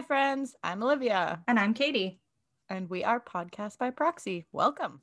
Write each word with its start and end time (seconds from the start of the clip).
Hi, 0.00 0.06
friends. 0.06 0.56
I'm 0.64 0.82
Olivia, 0.82 1.44
And 1.46 1.58
I'm 1.58 1.74
Katie. 1.74 2.22
and 2.70 2.88
we 2.88 3.04
are 3.04 3.20
Podcast 3.20 3.76
by 3.76 3.90
Proxy. 3.90 4.46
Welcome. 4.50 5.02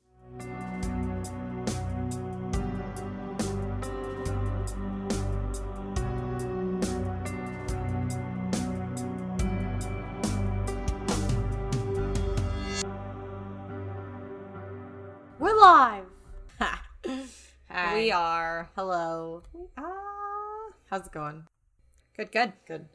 We're 15.38 15.56
live. 15.60 16.04
Hi. 16.58 17.94
We 17.94 18.10
are. 18.10 18.68
Hello. 18.74 19.42
Ah, 19.76 20.70
How's 20.90 21.06
it 21.06 21.12
going? 21.12 21.44
good, 22.16 22.32
good. 22.32 22.52
Good. 22.66 22.86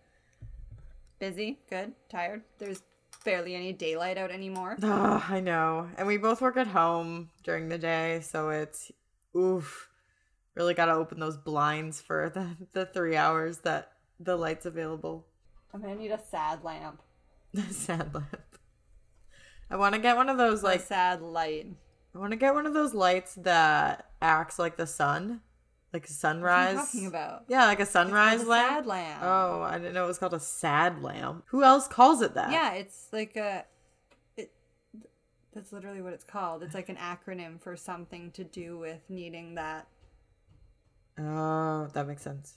Busy, 1.20 1.60
good, 1.70 1.94
tired. 2.10 2.44
There's 2.60 2.82
barely 3.24 3.56
any 3.56 3.74
daylight 3.74 4.18
out 4.18 4.32
anymore. 4.32 4.78
Oh, 4.82 5.26
I 5.30 5.40
know. 5.40 5.90
And 5.98 6.08
we 6.08 6.18
both 6.18 6.42
work 6.42 6.58
at 6.58 6.68
home 6.68 7.30
during 7.44 7.70
the 7.70 7.78
day, 7.78 8.22
so 8.22 8.50
it's 8.50 8.92
oof. 9.36 9.90
Really 10.56 10.74
got 10.74 10.86
to 10.86 10.94
open 10.94 11.20
those 11.20 11.38
blinds 11.38 12.00
for 12.00 12.30
the, 12.34 12.56
the 12.74 12.86
three 12.86 13.16
hours 13.16 13.60
that 13.60 13.94
the 14.20 14.36
light's 14.36 14.66
available. 14.66 15.26
I'm 15.74 15.82
gonna 15.82 15.96
need 15.96 16.12
a 16.12 16.20
sad 16.30 16.64
lamp. 16.64 17.02
Sad 17.72 18.14
lamp. 18.14 18.58
I 19.70 19.76
want 19.76 19.96
to 19.96 20.02
get 20.02 20.16
one 20.16 20.30
of 20.30 20.38
those 20.38 20.62
Like 20.62 20.80
like 20.80 20.88
sad 20.88 21.22
light. 21.22 21.68
I 22.14 22.18
want 22.20 22.32
to 22.32 22.38
get 22.38 22.54
one 22.54 22.68
of 22.68 22.76
those 22.76 22.94
lights 22.94 23.36
that 23.36 24.12
acts 24.22 24.60
like 24.60 24.78
the 24.78 24.86
sun, 24.86 25.42
like 25.94 26.02
a 26.02 26.06
What 26.06 26.10
are 26.10 26.14
sunrise. 26.14 26.74
you 26.74 26.80
talking 26.80 27.06
about? 27.08 27.44
Yeah, 27.48 27.66
like 27.66 27.80
a 27.80 27.86
sunrise 27.86 28.42
a 28.44 28.48
lamp. 28.48 28.70
Sad 28.78 28.86
lamp. 28.88 29.20
Oh, 29.24 29.62
I 29.62 29.78
didn't 29.78 29.94
know 29.94 30.06
it 30.06 30.08
was 30.08 30.18
called 30.18 30.34
a 30.34 30.40
sad 30.40 31.02
lamp. 31.04 31.44
Who 31.48 31.64
else 31.64 31.88
calls 31.88 32.22
it 32.22 32.34
that? 32.34 32.52
Yeah, 32.52 32.74
it's 32.74 33.08
like 33.12 33.36
a. 33.36 33.66
It. 34.36 34.52
That's 35.54 35.72
literally 35.72 36.02
what 36.02 36.14
it's 36.14 36.24
called. 36.24 36.64
It's 36.64 36.74
like 36.76 36.90
an 36.90 36.98
acronym 36.98 37.62
for 37.62 37.76
something 37.78 38.32
to 38.32 38.44
do 38.44 38.78
with 38.78 39.02
needing 39.10 39.56
that. 39.56 39.88
Oh, 41.20 41.88
that 41.94 42.08
makes 42.08 42.24
sense. 42.24 42.56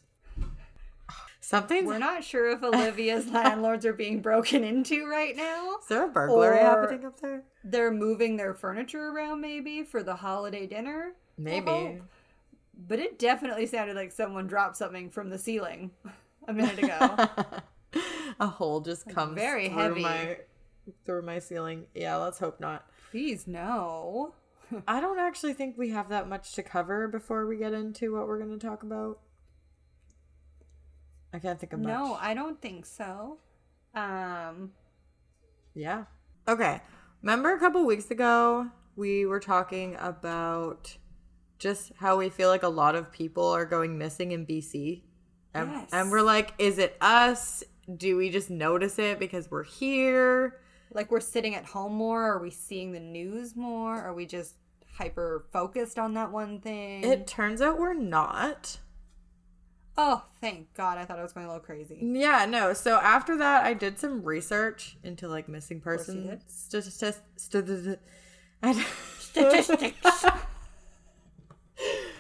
Something's 1.41 1.87
We're 1.87 1.99
not 1.99 2.25
sure 2.25 2.51
if 2.51 2.63
Olivia's 2.65 3.29
landlords 3.33 3.87
are 3.87 3.93
being 3.93 4.21
broken 4.21 4.65
into 4.65 5.07
right 5.07 5.37
now. 5.37 5.77
Is 5.81 5.87
there 5.87 6.05
a 6.05 6.09
burglary 6.09 6.59
happening 6.59 7.05
up 7.05 7.21
there? 7.21 7.45
They're 7.63 7.93
moving 7.93 8.37
their 8.37 8.53
furniture 8.53 9.11
around 9.11 9.43
maybe 9.43 9.85
for 9.85 10.03
the 10.03 10.17
holiday 10.17 10.67
dinner. 10.67 11.13
Maybe. 11.39 11.71
hope. 11.71 12.01
But 12.77 12.99
it 12.99 13.19
definitely 13.19 13.67
sounded 13.67 13.97
like 13.97 14.13
someone 14.13 14.47
dropped 14.47 14.77
something 14.77 15.11
from 15.11 15.31
the 15.31 15.39
ceiling 15.39 15.91
a 16.47 16.53
minute 16.53 16.79
ago. 16.79 17.29
a 18.41 18.47
hole 18.47 18.81
just 18.81 19.09
comes 19.09 19.35
very 19.35 19.69
through 19.69 19.79
heavy. 19.79 20.03
my 20.03 20.39
through 21.05 21.23
my 21.23 21.39
ceiling. 21.39 21.87
Yeah, 21.95 22.17
let's 22.17 22.39
hope 22.39 22.61
not. 22.61 22.87
Please 23.11 23.47
no. 23.47 24.35
I 24.89 25.01
don't 25.01 25.19
actually 25.19 25.55
think 25.55 25.79
we 25.79 25.91
have 25.91 26.09
that 26.11 26.29
much 26.29 26.53
to 26.55 26.63
cover 26.63 27.09
before 27.09 27.47
we 27.47 27.57
get 27.57 27.73
into 27.73 28.15
what 28.15 28.27
we're 28.27 28.39
going 28.39 28.59
to 28.59 28.67
talk 28.67 28.83
about. 28.83 29.21
I 31.33 31.39
can't 31.39 31.59
think 31.59 31.73
of 31.73 31.81
much. 31.81 31.89
No, 31.89 32.15
I 32.21 32.35
don't 32.35 32.61
think 32.61 32.87
so. 32.87 33.39
Um 33.95 34.73
Yeah. 35.75 36.05
Okay. 36.49 36.81
Remember 37.23 37.53
a 37.55 37.59
couple 37.59 37.85
weeks 37.85 38.11
ago 38.11 38.69
we 38.95 39.27
were 39.27 39.41
talking 39.41 39.97
about 39.99 40.97
just 41.59 41.93
how 41.97 42.17
we 42.19 42.29
feel 42.29 42.49
like 42.49 42.63
a 42.63 42.69
lot 42.69 42.95
of 42.95 43.11
people 43.13 43.47
are 43.49 43.65
going 43.65 43.97
missing 43.99 44.33
in 44.33 44.47
BC. 44.47 45.03
And, 45.55 45.71
Yes. 45.71 45.89
and 45.93 46.11
we're 46.11 46.23
like, 46.23 46.53
is 46.59 46.79
it 46.79 46.97
us? 47.01 47.65
Do 47.97 48.17
we 48.17 48.31
just 48.31 48.51
notice 48.51 48.99
it 48.99 49.19
because 49.19 49.51
we're 49.51 49.63
here? 49.65 50.61
like 50.93 51.11
we're 51.11 51.21
sitting 51.21 51.55
at 51.55 51.65
home 51.65 51.93
more, 51.95 52.23
are 52.23 52.39
we 52.39 52.49
seeing 52.51 52.93
the 52.93 53.01
news 53.01 53.55
more? 53.57 53.95
Are 54.01 54.15
we 54.15 54.25
just 54.25 54.55
hyper 54.97 55.45
focused 55.53 55.99
on 55.99 56.15
that 56.15 56.31
one 56.33 56.61
thing? 56.61 57.05
It 57.05 57.27
turns 57.27 57.61
out 57.61 57.79
we're 57.79 57.93
not. 57.93 58.79
oh, 59.99 60.25
thank 60.41 60.73
God. 60.75 60.97
I 60.99 61.05
thought 61.05 61.19
I 61.19 61.23
was 61.23 61.33
going 61.33 61.45
a 61.47 61.49
little 61.49 61.65
crazy. 61.65 61.99
Yeah, 62.01 62.47
no. 62.47 62.73
So 62.73 62.97
after 62.99 63.37
that, 63.39 63.65
I 63.65 63.75
did 63.75 63.99
some 63.99 64.23
research 64.23 64.97
into 65.03 65.27
like 65.29 65.49
missing 65.49 65.81
course 65.81 66.07
you 66.09 66.15
person 66.15 66.27
did. 66.29 66.43
statistics. 66.51 67.21
St- 67.37 67.99
I- 68.63 68.85
Statistics. 69.19 70.25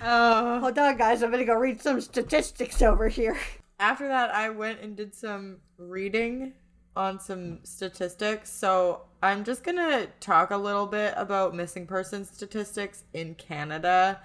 Oh. 0.02 0.60
Hold 0.60 0.78
on, 0.78 0.96
guys. 0.96 1.22
I'm 1.22 1.30
going 1.30 1.40
to 1.40 1.46
go 1.46 1.54
read 1.58 1.80
some 1.80 2.00
statistics 2.00 2.82
over 2.82 3.08
here. 3.08 3.38
after 3.78 4.08
that 4.08 4.30
i 4.34 4.48
went 4.48 4.80
and 4.80 4.96
did 4.96 5.14
some 5.14 5.58
reading 5.76 6.54
on 6.96 7.20
some 7.20 7.58
statistics 7.62 8.50
so 8.50 9.02
i'm 9.22 9.44
just 9.44 9.62
gonna 9.62 10.06
talk 10.18 10.50
a 10.50 10.56
little 10.56 10.86
bit 10.86 11.12
about 11.14 11.54
missing 11.54 11.86
person 11.86 12.24
statistics 12.24 13.04
in 13.12 13.34
canada 13.34 14.18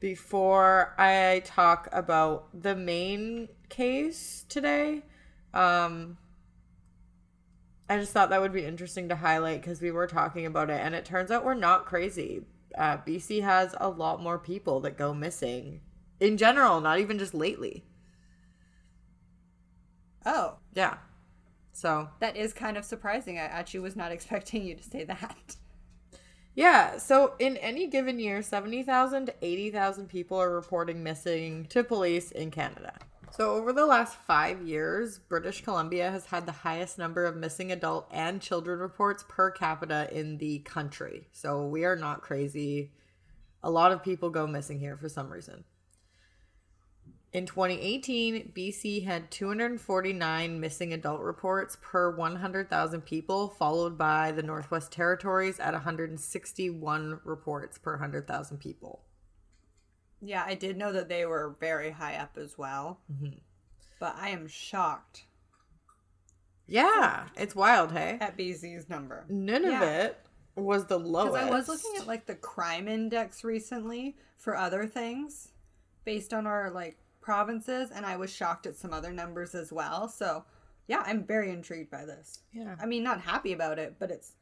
before 0.00 0.94
i 0.98 1.40
talk 1.46 1.88
about 1.92 2.48
the 2.62 2.76
main 2.76 3.48
case 3.70 4.44
today 4.50 5.00
um 5.54 6.18
i 7.88 7.96
just 7.96 8.12
thought 8.12 8.28
that 8.28 8.42
would 8.42 8.52
be 8.52 8.66
interesting 8.66 9.08
to 9.08 9.16
highlight 9.16 9.62
because 9.62 9.80
we 9.80 9.90
were 9.90 10.06
talking 10.06 10.44
about 10.44 10.68
it 10.68 10.78
and 10.84 10.94
it 10.94 11.06
turns 11.06 11.30
out 11.30 11.42
we're 11.42 11.54
not 11.54 11.86
crazy 11.86 12.42
uh, 12.76 12.96
bc 12.98 13.42
has 13.42 13.74
a 13.78 13.88
lot 13.88 14.22
more 14.22 14.38
people 14.38 14.80
that 14.80 14.96
go 14.96 15.12
missing 15.12 15.80
in 16.20 16.36
general 16.36 16.80
not 16.80 16.98
even 16.98 17.18
just 17.18 17.34
lately 17.34 17.84
Oh, 20.24 20.56
yeah. 20.74 20.98
So, 21.72 22.08
that 22.20 22.36
is 22.36 22.52
kind 22.52 22.76
of 22.76 22.84
surprising. 22.84 23.38
I 23.38 23.42
actually 23.42 23.80
was 23.80 23.96
not 23.96 24.12
expecting 24.16 24.64
you 24.64 24.74
to 24.74 24.82
say 24.82 25.04
that. 25.04 25.56
yeah. 26.54 26.98
So, 26.98 27.34
in 27.38 27.56
any 27.56 27.86
given 27.86 28.18
year, 28.18 28.42
70,000 28.42 29.26
to 29.26 29.34
80,000 29.42 30.08
people 30.08 30.38
are 30.38 30.54
reporting 30.54 31.02
missing 31.02 31.66
to 31.66 31.84
police 31.84 32.30
in 32.30 32.50
Canada. 32.50 32.94
So, 33.32 33.54
over 33.54 33.72
the 33.72 33.86
last 33.86 34.16
five 34.16 34.60
years, 34.60 35.18
British 35.18 35.62
Columbia 35.62 36.10
has 36.10 36.26
had 36.26 36.46
the 36.46 36.52
highest 36.52 36.98
number 36.98 37.24
of 37.24 37.36
missing 37.36 37.70
adult 37.70 38.08
and 38.10 38.42
children 38.42 38.80
reports 38.80 39.24
per 39.28 39.52
capita 39.52 40.08
in 40.12 40.38
the 40.38 40.58
country. 40.60 41.28
So, 41.30 41.64
we 41.64 41.84
are 41.84 41.94
not 41.94 42.22
crazy. 42.22 42.90
A 43.62 43.70
lot 43.70 43.92
of 43.92 44.02
people 44.02 44.30
go 44.30 44.48
missing 44.48 44.80
here 44.80 44.96
for 44.96 45.08
some 45.08 45.30
reason. 45.30 45.62
In 47.32 47.46
2018, 47.46 48.50
BC 48.52 49.04
had 49.04 49.30
249 49.30 50.58
missing 50.58 50.92
adult 50.92 51.20
reports 51.20 51.78
per 51.80 52.10
100,000 52.10 53.00
people, 53.02 53.50
followed 53.50 53.96
by 53.96 54.32
the 54.32 54.42
Northwest 54.42 54.90
Territories 54.90 55.60
at 55.60 55.72
161 55.72 57.20
reports 57.24 57.78
per 57.78 57.92
100,000 57.92 58.58
people. 58.58 59.04
Yeah, 60.20 60.44
I 60.46 60.54
did 60.54 60.76
know 60.76 60.92
that 60.92 61.08
they 61.08 61.24
were 61.24 61.56
very 61.60 61.90
high 61.90 62.16
up 62.16 62.36
as 62.36 62.58
well. 62.58 63.00
Mm-hmm. 63.12 63.38
But 63.98 64.16
I 64.18 64.30
am 64.30 64.48
shocked 64.48 65.24
Yeah, 66.66 67.26
it's 67.36 67.54
wild, 67.54 67.92
hey? 67.92 68.18
at 68.20 68.36
BC's 68.36 68.88
number. 68.88 69.24
None 69.28 69.64
of 69.64 69.82
it 69.82 70.18
was 70.56 70.86
the 70.86 70.98
lowest. 70.98 71.34
Because 71.34 71.48
I 71.48 71.50
was 71.50 71.68
looking 71.68 72.00
at 72.00 72.06
like 72.06 72.26
the 72.26 72.34
crime 72.34 72.88
index 72.88 73.44
recently 73.44 74.16
for 74.36 74.56
other 74.56 74.86
things 74.86 75.48
based 76.04 76.32
on 76.32 76.46
our 76.46 76.70
like 76.70 76.98
provinces, 77.20 77.90
and 77.90 78.06
I 78.06 78.16
was 78.16 78.34
shocked 78.34 78.66
at 78.66 78.76
some 78.76 78.92
other 78.92 79.12
numbers 79.12 79.54
as 79.54 79.72
well. 79.72 80.08
So, 80.08 80.44
yeah, 80.88 81.02
I'm 81.04 81.24
very 81.24 81.50
intrigued 81.50 81.90
by 81.90 82.04
this. 82.04 82.40
Yeah. 82.52 82.76
I 82.80 82.86
mean, 82.86 83.02
not 83.02 83.20
happy 83.20 83.52
about 83.52 83.78
it, 83.78 83.96
but 83.98 84.10
it's. 84.10 84.32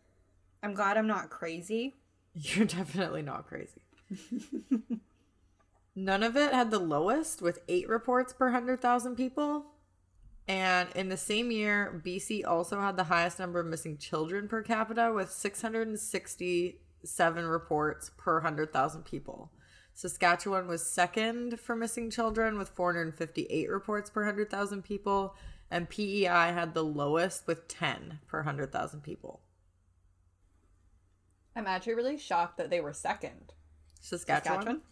I'm 0.62 0.74
glad 0.74 0.96
I'm 0.96 1.06
not 1.06 1.30
crazy. 1.30 1.96
You're 2.34 2.66
definitely 2.78 3.22
not 3.22 3.46
crazy. 3.46 3.82
None 5.98 6.22
of 6.22 6.36
it 6.36 6.52
had 6.52 6.70
the 6.70 6.78
lowest, 6.78 7.42
with 7.42 7.58
eight 7.66 7.88
reports 7.88 8.32
per 8.32 8.44
100,000 8.46 9.16
people. 9.16 9.72
And 10.46 10.88
in 10.94 11.08
the 11.08 11.16
same 11.16 11.50
year, 11.50 12.00
BC 12.06 12.46
also 12.46 12.80
had 12.80 12.96
the 12.96 13.02
highest 13.04 13.40
number 13.40 13.58
of 13.58 13.66
missing 13.66 13.98
children 13.98 14.46
per 14.46 14.62
capita, 14.62 15.12
with 15.12 15.32
667 15.32 17.46
reports 17.46 18.12
per 18.16 18.34
100,000 18.34 19.04
people. 19.04 19.50
Saskatchewan 19.92 20.68
was 20.68 20.86
second 20.86 21.58
for 21.58 21.74
missing 21.74 22.10
children, 22.10 22.58
with 22.58 22.68
458 22.68 23.68
reports 23.68 24.08
per 24.08 24.20
100,000 24.20 24.84
people. 24.84 25.34
And 25.68 25.90
PEI 25.90 26.52
had 26.52 26.74
the 26.74 26.84
lowest, 26.84 27.48
with 27.48 27.66
10 27.66 28.20
per 28.28 28.38
100,000 28.38 29.02
people. 29.02 29.40
I'm 31.56 31.66
actually 31.66 31.94
really 31.94 32.18
shocked 32.18 32.56
that 32.58 32.70
they 32.70 32.80
were 32.80 32.92
second. 32.92 33.54
Saskatchewan? 34.00 34.82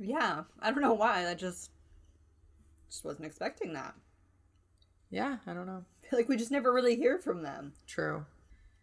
Yeah, 0.00 0.44
I 0.60 0.70
don't 0.70 0.80
know 0.80 0.94
why. 0.94 1.28
I 1.28 1.34
just 1.34 1.70
just 2.88 3.04
wasn't 3.04 3.26
expecting 3.26 3.74
that. 3.74 3.94
Yeah, 5.10 5.36
I 5.46 5.52
don't 5.52 5.66
know. 5.66 5.84
Like 6.12 6.28
we 6.28 6.36
just 6.36 6.50
never 6.50 6.72
really 6.72 6.96
hear 6.96 7.20
from 7.20 7.44
them. 7.44 7.72
True. 7.86 8.26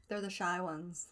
They're 0.07 0.21
the 0.21 0.29
shy 0.29 0.61
ones. 0.61 1.07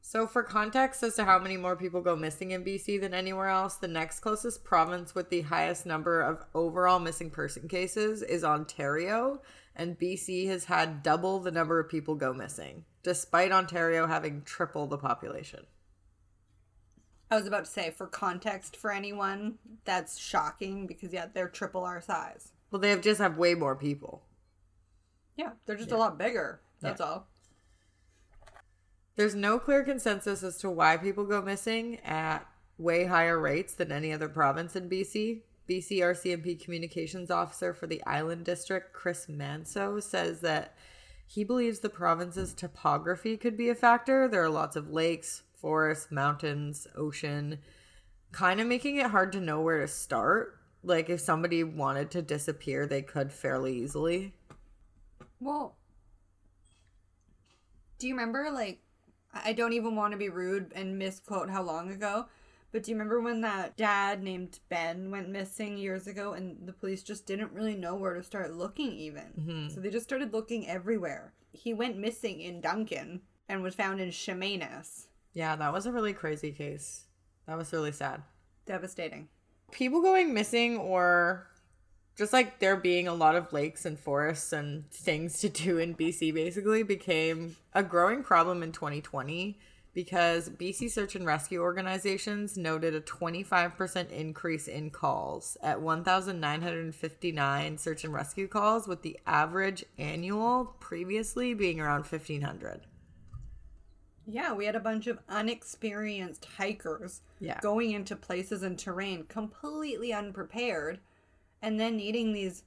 So, 0.00 0.26
for 0.26 0.42
context 0.42 1.02
as 1.02 1.16
to 1.16 1.26
how 1.26 1.38
many 1.38 1.58
more 1.58 1.76
people 1.76 2.00
go 2.00 2.16
missing 2.16 2.52
in 2.52 2.64
BC 2.64 2.98
than 2.98 3.12
anywhere 3.12 3.48
else, 3.48 3.74
the 3.74 3.86
next 3.86 4.20
closest 4.20 4.64
province 4.64 5.14
with 5.14 5.28
the 5.28 5.42
highest 5.42 5.84
number 5.84 6.22
of 6.22 6.42
overall 6.54 6.98
missing 6.98 7.28
person 7.28 7.68
cases 7.68 8.22
is 8.22 8.44
Ontario, 8.44 9.42
and 9.76 9.98
BC 9.98 10.46
has 10.46 10.64
had 10.64 11.02
double 11.02 11.40
the 11.40 11.50
number 11.50 11.78
of 11.78 11.90
people 11.90 12.14
go 12.14 12.32
missing, 12.32 12.86
despite 13.02 13.52
Ontario 13.52 14.06
having 14.06 14.40
triple 14.40 14.86
the 14.86 14.96
population. 14.96 15.66
I 17.30 17.36
was 17.36 17.46
about 17.46 17.66
to 17.66 17.70
say, 17.70 17.90
for 17.90 18.06
context 18.06 18.76
for 18.76 18.90
anyone, 18.90 19.58
that's 19.84 20.18
shocking 20.18 20.86
because, 20.86 21.12
yeah, 21.12 21.26
they're 21.32 21.48
triple 21.48 21.84
our 21.84 22.00
size. 22.00 22.52
Well, 22.70 22.80
they 22.80 22.90
have 22.90 23.02
just 23.02 23.20
have 23.20 23.36
way 23.36 23.54
more 23.54 23.76
people. 23.76 24.22
Yeah, 25.36 25.50
they're 25.66 25.76
just 25.76 25.92
a 25.92 25.96
lot 25.96 26.18
bigger. 26.18 26.60
That's 26.80 27.00
all. 27.00 27.28
There's 29.16 29.34
no 29.34 29.58
clear 29.58 29.82
consensus 29.82 30.42
as 30.42 30.58
to 30.58 30.70
why 30.70 30.96
people 30.96 31.24
go 31.24 31.42
missing 31.42 31.98
at 32.04 32.46
way 32.78 33.04
higher 33.04 33.38
rates 33.38 33.74
than 33.74 33.90
any 33.90 34.12
other 34.12 34.28
province 34.28 34.76
in 34.76 34.88
BC. 34.88 35.42
BC 35.68 35.98
RCMP 35.98 36.62
communications 36.62 37.30
officer 37.30 37.74
for 37.74 37.86
the 37.86 38.02
Island 38.06 38.44
District, 38.44 38.92
Chris 38.92 39.26
Manseau, 39.26 40.02
says 40.02 40.40
that 40.40 40.74
he 41.26 41.44
believes 41.44 41.80
the 41.80 41.90
province's 41.90 42.54
topography 42.54 43.36
could 43.36 43.56
be 43.56 43.68
a 43.68 43.74
factor. 43.74 44.28
There 44.28 44.42
are 44.42 44.48
lots 44.48 44.76
of 44.76 44.90
lakes, 44.90 45.42
forests, 45.60 46.10
mountains, 46.10 46.86
ocean, 46.96 47.58
kind 48.32 48.60
of 48.60 48.66
making 48.66 48.96
it 48.96 49.10
hard 49.10 49.32
to 49.32 49.40
know 49.40 49.60
where 49.60 49.80
to 49.80 49.88
start. 49.88 50.58
Like 50.82 51.10
if 51.10 51.20
somebody 51.20 51.64
wanted 51.64 52.10
to 52.12 52.22
disappear, 52.22 52.86
they 52.86 53.02
could 53.02 53.32
fairly 53.32 53.76
easily. 53.76 54.34
Well, 55.40 55.76
do 57.98 58.06
you 58.06 58.14
remember, 58.14 58.50
like, 58.52 58.80
I 59.32 59.52
don't 59.52 59.72
even 59.72 59.96
want 59.96 60.12
to 60.12 60.18
be 60.18 60.28
rude 60.28 60.72
and 60.74 60.98
misquote 60.98 61.50
how 61.50 61.62
long 61.62 61.90
ago, 61.90 62.26
but 62.70 62.82
do 62.82 62.90
you 62.90 62.96
remember 62.96 63.20
when 63.20 63.40
that 63.40 63.76
dad 63.76 64.22
named 64.22 64.60
Ben 64.68 65.10
went 65.10 65.28
missing 65.28 65.76
years 65.78 66.06
ago 66.06 66.32
and 66.32 66.66
the 66.66 66.72
police 66.72 67.02
just 67.02 67.26
didn't 67.26 67.52
really 67.52 67.74
know 67.74 67.94
where 67.94 68.14
to 68.14 68.22
start 68.22 68.54
looking, 68.54 68.92
even? 68.92 69.24
Mm-hmm. 69.38 69.68
So 69.70 69.80
they 69.80 69.90
just 69.90 70.04
started 70.04 70.32
looking 70.32 70.68
everywhere. 70.68 71.32
He 71.52 71.74
went 71.74 71.98
missing 71.98 72.40
in 72.40 72.60
Duncan 72.60 73.22
and 73.48 73.62
was 73.62 73.74
found 73.74 74.00
in 74.00 74.10
Chemainus. 74.10 75.07
Yeah, 75.38 75.54
that 75.54 75.72
was 75.72 75.86
a 75.86 75.92
really 75.92 76.14
crazy 76.14 76.50
case. 76.50 77.04
That 77.46 77.56
was 77.56 77.72
really 77.72 77.92
sad. 77.92 78.22
Devastating. 78.66 79.28
people 79.70 80.02
going 80.02 80.34
missing 80.34 80.76
or 80.76 81.46
just 82.16 82.32
like 82.32 82.58
there 82.58 82.74
being 82.74 83.06
a 83.06 83.14
lot 83.14 83.36
of 83.36 83.52
lakes 83.52 83.86
and 83.86 83.96
forests 83.96 84.52
and 84.52 84.90
things 84.90 85.38
to 85.38 85.48
do 85.48 85.78
in 85.78 85.94
BC 85.94 86.34
basically 86.34 86.82
became 86.82 87.54
a 87.72 87.84
growing 87.84 88.24
problem 88.24 88.64
in 88.64 88.72
2020 88.72 89.60
because 89.94 90.50
BC 90.50 90.90
search 90.90 91.14
and 91.14 91.24
rescue 91.24 91.60
organizations 91.60 92.56
noted 92.56 92.96
a 92.96 93.00
25% 93.00 94.10
increase 94.10 94.66
in 94.66 94.90
calls 94.90 95.56
at 95.62 95.80
1,959 95.80 97.78
search 97.78 98.02
and 98.02 98.12
rescue 98.12 98.48
calls, 98.48 98.88
with 98.88 99.02
the 99.02 99.20
average 99.24 99.84
annual 99.98 100.74
previously 100.80 101.54
being 101.54 101.80
around 101.80 102.00
1,500. 102.00 102.87
Yeah, 104.30 104.52
we 104.52 104.66
had 104.66 104.76
a 104.76 104.80
bunch 104.80 105.06
of 105.06 105.18
unexperienced 105.26 106.44
hikers 106.44 107.22
Yeah. 107.40 107.58
going 107.62 107.92
into 107.92 108.14
places 108.14 108.62
and 108.62 108.78
terrain 108.78 109.24
completely 109.24 110.12
unprepared 110.12 111.00
and 111.62 111.80
then 111.80 111.96
needing 111.96 112.32
these 112.34 112.64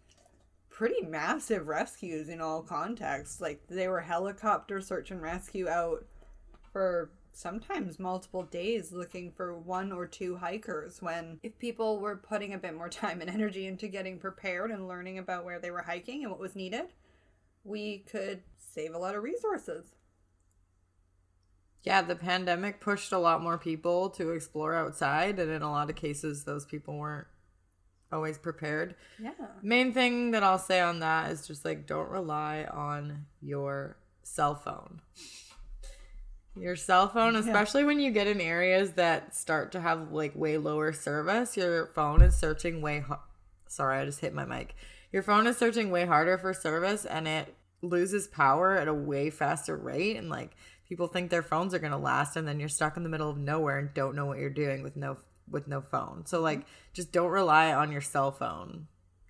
pretty 0.70 1.02
massive 1.06 1.68
rescues 1.68 2.30
in 2.30 2.42
all 2.42 2.64
contexts. 2.64 3.40
Like 3.40 3.62
they 3.68 3.88
were 3.88 4.02
helicopter 4.02 4.82
search 4.82 5.12
and 5.12 5.22
rescue 5.22 5.70
out 5.70 6.04
for 6.74 7.12
sometimes 7.32 8.00
multiple 8.00 8.44
days 8.44 8.92
looking 8.92 9.32
for 9.32 9.56
one 9.58 9.92
or 9.92 10.08
two 10.08 10.38
hikers 10.38 11.00
when 11.02 11.40
if 11.44 11.58
people 11.60 12.00
were 12.00 12.18
putting 12.18 12.54
a 12.54 12.58
bit 12.58 12.76
more 12.76 12.90
time 12.90 13.22
and 13.22 13.30
energy 13.30 13.68
into 13.68 13.88
getting 13.88 14.18
prepared 14.18 14.72
and 14.72 14.88
learning 14.88 15.20
about 15.20 15.46
where 15.46 15.60
they 15.60 15.70
were 15.70 15.84
hiking 15.84 16.24
and 16.24 16.32
what 16.32 16.40
was 16.40 16.56
needed, 16.56 16.94
we 17.64 18.00
could 18.00 18.42
save 18.58 18.96
a 18.96 18.98
lot 18.98 19.14
of 19.14 19.22
resources. 19.22 19.94
Yeah, 21.84 22.02
the 22.04 22.16
pandemic 22.16 22.80
pushed 22.80 23.12
a 23.12 23.18
lot 23.18 23.42
more 23.42 23.58
people 23.58 24.10
to 24.12 24.32
explore 24.32 24.76
outside, 24.76 25.40
and 25.40 25.52
in 25.52 25.62
a 25.64 25.72
lot 25.72 25.90
of 25.90 25.96
cases, 25.96 26.44
those 26.44 26.66
people 26.66 26.98
weren't 26.98 27.28
always 28.12 28.38
prepared. 28.38 28.96
Yeah. 29.20 29.32
Main 29.64 29.92
thing 29.94 30.32
that 30.32 30.44
I'll 30.44 30.60
say 30.60 30.80
on 30.80 31.00
that 31.00 31.32
is 31.32 31.48
just 31.48 31.66
like 31.66 31.88
don't 31.88 32.10
rely 32.10 32.68
on 32.72 33.26
your 33.42 33.98
cell 34.24 34.54
phone. 34.54 35.02
Your 36.56 36.76
cell 36.76 37.08
phone, 37.08 37.36
especially 37.38 37.86
when 37.86 38.00
you 38.02 38.12
get 38.12 38.28
in 38.28 38.42
areas 38.42 38.92
that 38.92 39.34
start 39.34 39.72
to 39.72 39.80
have 39.80 40.12
like 40.12 40.36
way 40.36 40.58
lower 40.58 40.92
service, 40.92 41.56
your 41.56 41.88
phone 41.88 42.22
is 42.22 42.38
searching 42.38 42.82
way. 42.82 43.00
Ho- 43.00 43.20
Sorry, 43.68 44.00
I 44.00 44.06
just 44.06 44.20
hit 44.20 44.34
my 44.34 44.44
mic. 44.44 44.76
Your 45.14 45.24
phone 45.24 45.48
is 45.48 45.58
searching 45.58 45.92
way 45.92 46.06
harder 46.06 46.38
for 46.38 46.54
service, 46.54 47.06
and 47.06 47.26
it 47.28 47.56
loses 47.82 48.28
power 48.28 48.76
at 48.76 48.90
a 48.90 48.94
way 48.94 49.30
faster 49.30 49.78
rate. 49.78 50.18
And 50.18 50.30
like 50.30 50.52
people 50.92 51.08
think 51.08 51.30
their 51.30 51.42
phones 51.42 51.74
are 51.74 51.80
gonna 51.80 51.98
last, 51.98 52.36
and 52.36 52.46
then 52.46 52.60
you're 52.60 52.68
stuck 52.68 52.98
in 52.98 53.04
the 53.04 53.10
middle 53.10 53.30
of 53.30 53.38
nowhere 53.38 53.80
and 53.80 53.94
don't 53.94 54.14
know 54.14 54.26
what 54.26 54.40
you're 54.40 54.50
doing 54.50 54.84
with 54.84 54.98
no 54.98 55.16
with 55.50 55.66
no 55.66 55.80
phone. 55.80 56.26
So 56.26 56.42
like, 56.42 56.60
mm-hmm. 56.60 56.70
just 56.92 57.14
don't 57.14 57.32
rely 57.32 57.72
on 57.72 57.94
your 57.94 58.02
cell 58.02 58.30
phone 58.30 58.88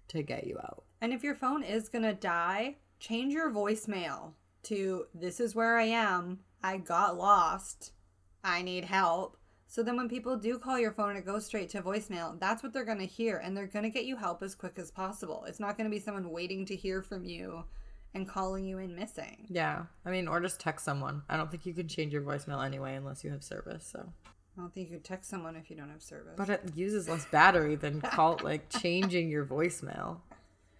to 0.07 0.23
get 0.23 0.47
you 0.47 0.57
out. 0.57 0.85
And 1.01 1.13
if 1.13 1.23
your 1.23 1.35
phone 1.35 1.61
is 1.61 1.87
going 1.87 2.03
to 2.03 2.13
die, 2.13 2.77
change 2.99 3.31
your 3.33 3.51
voicemail 3.51 4.33
to 4.63 5.05
this 5.13 5.39
is 5.39 5.53
where 5.53 5.77
I 5.77 5.83
am. 5.83 6.39
I 6.63 6.77
got 6.77 7.15
lost. 7.15 7.91
I 8.43 8.63
need 8.63 8.85
help. 8.85 9.37
So 9.67 9.83
then 9.83 9.97
when 9.97 10.09
people 10.09 10.37
do 10.37 10.57
call 10.57 10.79
your 10.79 10.91
phone 10.91 11.11
and 11.11 11.19
it 11.19 11.25
goes 11.27 11.45
straight 11.45 11.69
to 11.69 11.81
voicemail, 11.83 12.39
that's 12.39 12.63
what 12.63 12.73
they're 12.73 12.85
going 12.85 12.97
to 12.97 13.05
hear 13.05 13.37
and 13.37 13.55
they're 13.55 13.67
going 13.67 13.83
to 13.83 13.89
get 13.91 14.05
you 14.05 14.15
help 14.15 14.41
as 14.41 14.55
quick 14.55 14.79
as 14.79 14.89
possible. 14.89 15.45
It's 15.47 15.59
not 15.59 15.77
going 15.77 15.89
to 15.89 15.95
be 15.95 15.99
someone 15.99 16.31
waiting 16.31 16.65
to 16.65 16.75
hear 16.75 17.03
from 17.03 17.23
you 17.23 17.65
and 18.13 18.27
calling 18.27 18.65
you 18.65 18.77
in 18.77 18.95
missing. 18.95 19.45
Yeah, 19.49 19.83
I 20.05 20.11
mean, 20.11 20.27
or 20.27 20.39
just 20.39 20.59
text 20.59 20.85
someone. 20.85 21.23
I 21.29 21.37
don't 21.37 21.49
think 21.49 21.65
you 21.65 21.73
can 21.73 21.87
change 21.87 22.13
your 22.13 22.21
voicemail 22.21 22.63
anyway 22.65 22.95
unless 22.95 23.23
you 23.23 23.31
have 23.31 23.43
service. 23.43 23.87
So, 23.91 23.99
I 24.57 24.61
don't 24.61 24.73
think 24.73 24.89
you 24.89 24.97
could 24.97 25.05
text 25.05 25.29
someone 25.29 25.55
if 25.55 25.69
you 25.69 25.75
don't 25.75 25.89
have 25.89 26.01
service. 26.01 26.33
but 26.35 26.49
it 26.49 26.61
uses 26.75 27.07
less 27.07 27.25
battery 27.25 27.75
than 27.75 28.01
call 28.01 28.39
like 28.43 28.69
changing 28.69 29.29
your 29.29 29.45
voicemail. 29.45 30.17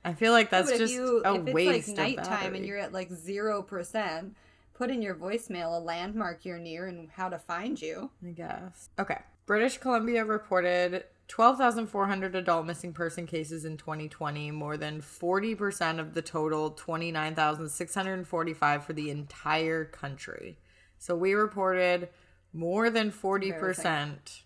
I 0.04 0.14
feel 0.14 0.32
like 0.32 0.50
that's 0.50 0.72
but 0.72 0.80
just 0.80 0.94
you 0.94 1.22
a 1.24 1.36
if 1.36 1.48
it's 1.48 1.54
waste 1.54 1.98
like 1.98 2.10
of 2.10 2.16
nighttime 2.18 2.56
and 2.56 2.66
you're 2.66 2.80
at 2.80 2.92
like 2.92 3.12
zero 3.12 3.62
percent, 3.62 4.36
put 4.74 4.90
in 4.90 5.02
your 5.02 5.16
voicemail 5.16 5.78
a 5.78 5.80
landmark 5.80 6.44
you're 6.44 6.58
near 6.58 6.88
and 6.88 7.10
how 7.12 7.30
to 7.30 7.38
find 7.38 7.80
you. 7.82 8.10
I 8.26 8.32
guess. 8.32 8.90
Okay. 9.00 9.20
British 9.46 9.78
Columbia 9.78 10.26
reported 10.26 11.04
12,400 11.32 12.36
adult 12.36 12.66
missing 12.66 12.92
person 12.92 13.26
cases 13.26 13.64
in 13.64 13.78
2020, 13.78 14.52
more 14.52 14.76
than 14.76 15.02
40% 15.02 15.98
of 15.98 16.14
the 16.14 16.22
total 16.22 16.72
29,645 16.72 18.84
for 18.84 18.92
the 18.92 19.10
entire 19.10 19.86
country. 19.86 20.58
So 20.98 21.16
we 21.16 21.34
reported 21.34 22.10
more 22.52 22.90
than 22.90 23.14
40% 23.14 24.42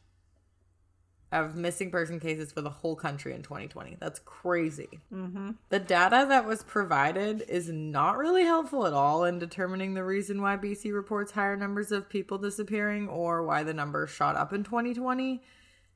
of 1.32 1.56
missing 1.56 1.90
person 1.90 2.20
cases 2.20 2.52
for 2.52 2.62
the 2.62 2.70
whole 2.70 2.96
country 2.96 3.34
in 3.34 3.42
2020. 3.42 3.98
That's 4.00 4.20
crazy. 4.20 5.00
Mm-hmm. 5.12 5.54
The 5.70 5.80
data 5.80 6.28
that 6.30 6.46
was 6.46 6.62
provided 6.62 7.46
is 7.50 7.68
not 7.68 8.20
really 8.20 8.44
helpful 8.44 8.86
at 8.86 8.94
all 8.94 9.24
in 9.24 9.40
determining 9.40 9.96
the 9.96 10.04
reason 10.04 10.40
why 10.40 10.56
BC 10.56 10.94
reports 10.94 11.32
higher 11.32 11.58
numbers 11.58 11.92
of 11.92 12.10
people 12.10 12.38
disappearing 12.38 13.10
or 13.10 13.42
why 13.42 13.64
the 13.64 13.74
number 13.74 14.06
shot 14.06 14.36
up 14.36 14.54
in 14.54 14.64
2020. 14.64 15.42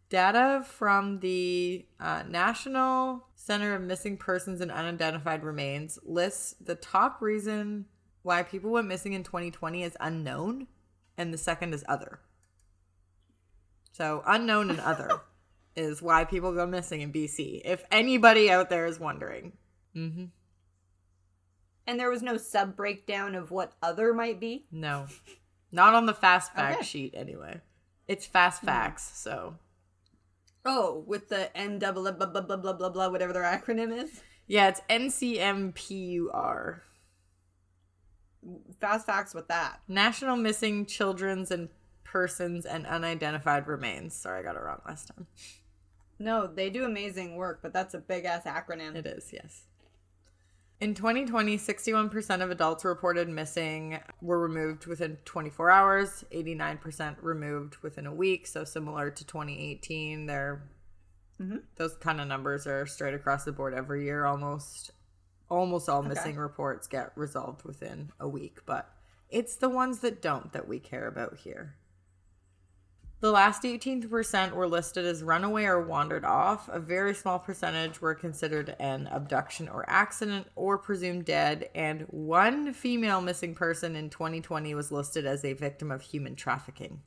Data 0.09 0.63
from 0.65 1.19
the 1.19 1.85
uh, 1.99 2.23
National 2.27 3.27
Center 3.35 3.75
of 3.75 3.83
Missing 3.83 4.17
Persons 4.17 4.59
and 4.59 4.71
Unidentified 4.71 5.43
Remains 5.43 5.99
lists 6.03 6.55
the 6.59 6.75
top 6.75 7.21
reason 7.21 7.85
why 8.23 8.41
people 8.43 8.71
went 8.71 8.87
missing 8.87 9.13
in 9.13 9.23
2020 9.23 9.83
is 9.83 9.95
unknown, 9.99 10.67
and 11.17 11.31
the 11.33 11.37
second 11.37 11.73
is 11.73 11.85
other. 11.87 12.19
So, 13.91 14.23
unknown 14.25 14.71
and 14.71 14.79
other 14.79 15.21
is 15.75 16.01
why 16.01 16.25
people 16.25 16.53
go 16.53 16.65
missing 16.65 17.01
in 17.01 17.13
BC. 17.13 17.61
If 17.63 17.83
anybody 17.91 18.49
out 18.49 18.69
there 18.69 18.87
is 18.87 18.99
wondering. 18.99 19.53
Mm-hmm. 19.95 20.25
And 21.85 21.99
there 21.99 22.09
was 22.09 22.21
no 22.21 22.37
sub 22.37 22.75
breakdown 22.75 23.35
of 23.35 23.51
what 23.51 23.73
other 23.81 24.13
might 24.13 24.39
be. 24.39 24.65
No, 24.71 25.07
not 25.71 25.93
on 25.93 26.05
the 26.05 26.13
fast 26.13 26.53
fact 26.53 26.77
Okay. 26.77 26.85
sheet 26.85 27.13
anyway. 27.15 27.61
It's 28.07 28.25
fast 28.25 28.61
facts, 28.63 29.11
so 29.19 29.55
Oh, 30.65 31.03
with 31.07 31.29
the 31.29 31.55
N 31.55 31.79
double 31.79 32.03
blah 32.03 32.25
blah 32.25 32.41
blah 32.41 32.57
blah 32.57 32.73
blah 32.73 32.89
blah 32.89 33.09
whatever 33.09 33.33
their 33.33 33.43
acronym 33.43 33.97
is. 34.03 34.21
yeah, 34.47 34.67
it's 34.67 34.81
NCMPUR. 34.89 36.81
Fast 38.79 39.05
facts 39.05 39.33
with 39.33 39.47
that. 39.47 39.81
National 39.87 40.35
Missing 40.35 40.85
Children's 40.85 41.51
and 41.51 41.69
Persons 42.03 42.65
and 42.65 42.85
Unidentified 42.87 43.67
Remains. 43.67 44.15
Sorry, 44.15 44.39
I 44.39 44.43
got 44.43 44.55
it 44.55 44.61
wrong 44.63 44.81
last 44.87 45.09
time. 45.09 45.27
No, 46.17 46.47
they 46.47 46.69
do 46.69 46.83
amazing 46.83 47.35
work, 47.35 47.59
but 47.61 47.71
that's 47.73 47.93
a 47.93 47.99
big 47.99 48.25
ass 48.25 48.43
acronym. 48.43 48.95
It 48.95 49.05
is, 49.05 49.31
yes. 49.31 49.63
In 50.81 50.93
2020, 50.93 51.57
61% 51.57 52.41
of 52.41 52.51
adults 52.51 52.85
reported 52.85 53.27
missing 53.27 53.99
were 54.21 54.39
removed 54.39 54.85
within 54.85 55.17
24 55.25 55.69
hours, 55.69 56.23
89% 56.31 57.17
removed 57.21 57.75
within 57.77 58.05
a 58.05 58.13
week. 58.13 58.47
So 58.47 58.63
similar 58.63 59.11
to 59.11 59.25
2018, 59.25 60.25
they're, 60.25 60.69
Mhm. 61.39 61.63
those 61.75 61.97
kind 61.97 62.21
of 62.21 62.27
numbers 62.27 62.65
are 62.65 62.85
straight 62.85 63.13
across 63.13 63.43
the 63.43 63.51
board 63.51 63.73
every 63.73 64.05
year 64.05 64.25
almost. 64.25 64.91
almost 65.51 65.89
all 65.89 66.03
missing 66.03 66.35
reports 66.35 66.87
get 66.87 67.11
resolved 67.17 67.63
within 67.63 68.11
a 68.19 68.27
week, 68.29 68.63
but 68.67 68.93
it's 69.29 69.55
the 69.55 69.67
ones 69.67 70.01
that 70.01 70.21
don't 70.21 70.53
that 70.53 70.67
we 70.67 70.79
care 70.79 71.07
about 71.07 71.37
here. 71.37 71.75
The 73.21 73.31
last 73.31 73.63
18% 73.63 74.53
were 74.53 74.67
listed 74.67 75.05
as 75.05 75.23
runaway 75.23 75.65
or 75.65 75.81
wandered 75.81 76.23
off. 76.23 76.69
A 76.69 76.79
very 76.79 77.13
small 77.13 77.37
percentage 77.37 77.99
were 77.99 78.15
considered 78.15 78.77
an 78.79 79.07
abduction 79.11 79.67
or 79.67 79.83
accident 79.89 80.47
or 80.55 80.77
presumed 80.77 81.25
dead. 81.25 81.69
And 81.75 82.03
one 82.03 82.73
female 82.73 83.19
missing 83.19 83.55
person 83.55 83.97
in 83.97 84.09
2020 84.09 84.73
was 84.73 84.91
listed 84.91 85.25
as 85.25 85.43
a 85.43 85.51
victim 85.51 85.91
of 85.91 86.01
human 86.01 86.35
trafficking. 86.35 87.01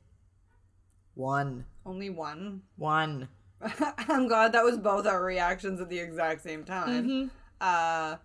One. 1.15 1.65
Only 1.83 2.11
one. 2.11 2.61
One. 2.75 3.29
I'm 4.07 4.27
glad 4.27 4.51
that 4.51 4.63
was 4.63 4.77
both 4.77 5.07
our 5.07 5.23
reactions 5.23 5.81
at 5.81 5.89
the 5.89 5.99
exact 5.99 6.43
same 6.43 6.63
time. 6.63 7.31
Uh, 7.59 8.17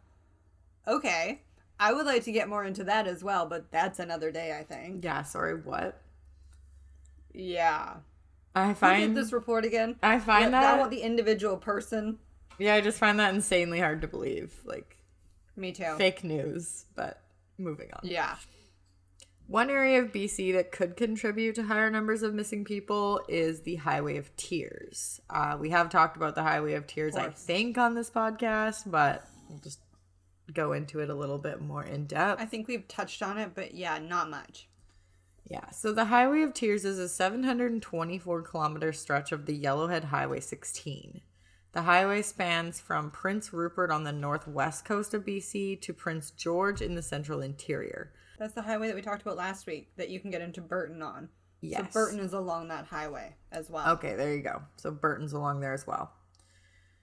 okay. 0.86 1.40
I 1.80 1.94
would 1.94 2.06
like 2.06 2.24
to 2.24 2.32
get 2.32 2.50
more 2.50 2.64
into 2.64 2.84
that 2.84 3.06
as 3.06 3.24
well, 3.24 3.46
but 3.46 3.70
that's 3.70 3.98
another 3.98 4.30
day, 4.30 4.58
I 4.58 4.64
think. 4.64 5.04
Yeah, 5.04 5.22
sorry, 5.22 5.54
what? 5.54 6.02
Yeah. 7.38 7.94
I 8.54 8.74
find 8.74 9.16
this 9.16 9.32
report 9.32 9.64
again? 9.64 9.96
I 10.02 10.18
find 10.18 10.46
Yeah, 10.46 10.60
that, 10.60 10.78
want 10.78 10.90
the 10.90 11.02
individual 11.02 11.56
person. 11.56 12.18
yeah, 12.58 12.74
I 12.74 12.80
just 12.80 12.98
find 12.98 13.18
that 13.20 13.32
insanely 13.34 13.78
hard 13.78 14.02
to 14.02 14.08
believe. 14.08 14.52
Like 14.64 14.96
Me 15.56 15.70
too. 15.72 15.94
fake 15.96 16.24
news, 16.24 16.86
but 16.96 17.20
moving 17.56 17.90
on. 17.92 18.00
Yeah. 18.02 18.36
One 19.46 19.70
area 19.70 20.02
of 20.02 20.12
BC 20.12 20.52
that 20.54 20.72
could 20.72 20.96
contribute 20.96 21.54
to 21.54 21.62
higher 21.62 21.88
numbers 21.90 22.22
of 22.22 22.34
missing 22.34 22.64
people 22.64 23.22
is 23.28 23.62
the 23.62 23.76
Highway 23.76 24.16
of 24.18 24.34
Tears. 24.36 25.20
Uh, 25.30 25.56
we 25.58 25.70
have 25.70 25.88
talked 25.88 26.16
about 26.18 26.34
the 26.34 26.42
Highway 26.42 26.74
of 26.74 26.86
Tears, 26.86 27.16
I 27.16 27.30
think, 27.30 27.78
on 27.78 27.94
this 27.94 28.10
podcast, 28.10 28.90
but 28.90 29.24
we'll 29.48 29.58
just 29.60 29.78
go 30.52 30.72
into 30.72 31.00
it 31.00 31.08
a 31.08 31.14
little 31.14 31.38
bit 31.38 31.62
more 31.62 31.82
in 31.84 32.04
depth. 32.06 32.42
I 32.42 32.44
think 32.44 32.68
we've 32.68 32.86
touched 32.88 33.22
on 33.22 33.38
it, 33.38 33.52
but 33.54 33.74
yeah, 33.74 33.98
not 33.98 34.28
much. 34.28 34.68
Yeah, 35.48 35.70
so 35.70 35.92
the 35.92 36.06
Highway 36.06 36.42
of 36.42 36.52
Tears 36.52 36.84
is 36.84 36.98
a 36.98 37.08
724 37.08 38.42
kilometer 38.42 38.92
stretch 38.92 39.32
of 39.32 39.46
the 39.46 39.58
Yellowhead 39.58 40.04
Highway 40.04 40.40
16. 40.40 41.22
The 41.72 41.82
highway 41.82 42.22
spans 42.22 42.80
from 42.80 43.10
Prince 43.10 43.52
Rupert 43.52 43.90
on 43.90 44.04
the 44.04 44.12
northwest 44.12 44.84
coast 44.84 45.14
of 45.14 45.24
BC 45.24 45.80
to 45.82 45.92
Prince 45.94 46.30
George 46.32 46.82
in 46.82 46.94
the 46.94 47.02
central 47.02 47.40
interior. 47.40 48.12
That's 48.38 48.54
the 48.54 48.62
highway 48.62 48.88
that 48.88 48.96
we 48.96 49.02
talked 49.02 49.22
about 49.22 49.36
last 49.36 49.66
week 49.66 49.90
that 49.96 50.10
you 50.10 50.20
can 50.20 50.30
get 50.30 50.42
into 50.42 50.60
Burton 50.60 51.02
on. 51.02 51.28
Yes. 51.60 51.92
So 51.92 52.00
Burton 52.00 52.20
is 52.20 52.32
along 52.32 52.68
that 52.68 52.86
highway 52.86 53.34
as 53.50 53.68
well. 53.68 53.88
Okay, 53.92 54.14
there 54.16 54.34
you 54.34 54.42
go. 54.42 54.62
So 54.76 54.90
Burton's 54.90 55.32
along 55.32 55.60
there 55.60 55.74
as 55.74 55.86
well. 55.86 56.12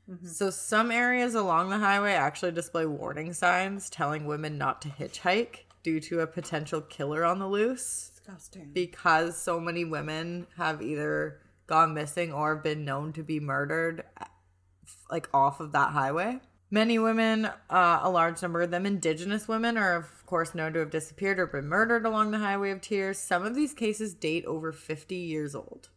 Mm-hmm. 0.10 0.28
So 0.28 0.50
some 0.50 0.92
areas 0.92 1.36
along 1.36 1.70
the 1.70 1.80
highway 1.80 2.14
actually 2.14 2.52
display 2.52 2.86
warning 2.86 3.34
signs 3.34 3.90
telling 3.90 4.26
women 4.26 4.58
not 4.58 4.82
to 4.84 4.90
hitchhike 4.90 5.66
due 5.84 6.00
to 6.02 6.22
a 6.22 6.28
potential 6.28 6.82
killer 6.82 7.26
on 7.26 7.40
the 7.40 7.48
loose 7.48 8.12
Disgusting. 8.26 8.72
because 8.74 9.38
so 9.38 9.60
many 9.60 9.86
women 9.86 10.48
have 10.58 10.82
either 10.82 11.40
gone 11.68 11.94
missing 11.94 12.34
or 12.34 12.56
have 12.56 12.64
been 12.64 12.86
known 12.86 13.14
to 13.14 13.24
be 13.24 13.40
murdered 13.40 14.04
like 15.10 15.30
off 15.34 15.60
of 15.60 15.72
that 15.74 15.92
highway. 15.92 16.40
Many 16.72 16.98
women, 16.98 17.46
uh, 17.70 18.00
a 18.02 18.10
large 18.10 18.42
number 18.42 18.62
of 18.62 18.72
them 18.72 18.86
indigenous 18.86 19.48
women, 19.48 19.78
are 19.78 19.96
of 19.96 20.26
course 20.26 20.56
known 20.56 20.74
to 20.74 20.80
have 20.80 20.90
disappeared 20.90 21.40
or 21.40 21.46
been 21.48 21.68
murdered 21.68 22.06
along 22.06 22.32
the 22.32 22.40
Highway 22.40 22.72
of 22.72 22.82
Tears. 22.82 23.20
Some 23.20 23.46
of 23.46 23.56
these 23.56 23.74
cases 23.74 24.14
date 24.14 24.46
over 24.46 24.72
50 24.72 25.16
years 25.16 25.56
old. 25.56 25.90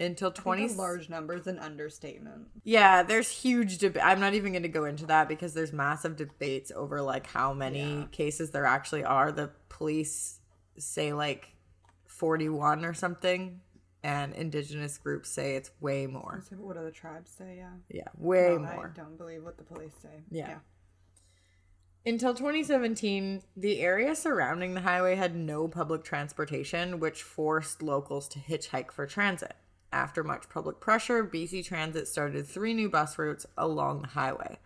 Until 0.00 0.30
20 0.30 0.68
20 0.68 0.74
large 0.78 1.08
numbers 1.08 1.48
an 1.48 1.58
understatement. 1.58 2.46
yeah, 2.62 3.02
there's 3.02 3.28
huge 3.28 3.78
debate. 3.78 4.04
I'm 4.04 4.20
not 4.20 4.34
even 4.34 4.52
going 4.52 4.62
to 4.62 4.68
go 4.68 4.84
into 4.84 5.06
that 5.06 5.28
because 5.28 5.54
there's 5.54 5.72
massive 5.72 6.14
debates 6.14 6.70
over 6.70 7.02
like 7.02 7.26
how 7.26 7.52
many 7.52 8.06
cases 8.12 8.52
there 8.52 8.64
actually 8.64 9.02
are. 9.02 9.32
The 9.32 9.50
police 9.68 10.37
say 10.78 11.12
like 11.12 11.48
41 12.06 12.84
or 12.84 12.94
something, 12.94 13.60
and 14.02 14.32
indigenous 14.34 14.98
groups 14.98 15.30
say 15.30 15.56
it's 15.56 15.70
way 15.80 16.06
more. 16.06 16.42
So 16.48 16.56
what 16.56 16.76
do 16.76 16.84
the 16.84 16.90
tribes 16.90 17.30
say? 17.36 17.56
Yeah. 17.58 17.70
Yeah, 17.90 18.08
way 18.16 18.52
No, 18.52 18.60
more. 18.60 18.92
I 18.94 18.98
don't 18.98 19.18
believe 19.18 19.44
what 19.44 19.58
the 19.58 19.64
police 19.64 19.94
say. 20.00 20.22
Yeah. 20.30 20.58
Until 22.06 22.32
2017, 22.32 23.42
the 23.56 23.80
area 23.80 24.14
surrounding 24.14 24.74
the 24.74 24.80
highway 24.80 25.16
had 25.16 25.36
no 25.36 25.68
public 25.68 26.04
transportation, 26.04 27.00
which 27.00 27.22
forced 27.22 27.82
locals 27.82 28.28
to 28.28 28.38
hitchhike 28.38 28.92
for 28.92 29.06
transit. 29.06 29.54
After 29.92 30.22
much 30.22 30.48
public 30.48 30.80
pressure, 30.80 31.24
BC 31.24 31.64
Transit 31.64 32.06
started 32.08 32.46
three 32.46 32.74
new 32.74 32.90
bus 32.90 33.18
routes 33.18 33.46
along 33.56 34.02
the 34.02 34.08
highway. 34.08 34.58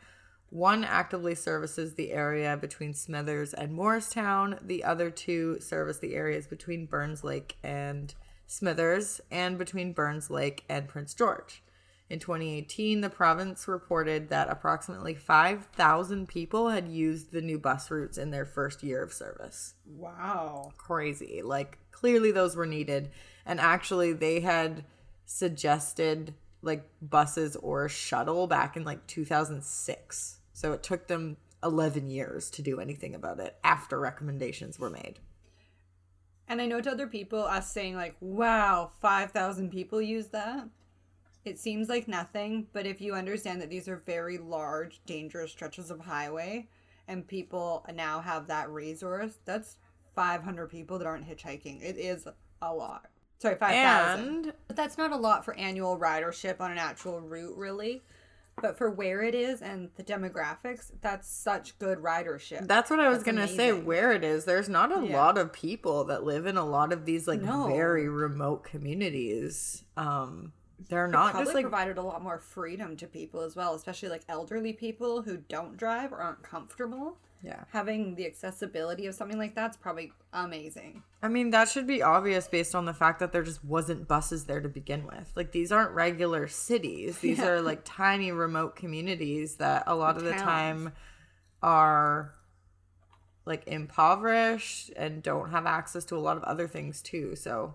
One 0.53 0.85
actively 0.85 1.35
services 1.35 1.95
the 1.95 2.13
area 2.13 2.59
between 2.59 2.93
Smithers 2.93 3.55
and 3.55 3.73
Moricetown. 3.73 4.59
The 4.61 4.85
other 4.85 5.09
two 5.09 5.59
service 5.61 5.99
the 5.99 6.15
areas 6.15 6.47
between 6.47 6.85
Burns 6.85 7.25
Lake 7.25 7.57
and 7.63 8.15
Smithers 8.47 9.23
and 9.31 9.57
between 9.57 9.95
Burns 9.95 10.29
Lake 10.29 10.65
and 10.69 10.89
Prince 10.89 11.15
George. 11.15 11.63
In 12.11 12.19
2018, 12.19 13.01
the 13.01 13.09
province 13.09 13.67
reported 13.67 14.29
that 14.29 14.51
approximately 14.51 15.15
5,000 15.15 16.29
people 16.29 16.69
had 16.69 16.87
used 16.87 17.33
the 17.33 17.41
new 17.41 17.59
bus 17.59 17.91
routes 17.91 18.19
in 18.19 18.31
their 18.31 18.45
first 18.45 18.83
year 18.83 19.03
of 19.03 19.11
service. 19.11 19.73
Wow. 19.87 20.73
Crazy. 20.77 21.41
Like, 21.41 21.79
clearly 21.93 22.31
those 22.31 22.57
were 22.57 22.67
needed. 22.67 23.11
And 23.47 23.59
actually, 23.59 24.13
they 24.13 24.41
had 24.41 24.85
suggested 25.25 26.35
like 26.61 26.87
buses 27.01 27.57
or 27.57 27.87
a 27.87 27.89
shuttle 27.89 28.47
back 28.47 28.77
in 28.77 28.85
like 28.85 29.07
2006. 29.07 30.41
So 30.63 30.73
it 30.73 30.85
took 30.85 31.09
them 31.09 31.39
11 31.65 32.09
years 32.09 32.49
to 32.51 32.63
do 32.63 32.79
anything 32.79 33.17
about 33.17 33.41
it 33.41 33.57
after 33.65 33.99
recommendations 33.99 34.79
were 34.79 34.91
made. 34.91 35.19
And 36.47 36.63
I 36.63 36.67
know 36.67 36.81
to 36.81 36.93
other 36.93 37.09
people, 37.09 37.41
us 37.43 37.73
saying 37.73 37.97
like, 37.97 38.15
"Wow, 38.21 38.93
five 39.01 39.33
thousand 39.33 39.71
people 39.71 40.01
use 40.01 40.29
that." 40.29 40.69
It 41.45 41.59
seems 41.59 41.89
like 41.89 42.07
nothing, 42.07 42.69
but 42.73 42.87
if 42.87 43.01
you 43.01 43.15
understand 43.15 43.61
that 43.61 43.71
these 43.71 43.89
are 43.89 44.05
very 44.07 44.39
large, 44.39 45.01
dangerous 45.05 45.51
stretches 45.51 45.91
of 45.91 45.99
highway, 45.99 46.69
and 47.09 47.27
people 47.27 47.85
now 47.93 48.21
have 48.21 48.47
that 48.47 48.71
resource, 48.71 49.39
that's 49.45 49.79
five 50.15 50.45
hundred 50.45 50.69
people 50.69 50.97
that 50.99 51.07
aren't 51.09 51.29
hitchhiking. 51.29 51.83
It 51.83 51.97
is 51.97 52.29
a 52.61 52.73
lot. 52.73 53.07
Sorry, 53.39 53.57
five 53.57 53.75
thousand. 53.75 54.47
And 54.47 54.53
But 54.69 54.77
that's 54.77 54.99
not 54.99 55.11
a 55.11 55.17
lot 55.17 55.45
for 55.45 55.55
annual 55.55 55.99
ridership 55.99 56.61
on 56.61 56.71
an 56.71 56.79
actual 56.79 57.21
route, 57.21 57.57
really. 57.57 58.03
But 58.61 58.77
for 58.77 58.91
where 58.91 59.23
it 59.23 59.35
is 59.35 59.63
and 59.63 59.89
the 59.97 60.05
demographics, 60.05 60.91
that's 61.01 61.29
such 61.29 61.79
good 61.79 61.99
ridership. 61.99 62.67
That's 62.69 62.91
what 62.91 63.01
I 63.01 63.09
was 63.09 63.19
That's 63.19 63.27
gonna 63.37 63.49
say. 63.49 63.73
Where 63.73 64.13
it 64.13 64.23
is, 64.23 64.45
there's 64.45 64.69
not 64.69 64.97
a 64.97 65.05
Yeah. 65.07 65.17
lot 65.17 65.39
of 65.39 65.53
people 65.53 66.05
that 66.05 66.23
live 66.25 66.47
in 66.47 66.57
a 66.57 66.65
lot 66.65 66.93
of 66.93 67.05
these 67.05 67.27
like 67.27 67.41
No. 67.41 67.67
very 67.67 68.09
remote 68.09 68.63
communities. 68.65 69.85
Um, 69.97 70.53
they're 70.89 71.07
The 71.07 71.13
not 71.13 71.35
just 71.37 71.55
like 71.55 71.63
provided 71.65 71.97
a 71.97 72.03
lot 72.03 72.23
more 72.23 72.39
freedom 72.39 72.97
to 72.99 73.07
people 73.07 73.41
as 73.41 73.57
well, 73.57 73.75
especially 73.75 74.09
like 74.11 74.23
elderly 74.29 74.73
people 74.73 75.23
who 75.23 75.39
don't 75.39 75.77
drive 75.77 76.13
or 76.13 76.19
aren't 76.19 76.43
comfortable. 76.43 77.19
Yeah. 77.43 77.65
Having 77.73 78.15
the 78.15 78.27
accessibility 78.27 79.07
of 79.07 79.15
something 79.15 79.37
like 79.37 79.55
that's 79.55 79.77
probably 79.77 80.13
amazing. 80.33 81.03
I 81.23 81.29
mean, 81.29 81.51
that 81.51 81.69
should 81.69 81.89
be 81.89 82.01
obvious 82.01 82.47
based 82.47 82.75
on 82.75 82.85
the 82.85 82.95
fact 82.95 83.19
that 83.19 83.33
there 83.33 83.43
just 83.43 83.65
wasn't 83.65 84.07
buses 84.07 84.45
there 84.45 84.61
to 84.61 84.69
begin 84.69 85.05
with. 85.07 85.33
Like 85.35 85.51
these 85.51 85.73
aren't 85.73 85.91
regular 85.91 86.47
cities. 86.47 87.19
These 87.19 87.39
Yeah. 87.39 87.49
are 87.49 87.61
like 87.61 87.81
tiny 87.85 88.31
remote 88.31 88.77
communities 88.77 89.57
that 89.57 89.83
a 89.89 89.97
lot 89.97 90.17
of 90.17 90.23
the 90.23 90.31
Towns. 90.31 90.43
time 90.43 90.93
are 91.63 92.35
like 93.45 93.67
impoverished 93.67 94.91
and 94.97 95.21
don't 95.21 95.51
have 95.51 95.67
access 95.67 96.05
to 96.07 96.17
a 96.17 96.21
lot 96.21 96.37
of 96.37 96.45
other 96.45 96.69
things 96.69 97.03
too. 97.03 97.35
So, 97.35 97.75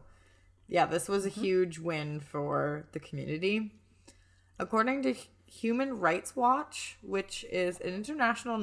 yeah, 0.70 0.86
this 0.86 1.10
was 1.10 1.26
a 1.26 1.30
mm-hmm. 1.30 1.42
huge 1.42 1.80
win 1.80 2.22
for 2.22 2.88
the 2.94 3.00
community. 3.00 3.74
According 4.60 5.04
to 5.04 5.14
Human 5.46 6.00
Rights 6.00 6.36
Watch, 6.36 6.98
which 7.02 7.46
is 7.52 7.80
an 7.82 7.94
international 7.94 8.58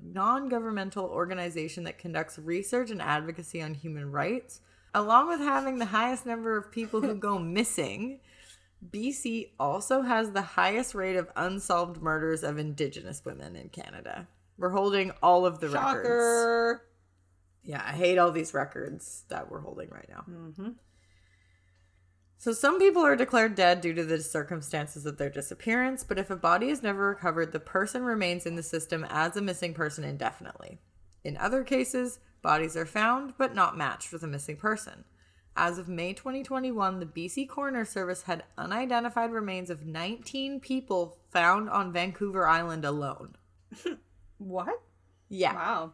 non-government 0.00 0.94
non-governmental 0.94 1.04
organization 1.06 1.84
that 1.84 1.98
conducts 1.98 2.38
research 2.38 2.90
and 2.90 3.02
advocacy 3.02 3.62
on 3.62 3.74
human 3.74 4.10
rights, 4.10 4.60
along 4.94 5.28
with 5.28 5.40
having 5.40 5.78
the 5.78 5.86
highest 5.86 6.26
number 6.26 6.56
of 6.56 6.70
people 6.70 7.00
who 7.00 7.14
go 7.14 7.38
missing, 7.38 8.20
BC 8.90 9.50
also 9.58 10.02
has 10.02 10.30
the 10.30 10.42
highest 10.42 10.94
rate 10.94 11.16
of 11.16 11.28
unsolved 11.36 12.00
murders 12.00 12.42
of 12.42 12.58
indigenous 12.58 13.24
women 13.24 13.56
in 13.56 13.68
Canada. 13.68 14.28
We're 14.56 14.70
holding 14.70 15.12
all 15.22 15.46
of 15.46 15.60
the 15.60 15.68
records. 15.68 16.82
Yeah, 17.64 17.82
I 17.84 17.92
hate 17.92 18.18
all 18.18 18.32
these 18.32 18.54
records 18.54 19.24
that 19.28 19.50
we're 19.50 19.60
holding 19.60 19.90
right 19.90 20.08
now. 20.08 20.24
Mm-hmm. 20.28 20.70
So 22.40 22.52
some 22.52 22.78
people 22.78 23.02
are 23.02 23.16
declared 23.16 23.56
dead 23.56 23.80
due 23.80 23.94
to 23.94 24.04
the 24.04 24.20
circumstances 24.20 25.04
of 25.06 25.18
their 25.18 25.28
disappearance, 25.28 26.04
but 26.04 26.18
if 26.18 26.30
a 26.30 26.36
body 26.36 26.68
is 26.68 26.84
never 26.84 27.08
recovered, 27.08 27.50
the 27.50 27.58
person 27.58 28.04
remains 28.04 28.46
in 28.46 28.54
the 28.54 28.62
system 28.62 29.04
as 29.10 29.36
a 29.36 29.42
missing 29.42 29.74
person 29.74 30.04
indefinitely. 30.04 30.78
In 31.24 31.36
other 31.36 31.64
cases, 31.64 32.20
bodies 32.40 32.76
are 32.76 32.86
found 32.86 33.34
but 33.36 33.56
not 33.56 33.76
matched 33.76 34.12
with 34.12 34.22
a 34.22 34.28
missing 34.28 34.56
person. 34.56 35.04
As 35.56 35.78
of 35.78 35.88
May 35.88 36.12
2021, 36.12 37.00
the 37.00 37.06
BC 37.06 37.48
Coroner 37.48 37.84
Service 37.84 38.22
had 38.22 38.44
unidentified 38.56 39.32
remains 39.32 39.68
of 39.68 39.84
19 39.84 40.60
people 40.60 41.18
found 41.30 41.68
on 41.68 41.92
Vancouver 41.92 42.46
Island 42.46 42.84
alone. 42.84 43.34
What? 44.38 44.80
Yeah. 45.28 45.54
Wow. 45.54 45.92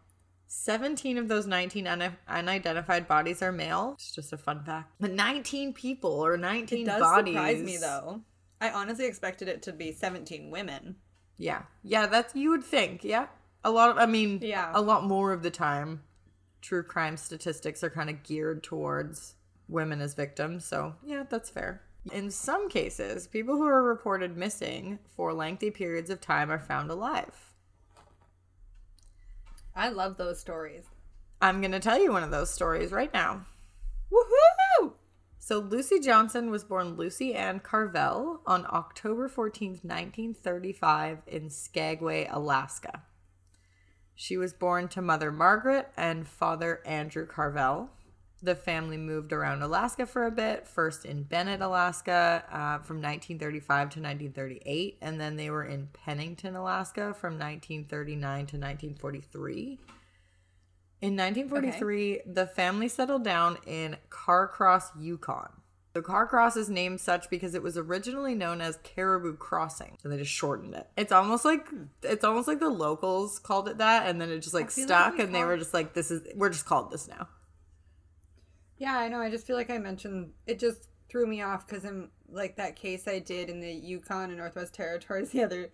17 0.56 1.18
of 1.18 1.28
those 1.28 1.46
19 1.46 1.86
un- 1.86 2.16
unidentified 2.28 3.08
bodies 3.08 3.42
are 3.42 3.52
male. 3.52 3.92
It's 3.94 4.12
just 4.14 4.32
a 4.32 4.36
fun 4.38 4.62
fact. 4.64 4.92
But 5.00 5.10
19 5.12 5.72
people 5.74 6.10
or 6.12 6.36
19 6.36 6.82
It 6.82 6.84
does 6.86 7.00
bodies. 7.00 7.34
surprise 7.34 7.62
me 7.62 7.76
though. 7.76 8.20
I 8.60 8.70
honestly 8.70 9.06
expected 9.06 9.48
it 9.48 9.62
to 9.62 9.72
be 9.72 9.92
17 9.92 10.50
women. 10.50 10.96
Yeah. 11.36 11.62
Yeah, 11.82 12.06
that's 12.06 12.34
you 12.34 12.50
would 12.50 12.64
think. 12.64 13.02
Yeah. 13.04 13.26
A 13.64 13.70
lot 13.70 13.90
of 13.90 13.98
I 13.98 14.06
mean, 14.06 14.38
Yeah. 14.42 14.70
a 14.74 14.80
lot 14.80 15.04
more 15.04 15.32
of 15.32 15.42
the 15.42 15.50
time 15.50 16.02
true 16.62 16.82
crime 16.82 17.16
statistics 17.18 17.82
are 17.84 17.90
kind 17.90 18.08
of 18.08 18.22
geared 18.22 18.62
towards 18.62 19.34
women 19.68 20.00
as 20.00 20.14
victims. 20.14 20.64
So, 20.64 20.94
yeah, 21.04 21.24
that's 21.28 21.50
fair. 21.50 21.82
In 22.12 22.30
some 22.30 22.68
cases, 22.70 23.26
people 23.26 23.56
who 23.56 23.66
are 23.66 23.82
reported 23.82 24.36
missing 24.36 24.98
for 25.14 25.32
lengthy 25.34 25.70
periods 25.70 26.08
of 26.10 26.20
time 26.22 26.50
are 26.50 26.58
found 26.58 26.90
alive. 26.90 27.53
I 29.76 29.88
love 29.88 30.16
those 30.16 30.40
stories. 30.40 30.84
I'm 31.40 31.60
going 31.60 31.72
to 31.72 31.80
tell 31.80 32.00
you 32.00 32.12
one 32.12 32.22
of 32.22 32.30
those 32.30 32.50
stories 32.50 32.92
right 32.92 33.12
now. 33.12 33.44
Woohoo! 34.12 34.92
So 35.38 35.58
Lucy 35.58 36.00
Johnson 36.00 36.50
was 36.50 36.64
born 36.64 36.96
Lucy 36.96 37.34
Ann 37.34 37.60
Carvel 37.60 38.40
on 38.46 38.66
October 38.70 39.28
14th, 39.28 39.84
1935 39.84 41.18
in 41.26 41.50
Skagway, 41.50 42.28
Alaska. 42.30 43.02
She 44.14 44.36
was 44.36 44.54
born 44.54 44.88
to 44.88 45.02
mother 45.02 45.32
Margaret 45.32 45.90
and 45.96 46.26
father 46.26 46.80
Andrew 46.86 47.26
Carvel. 47.26 47.90
The 48.44 48.54
family 48.54 48.98
moved 48.98 49.32
around 49.32 49.62
Alaska 49.62 50.04
for 50.04 50.26
a 50.26 50.30
bit, 50.30 50.66
first 50.66 51.06
in 51.06 51.22
Bennett, 51.22 51.62
Alaska 51.62 52.44
uh, 52.50 52.84
from 52.84 53.00
1935 53.00 53.66
to 53.66 54.00
1938, 54.00 54.98
and 55.00 55.18
then 55.18 55.36
they 55.36 55.48
were 55.48 55.64
in 55.64 55.88
Pennington, 55.94 56.54
Alaska 56.54 57.14
from 57.14 57.38
1939 57.38 58.20
to 58.20 58.56
1943. 58.58 59.78
In 61.00 61.16
1943, 61.16 62.20
the 62.26 62.46
family 62.46 62.86
settled 62.86 63.24
down 63.24 63.56
in 63.66 63.96
Carcross, 64.10 64.90
Yukon. 65.00 65.48
The 65.94 66.02
Carcross 66.02 66.58
is 66.58 66.68
named 66.68 67.00
such 67.00 67.30
because 67.30 67.54
it 67.54 67.62
was 67.62 67.78
originally 67.78 68.34
known 68.34 68.60
as 68.60 68.78
Caribou 68.82 69.36
Crossing, 69.36 69.96
so 70.02 70.10
they 70.10 70.18
just 70.18 70.30
shortened 70.30 70.74
it. 70.74 70.86
It's 70.98 71.12
almost 71.12 71.46
like 71.46 71.66
it's 72.02 72.24
almost 72.24 72.46
like 72.46 72.60
the 72.60 72.68
locals 72.68 73.38
called 73.38 73.68
it 73.68 73.78
that, 73.78 74.06
and 74.06 74.20
then 74.20 74.28
it 74.28 74.40
just 74.40 74.52
like 74.52 74.64
like 74.64 74.70
stuck, 74.72 75.16
we 75.16 75.24
and 75.24 75.34
they 75.34 75.44
were 75.44 75.56
just 75.56 75.72
like, 75.72 75.94
"This 75.94 76.10
is 76.10 76.26
we're 76.34 76.50
just 76.50 76.66
called 76.66 76.90
this 76.90 77.08
now." 77.08 77.28
Yeah, 78.84 78.98
I 78.98 79.08
know. 79.08 79.18
I 79.18 79.30
just 79.30 79.46
feel 79.46 79.56
like 79.56 79.70
I 79.70 79.78
mentioned 79.78 80.32
it 80.46 80.58
just 80.58 80.90
threw 81.08 81.26
me 81.26 81.40
off 81.40 81.66
because 81.66 81.86
I'm 81.86 82.10
like 82.28 82.56
that 82.56 82.76
case 82.76 83.08
I 83.08 83.18
did 83.18 83.48
in 83.48 83.58
the 83.58 83.72
Yukon 83.72 84.28
and 84.28 84.36
Northwest 84.36 84.74
Territories 84.74 85.30
the 85.32 85.42
other 85.42 85.70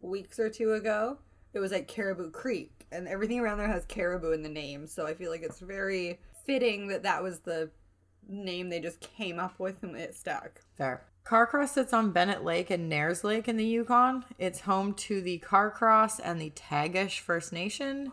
weeks 0.00 0.38
or 0.38 0.48
two 0.48 0.74
ago. 0.74 1.18
It 1.52 1.58
was 1.58 1.72
like 1.72 1.88
Caribou 1.88 2.30
Creek, 2.30 2.86
and 2.92 3.08
everything 3.08 3.40
around 3.40 3.58
there 3.58 3.66
has 3.66 3.84
caribou 3.86 4.30
in 4.30 4.44
the 4.44 4.48
name. 4.48 4.86
So 4.86 5.04
I 5.04 5.14
feel 5.14 5.32
like 5.32 5.42
it's 5.42 5.58
very 5.58 6.20
fitting 6.46 6.86
that 6.88 7.02
that 7.02 7.24
was 7.24 7.40
the 7.40 7.70
name 8.28 8.68
they 8.68 8.78
just 8.78 9.00
came 9.00 9.40
up 9.40 9.58
with 9.58 9.82
and 9.82 9.96
it 9.96 10.14
stuck. 10.14 10.60
Fair. 10.78 11.02
Carcross 11.24 11.72
sits 11.72 11.92
on 11.92 12.12
Bennett 12.12 12.44
Lake 12.44 12.70
and 12.70 12.88
Nares 12.88 13.24
Lake 13.24 13.48
in 13.48 13.56
the 13.56 13.64
Yukon. 13.64 14.24
It's 14.38 14.60
home 14.60 14.94
to 14.94 15.20
the 15.20 15.38
Carcross 15.38 16.20
and 16.20 16.40
the 16.40 16.50
Tagish 16.50 17.18
First 17.18 17.52
Nation. 17.52 18.12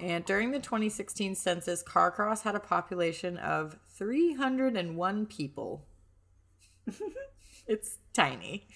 And 0.00 0.24
during 0.24 0.50
the 0.50 0.58
2016 0.58 1.34
census, 1.34 1.82
Carcross 1.82 2.42
had 2.42 2.54
a 2.54 2.60
population 2.60 3.36
of 3.36 3.78
301 3.90 5.26
people. 5.26 5.84
it's 7.66 7.98
tiny. 8.14 8.66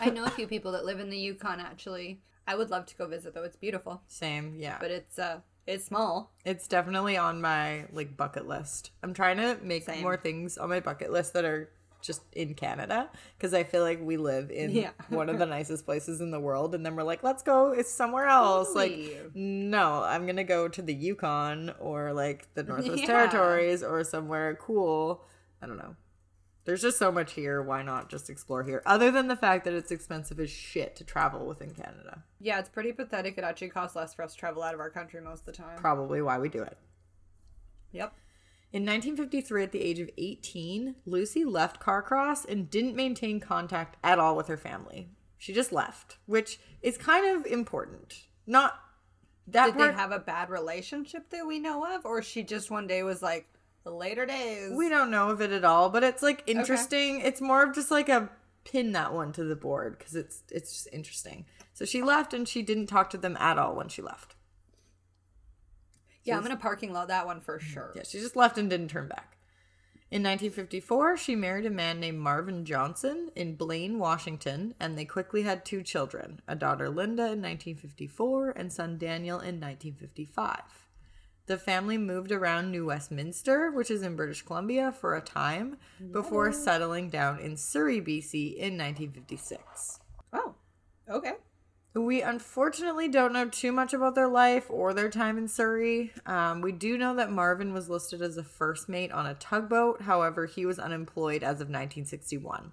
I 0.00 0.10
know 0.10 0.24
a 0.24 0.30
few 0.30 0.48
people 0.48 0.72
that 0.72 0.84
live 0.84 0.98
in 0.98 1.10
the 1.10 1.16
Yukon 1.16 1.60
actually. 1.60 2.20
I 2.46 2.56
would 2.56 2.70
love 2.70 2.86
to 2.86 2.96
go 2.96 3.06
visit 3.06 3.34
though. 3.34 3.44
It's 3.44 3.56
beautiful, 3.56 4.02
Same, 4.08 4.56
yeah. 4.58 4.78
but 4.80 4.90
it's 4.90 5.18
uh 5.18 5.40
it's 5.66 5.84
small. 5.84 6.32
It's 6.44 6.66
definitely 6.66 7.16
on 7.16 7.40
my 7.40 7.84
like 7.92 8.16
bucket 8.16 8.48
list. 8.48 8.90
I'm 9.02 9.14
trying 9.14 9.36
to 9.36 9.58
make 9.62 9.84
Same. 9.84 10.02
more 10.02 10.16
things 10.16 10.58
on 10.58 10.70
my 10.70 10.80
bucket 10.80 11.12
list 11.12 11.34
that 11.34 11.44
are 11.44 11.70
just 12.00 12.22
in 12.32 12.54
Canada 12.54 13.10
because 13.36 13.52
I 13.54 13.64
feel 13.64 13.82
like 13.82 14.00
we 14.00 14.16
live 14.16 14.50
in 14.50 14.70
Yeah. 14.70 14.90
one 15.08 15.28
of 15.28 15.38
the 15.38 15.46
nicest 15.46 15.84
places 15.84 16.20
in 16.20 16.30
the 16.30 16.40
world, 16.40 16.74
and 16.74 16.84
then 16.86 16.94
we're 16.96 17.02
like, 17.02 17.22
let's 17.22 17.42
go. 17.42 17.72
It's 17.72 17.90
somewhere 17.92 18.26
else. 18.26 18.68
Totally. 18.68 19.14
Like, 19.14 19.34
no, 19.34 20.02
I'm 20.04 20.26
gonna 20.26 20.44
go 20.44 20.68
to 20.68 20.80
the 20.82 20.94
Yukon 20.94 21.74
or 21.80 22.12
like 22.12 22.52
the 22.54 22.62
Northwest 22.62 23.00
Yeah. 23.00 23.06
Territories 23.06 23.82
or 23.82 24.02
somewhere 24.04 24.54
cool. 24.60 25.24
I 25.60 25.66
don't 25.66 25.76
know. 25.78 25.96
There's 26.64 26.82
just 26.82 26.98
so 26.98 27.10
much 27.10 27.32
here. 27.32 27.62
Why 27.62 27.82
not 27.82 28.10
just 28.10 28.28
explore 28.28 28.62
here? 28.62 28.82
Other 28.84 29.10
than 29.10 29.28
the 29.28 29.36
fact 29.36 29.64
that 29.64 29.72
it's 29.72 29.90
expensive 29.90 30.38
as 30.38 30.50
shit 30.50 30.96
to 30.96 31.04
travel 31.04 31.46
within 31.46 31.70
Canada. 31.70 32.24
Yeah, 32.40 32.58
it's 32.58 32.68
pretty 32.68 32.92
pathetic. 32.92 33.38
It 33.38 33.44
actually 33.44 33.70
costs 33.70 33.96
less 33.96 34.12
for 34.12 34.22
us 34.22 34.34
to 34.34 34.38
travel 34.38 34.62
out 34.62 34.74
of 34.74 34.80
our 34.80 34.90
country 34.90 35.18
most 35.22 35.40
of 35.40 35.46
the 35.46 35.52
time. 35.52 35.78
Probably 35.78 36.20
why 36.20 36.38
we 36.38 36.50
do 36.50 36.62
it. 36.62 36.76
Yep. 37.92 38.12
In 38.70 38.82
1953, 38.82 39.62
at 39.62 39.72
the 39.72 39.80
age 39.80 39.98
of 39.98 40.10
18, 40.18 40.96
Lucy 41.06 41.44
left 41.44 41.80
Carcross 41.80 42.44
and 42.44 42.68
didn't 42.68 42.94
maintain 42.94 43.40
contact 43.40 43.96
at 44.04 44.18
all 44.18 44.36
with 44.36 44.48
her 44.48 44.58
family. 44.58 45.08
She 45.38 45.54
just 45.54 45.72
left, 45.72 46.18
which 46.26 46.60
is 46.82 46.98
kind 46.98 47.26
of 47.34 47.46
important. 47.46 48.26
Not 48.46 48.78
that 49.46 49.66
Did 49.66 49.76
part. 49.76 49.92
they 49.92 49.96
have 49.96 50.12
a 50.12 50.18
bad 50.18 50.50
relationship 50.50 51.30
that 51.30 51.46
we 51.46 51.58
know 51.58 51.94
of, 51.94 52.04
or 52.04 52.20
she 52.20 52.42
just 52.42 52.70
one 52.70 52.86
day 52.86 53.02
was 53.02 53.22
like, 53.22 53.46
the 53.84 53.90
"Later 53.90 54.26
days." 54.26 54.72
we 54.76 54.90
don't 54.90 55.10
know 55.10 55.30
of 55.30 55.40
it 55.40 55.52
at 55.52 55.64
all, 55.64 55.88
but 55.88 56.04
it's 56.04 56.22
like 56.22 56.42
interesting. 56.46 57.20
It's 57.20 57.40
more 57.40 57.62
of 57.62 57.74
just 57.74 57.90
like 57.90 58.10
a 58.10 58.28
pin 58.64 58.92
that 58.92 59.14
one 59.14 59.32
to 59.32 59.44
the 59.44 59.56
board 59.56 59.98
because 59.98 60.14
it's 60.14 60.42
it's 60.50 60.72
just 60.72 60.88
interesting. 60.92 61.46
So 61.72 61.86
she 61.86 62.02
left 62.02 62.34
and 62.34 62.46
she 62.46 62.60
didn't 62.62 62.88
talk 62.88 63.08
to 63.10 63.18
them 63.18 63.36
at 63.38 63.58
all 63.58 63.74
when 63.74 63.88
she 63.88 64.02
left. 64.02 64.34
Yeah, 66.28 66.38
I'm 66.38 66.46
in 66.46 66.52
a 66.52 66.56
parking 66.56 66.92
lot 66.92 67.08
that 67.08 67.26
one 67.26 67.40
for 67.40 67.58
mm-hmm. 67.58 67.72
sure. 67.72 67.92
Yeah, 67.94 68.02
she 68.04 68.18
just 68.18 68.36
left 68.36 68.58
and 68.58 68.68
didn't 68.70 68.88
turn 68.88 69.08
back. 69.08 69.38
In 70.10 70.22
1954, 70.22 71.18
she 71.18 71.36
married 71.36 71.66
a 71.66 71.70
man 71.70 72.00
named 72.00 72.18
Marvin 72.18 72.64
Johnson 72.64 73.30
in 73.36 73.56
Blaine, 73.56 73.98
Washington, 73.98 74.74
and 74.80 74.96
they 74.96 75.04
quickly 75.04 75.42
had 75.42 75.66
two 75.66 75.82
children 75.82 76.40
a 76.48 76.54
daughter 76.54 76.88
Linda 76.88 77.24
in 77.24 77.42
1954 77.42 78.50
and 78.56 78.72
son 78.72 78.96
Daniel 78.96 79.36
in 79.38 79.60
1955. 79.60 80.62
The 81.44 81.58
family 81.58 81.98
moved 81.98 82.32
around 82.32 82.70
New 82.70 82.86
Westminster, 82.86 83.70
which 83.70 83.90
is 83.90 84.02
in 84.02 84.16
British 84.16 84.42
Columbia, 84.42 84.92
for 84.92 85.14
a 85.14 85.20
time 85.20 85.76
mm-hmm. 86.02 86.12
before 86.12 86.52
settling 86.52 87.10
down 87.10 87.38
in 87.40 87.56
Surrey, 87.56 88.00
BC 88.00 88.54
in 88.54 88.78
1956. 88.78 90.00
Oh, 90.32 90.54
okay. 91.10 91.32
We 91.94 92.22
unfortunately 92.22 93.08
don't 93.08 93.32
know 93.32 93.48
too 93.48 93.72
much 93.72 93.92
about 93.92 94.14
their 94.14 94.28
life 94.28 94.66
or 94.68 94.92
their 94.92 95.08
time 95.08 95.38
in 95.38 95.48
Surrey. 95.48 96.12
Um, 96.26 96.60
we 96.60 96.70
do 96.70 96.98
know 96.98 97.14
that 97.16 97.32
Marvin 97.32 97.72
was 97.72 97.88
listed 97.88 98.22
as 98.22 98.36
a 98.36 98.44
first 98.44 98.88
mate 98.88 99.10
on 99.10 99.26
a 99.26 99.34
tugboat. 99.34 100.02
However, 100.02 100.46
he 100.46 100.66
was 100.66 100.78
unemployed 100.78 101.42
as 101.42 101.56
of 101.56 101.68
1961. 101.68 102.72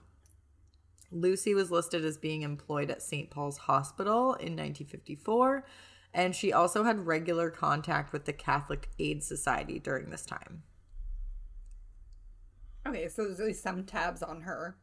Lucy 1.11 1.53
was 1.53 1.71
listed 1.71 2.03
as 2.03 2.17
being 2.17 2.41
employed 2.41 2.91
at 2.91 3.01
St. 3.01 3.29
Paul's 3.29 3.57
Hospital 3.57 4.33
in 4.33 4.53
1954, 4.53 5.65
and 6.13 6.35
she 6.35 6.51
also 6.51 6.83
had 6.83 7.07
regular 7.07 7.49
contact 7.49 8.11
with 8.11 8.25
the 8.25 8.33
Catholic 8.33 8.89
Aid 8.99 9.23
Society 9.23 9.79
during 9.79 10.09
this 10.09 10.25
time. 10.25 10.63
Okay, 12.87 13.07
so 13.07 13.23
there's 13.23 13.39
at 13.39 13.45
least 13.45 13.63
some 13.63 13.83
tabs 13.85 14.21
on 14.21 14.41
her. 14.41 14.77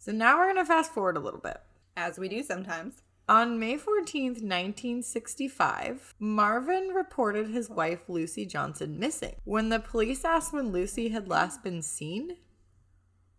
So 0.00 0.12
now 0.12 0.38
we're 0.38 0.46
going 0.52 0.56
to 0.56 0.64
fast 0.64 0.92
forward 0.94 1.16
a 1.18 1.20
little 1.20 1.40
bit. 1.40 1.58
as 1.94 2.18
we 2.18 2.26
do 2.28 2.42
sometimes. 2.42 3.02
On 3.28 3.60
May 3.60 3.76
14th, 3.76 4.42
1965, 4.42 6.14
Marvin 6.18 6.88
reported 6.88 7.50
his 7.50 7.68
wife 7.68 8.08
Lucy 8.08 8.46
Johnson 8.46 8.98
missing. 8.98 9.36
When 9.44 9.68
the 9.68 9.78
police 9.78 10.24
asked 10.24 10.54
when 10.54 10.72
Lucy 10.72 11.10
had 11.10 11.28
last 11.28 11.62
been 11.62 11.82
seen, 11.82 12.38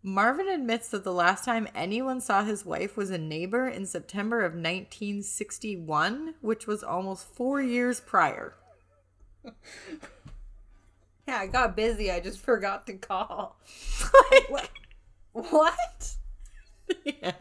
Marvin 0.04 0.48
admits 0.48 0.88
that 0.90 1.02
the 1.04 1.12
last 1.12 1.44
time 1.44 1.66
anyone 1.74 2.20
saw 2.20 2.44
his 2.44 2.64
wife 2.64 2.96
was 2.96 3.10
a 3.10 3.18
neighbor 3.18 3.66
in 3.68 3.84
September 3.84 4.38
of 4.44 4.52
1961, 4.52 6.34
which 6.40 6.66
was 6.68 6.82
almost 6.84 7.26
four 7.34 7.60
years 7.60 8.00
prior. 8.00 8.54
Yeah, 11.28 11.38
I 11.38 11.46
got 11.46 11.76
busy. 11.76 12.10
I 12.10 12.18
just 12.18 12.40
forgot 12.40 12.84
to 12.88 12.94
call. 12.94 13.56
Like, 14.50 14.70
What? 15.32 16.16
yeah. 17.04 17.32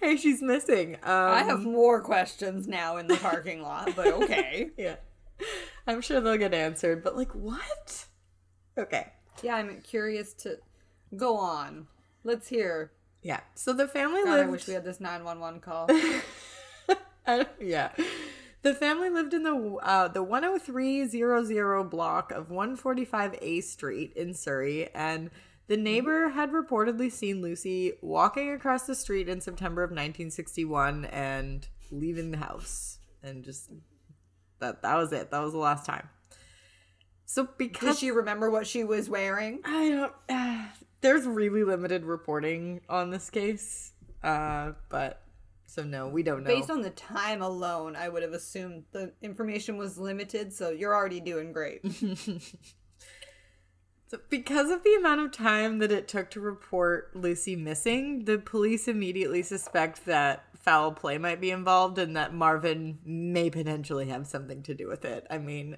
Hey, 0.00 0.16
she's 0.16 0.40
missing. 0.40 0.94
Um, 0.96 1.00
I 1.30 1.42
have 1.42 1.62
more 1.62 2.00
questions 2.00 2.66
now 2.66 2.96
in 2.96 3.06
the 3.06 3.16
parking 3.16 3.62
lot, 3.62 3.94
but 3.94 4.06
okay. 4.22 4.70
Yeah. 4.76 4.96
I'm 5.86 6.00
sure 6.00 6.20
they'll 6.20 6.36
get 6.36 6.54
answered, 6.54 7.02
but 7.02 7.16
like, 7.16 7.34
what? 7.34 8.06
Okay. 8.78 9.12
Yeah, 9.42 9.56
I'm 9.56 9.80
curious 9.82 10.32
to 10.34 10.58
go 11.16 11.36
on. 11.36 11.86
Let's 12.24 12.48
hear. 12.48 12.92
Yeah. 13.22 13.40
So 13.54 13.72
the 13.72 13.88
family 13.88 14.22
God, 14.24 14.32
I 14.32 14.36
lived. 14.40 14.50
wish 14.50 14.66
we 14.68 14.74
had 14.74 14.84
this 14.84 15.00
911 15.00 15.60
call. 15.60 15.88
Yeah. 17.60 17.92
The 18.62 18.74
family 18.74 19.08
lived 19.08 19.32
in 19.32 19.42
the 19.44 19.54
uh, 19.82 20.08
the 20.08 20.24
10300 20.24 21.84
block 21.84 22.32
of 22.32 22.48
145A 22.48 23.62
Street 23.62 24.12
in 24.16 24.34
Surrey, 24.34 24.90
and 24.94 25.30
The 25.70 25.76
neighbor 25.76 26.30
had 26.30 26.50
reportedly 26.50 27.12
seen 27.12 27.42
Lucy 27.42 27.92
walking 28.02 28.50
across 28.50 28.88
the 28.88 28.96
street 28.96 29.28
in 29.28 29.40
September 29.40 29.84
of 29.84 29.90
1961 29.90 31.04
and 31.04 31.64
leaving 31.92 32.32
the 32.32 32.38
house. 32.38 32.98
And 33.22 33.44
just 33.44 33.70
that 34.58 34.82
that 34.82 34.96
was 34.96 35.12
it. 35.12 35.30
That 35.30 35.38
was 35.38 35.52
the 35.52 35.60
last 35.60 35.86
time. 35.86 36.08
So 37.24 37.46
because 37.56 37.90
Does 37.90 37.98
she 38.00 38.10
remember 38.10 38.50
what 38.50 38.66
she 38.66 38.82
was 38.82 39.08
wearing? 39.08 39.60
I 39.64 39.88
don't 39.90 40.12
uh, 40.28 40.64
there's 41.02 41.24
really 41.24 41.62
limited 41.62 42.04
reporting 42.04 42.80
on 42.88 43.10
this 43.10 43.30
case. 43.30 43.92
Uh 44.24 44.72
but 44.88 45.22
so 45.66 45.84
no, 45.84 46.08
we 46.08 46.24
don't 46.24 46.42
know. 46.42 46.50
Based 46.50 46.68
on 46.68 46.82
the 46.82 46.90
time 46.90 47.42
alone, 47.42 47.94
I 47.94 48.08
would 48.08 48.24
have 48.24 48.32
assumed 48.32 48.86
the 48.90 49.12
information 49.22 49.76
was 49.76 49.98
limited, 49.98 50.52
so 50.52 50.70
you're 50.70 50.96
already 50.96 51.20
doing 51.20 51.52
great. 51.52 51.82
So 54.10 54.18
because 54.28 54.72
of 54.72 54.82
the 54.82 54.96
amount 54.96 55.20
of 55.20 55.30
time 55.30 55.78
that 55.78 55.92
it 55.92 56.08
took 56.08 56.30
to 56.30 56.40
report 56.40 57.14
Lucy 57.14 57.54
missing, 57.54 58.24
the 58.24 58.38
police 58.38 58.88
immediately 58.88 59.40
suspect 59.44 60.04
that 60.06 60.46
foul 60.56 60.90
play 60.90 61.16
might 61.16 61.40
be 61.40 61.52
involved 61.52 61.96
and 61.96 62.16
that 62.16 62.34
Marvin 62.34 62.98
may 63.04 63.50
potentially 63.50 64.08
have 64.08 64.26
something 64.26 64.64
to 64.64 64.74
do 64.74 64.88
with 64.88 65.04
it. 65.04 65.28
I 65.30 65.38
mean, 65.38 65.76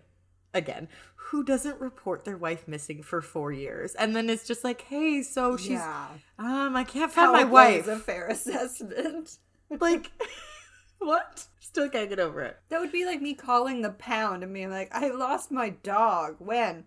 again, 0.54 0.88
who 1.14 1.44
doesn't 1.44 1.78
report 1.78 2.24
their 2.24 2.38
wife 2.38 2.66
missing 2.66 3.02
for 3.02 3.20
four 3.20 3.52
years? 3.52 3.94
And 3.96 4.16
then 4.16 4.30
it's 4.30 4.46
just 4.46 4.64
like, 4.64 4.80
hey, 4.80 5.22
so 5.22 5.58
she's 5.58 5.72
yeah. 5.72 6.06
um, 6.38 6.74
I 6.74 6.84
can't 6.84 7.12
find 7.12 7.26
Foul 7.26 7.34
my 7.34 7.44
wife. 7.44 7.82
is 7.82 7.88
a 7.88 7.98
fair 7.98 8.28
assessment. 8.30 9.36
like 9.78 10.10
what? 11.00 11.44
Still 11.60 11.90
can't 11.90 12.08
get 12.08 12.18
over 12.18 12.40
it. 12.40 12.56
That 12.70 12.80
would 12.80 12.92
be 12.92 13.04
like 13.04 13.20
me 13.20 13.34
calling 13.34 13.82
the 13.82 13.90
pound 13.90 14.42
and 14.42 14.54
being 14.54 14.70
like, 14.70 14.88
I 14.90 15.10
lost 15.10 15.50
my 15.50 15.68
dog. 15.68 16.36
When? 16.38 16.84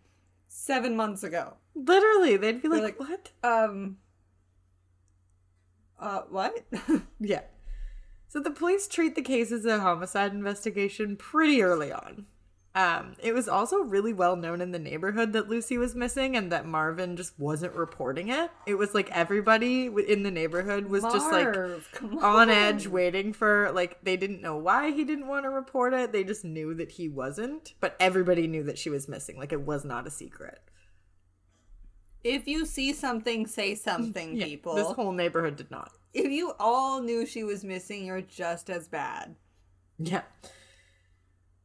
Seven 0.57 0.95
months 0.95 1.21
ago. 1.21 1.55
Literally, 1.75 2.37
they'd 2.37 2.61
be 2.61 2.69
like, 2.69 2.81
like- 2.81 2.99
what? 2.99 3.31
Um. 3.43 3.97
Uh, 5.99 6.21
what? 6.29 6.65
Yeah. 7.19 7.41
So 8.29 8.39
the 8.39 8.51
police 8.51 8.87
treat 8.87 9.15
the 9.15 9.21
case 9.21 9.51
as 9.51 9.65
a 9.65 9.79
homicide 9.81 10.31
investigation 10.31 11.17
pretty 11.17 11.61
early 11.61 11.91
on. 11.91 12.25
Um, 12.75 13.13
it 13.23 13.33
was 13.33 13.47
also 13.47 13.77
really 13.77 14.11
well 14.11 14.35
known 14.35 14.59
in 14.59 14.71
the 14.71 14.79
neighborhood 14.79 15.31
that 15.31 15.47
Lucy 15.47 15.77
was 15.77 15.95
missing 15.95 16.35
and 16.35 16.51
that 16.51 16.65
Marvin 16.65 17.15
just 17.15 17.39
wasn't 17.39 17.73
reporting 17.73 18.27
it. 18.27 18.51
It 18.67 18.75
was 18.75 18.93
like 18.93 19.09
everybody 19.11 19.85
in 19.85 20.23
the 20.23 20.31
neighborhood 20.31 20.87
was 20.87 21.01
just 21.03 21.31
like 21.31 21.55
Marv, 21.55 21.87
on 22.21 22.49
edge 22.49 22.87
waiting 22.87 23.31
for 23.31 23.71
like 23.71 24.03
they 24.03 24.17
didn't 24.17 24.41
know 24.41 24.57
why 24.57 24.91
he 24.91 25.05
didn't 25.05 25.27
want 25.27 25.45
to 25.45 25.49
report 25.51 25.93
it. 25.93 26.11
They 26.11 26.25
just 26.25 26.43
knew 26.43 26.73
that 26.73 26.91
he 26.91 27.07
wasn't, 27.07 27.73
but 27.79 27.95
everybody 27.97 28.45
knew 28.45 28.63
that 28.63 28.77
she 28.77 28.89
was 28.89 29.07
missing. 29.07 29.37
Like 29.37 29.53
it 29.53 29.61
was 29.61 29.85
not 29.85 30.05
a 30.05 30.11
secret. 30.11 30.59
If 32.25 32.47
you 32.47 32.65
see 32.65 32.91
something, 32.91 33.45
say 33.47 33.75
something, 33.75 34.35
Yeah, 34.37 34.45
people. 34.45 34.75
This 34.75 34.91
whole 34.91 35.11
neighborhood 35.13 35.55
did 35.55 35.71
not. 35.71 35.91
if 36.13 36.29
you 36.31 36.53
all 36.59 37.01
knew 37.01 37.25
she 37.25 37.43
was 37.45 37.63
missing, 37.63 38.05
you're 38.05 38.21
just 38.21 38.69
as 38.69 38.87
bad. 38.87 39.35
Yeah. 39.97 40.23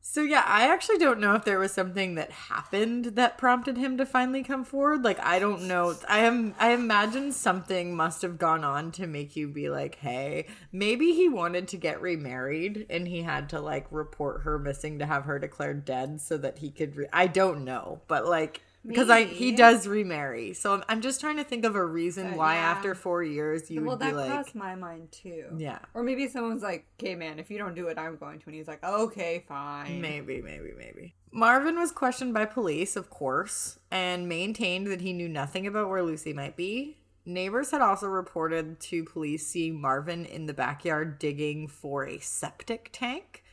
So 0.03 0.23
yeah, 0.23 0.43
I 0.47 0.67
actually 0.67 0.99
don't 0.99 1.21
know 1.21 1.35
if 1.35 1.45
there 1.45 1.59
was 1.59 1.73
something 1.73 2.15
that 2.15 2.31
happened 2.31 3.05
that 3.17 3.37
prompted 3.37 3.77
him 3.77 3.99
to 3.99 4.07
finally 4.07 4.43
come 4.43 4.65
forward. 4.65 5.05
Like 5.05 5.21
I 5.21 5.39
don't 5.39 5.69
know. 5.69 5.95
I 6.09 6.21
am 6.21 6.55
I 6.59 6.71
imagine 6.73 7.33
something 7.33 7.95
must 7.95 8.23
have 8.23 8.39
gone 8.39 8.65
on 8.65 8.93
to 8.93 9.07
make 9.07 9.37
you 9.37 9.47
be 9.47 9.69
like, 9.69 9.97
"Hey, 9.97 10.47
maybe 10.73 11.13
he 11.13 11.29
wanted 11.29 11.69
to 11.69 11.77
get 11.77 12.01
remarried 12.01 12.87
and 12.89 13.07
he 13.07 13.23
had 13.23 13.51
to 13.51 13.61
like 13.61 13.87
report 13.91 14.43
her 14.43 14.59
missing 14.59 14.99
to 14.99 15.07
have 15.07 15.25
her 15.25 15.39
declared 15.39 15.85
dead 15.85 16.21
so 16.21 16.39
that 16.39 16.59
he 16.59 16.71
could 16.71 16.97
re- 16.97 17.09
I 17.13 17.27
don't 17.27 17.65
know, 17.65 18.01
but 18.09 18.27
like 18.27 18.63
because 18.85 19.11
I 19.11 19.25
he 19.25 19.53
does 19.53 19.87
remarry. 19.87 20.55
So 20.55 20.75
I'm, 20.75 20.85
I'm 20.89 21.01
just 21.01 21.21
trying 21.21 21.37
to 21.37 21.45
think 21.45 21.65
of 21.65 21.75
a 21.77 21.85
reason 21.85 22.29
Uh, 22.35 22.37
why 22.37 22.55
yeah. 22.55 22.71
after 22.71 22.95
4 22.95 23.23
years 23.23 23.71
you 23.71 23.83
well, 23.83 23.97
would 23.97 24.01
be 24.01 24.07
that 24.07 24.17
like 24.17 24.31
crossed 24.31 24.55
my 24.55 24.75
mind 24.75 25.13
too. 25.13 25.45
Yeah. 25.59 25.79
Or 25.95 26.03
maybe 26.03 26.29
someone's 26.29 26.63
like, 26.63 26.87
"Okay, 26.99 27.15
man, 27.15 27.39
if 27.39 27.51
you 27.51 27.59
don't 27.59 27.75
do 27.75 27.89
it, 27.89 27.99
I'm 27.99 28.17
going 28.17 28.39
to," 28.39 28.47
and 28.47 28.55
he's 28.55 28.69
like, 28.69 28.83
"Okay, 28.83 29.45
fine." 29.47 30.01
Maybe, 30.01 30.41
maybe, 30.41 30.73
maybe. 30.77 31.15
Marvin 31.33 31.79
was 31.79 31.93
questioned 31.93 32.35
by 32.35 32.45
police, 32.45 32.97
of 32.97 33.11
course, 33.11 33.79
and 33.91 34.29
maintained 34.29 34.87
that 34.89 35.01
he 35.01 35.13
knew 35.13 35.29
nothing 35.29 35.67
about 35.67 35.89
where 35.89 36.03
Lucy 36.03 36.33
might 36.33 36.57
be. 36.57 36.97
Neighbors 37.27 37.71
had 37.71 37.83
also 37.83 38.09
reported 38.09 38.81
to 38.81 39.05
police 39.05 39.47
seeing 39.47 39.81
Marvin 39.81 40.25
in 40.25 40.47
the 40.47 40.55
backyard 40.55 41.19
digging 41.19 41.69
for 41.69 42.05
a 42.07 42.19
septic 42.19 42.89
tank. 42.93 43.45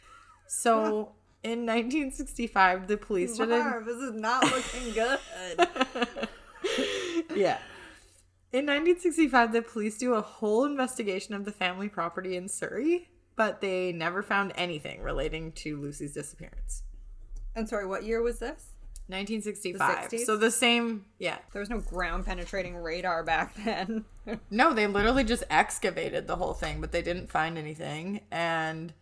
So 0.48 1.12
in 1.44 1.66
1965, 1.66 2.88
the 2.88 2.98
police 2.98 3.38
did 3.38 3.52
a 3.52 3.60
Marv, 3.60 3.86
this 3.86 3.98
is 3.98 4.14
not 4.14 4.44
looking 4.44 4.94
good. 4.94 5.20
yeah. 7.36 7.60
In 8.54 8.66
1965, 8.66 9.52
the 9.54 9.62
police 9.62 9.98
do 9.98 10.14
a 10.14 10.22
whole 10.22 10.66
investigation 10.66 11.34
of 11.34 11.46
the 11.46 11.52
family 11.52 11.90
property 11.90 12.38
in 12.38 12.48
Surrey, 12.48 13.10
but 13.36 13.62
they 13.62 13.92
never 13.92 14.24
found 14.24 14.54
anything 14.56 15.02
relating 15.02 15.52
to 15.54 15.80
Lucy's 15.80 16.14
disappearance. 16.14 16.84
I'm 17.56 17.68
sorry, 17.68 17.86
what 17.86 18.04
year 18.04 18.22
was 18.22 18.40
this? 18.40 18.72
1965. 19.10 20.10
The 20.10 20.18
so 20.20 20.36
the 20.36 20.52
same, 20.52 21.06
yeah. 21.18 21.38
There 21.54 21.62
was 21.62 21.70
no 21.70 21.80
ground 21.80 22.26
penetrating 22.26 22.76
radar 22.76 23.24
back 23.24 23.56
then. 23.66 24.04
No, 24.52 24.74
they 24.74 24.86
literally 24.86 25.24
just 25.24 25.44
excavated 25.50 26.28
the 26.28 26.36
whole 26.36 26.54
thing, 26.54 26.82
but 26.82 26.92
they 26.92 27.02
didn't 27.02 27.32
find 27.32 27.58
anything. 27.58 28.22
And 28.32 28.94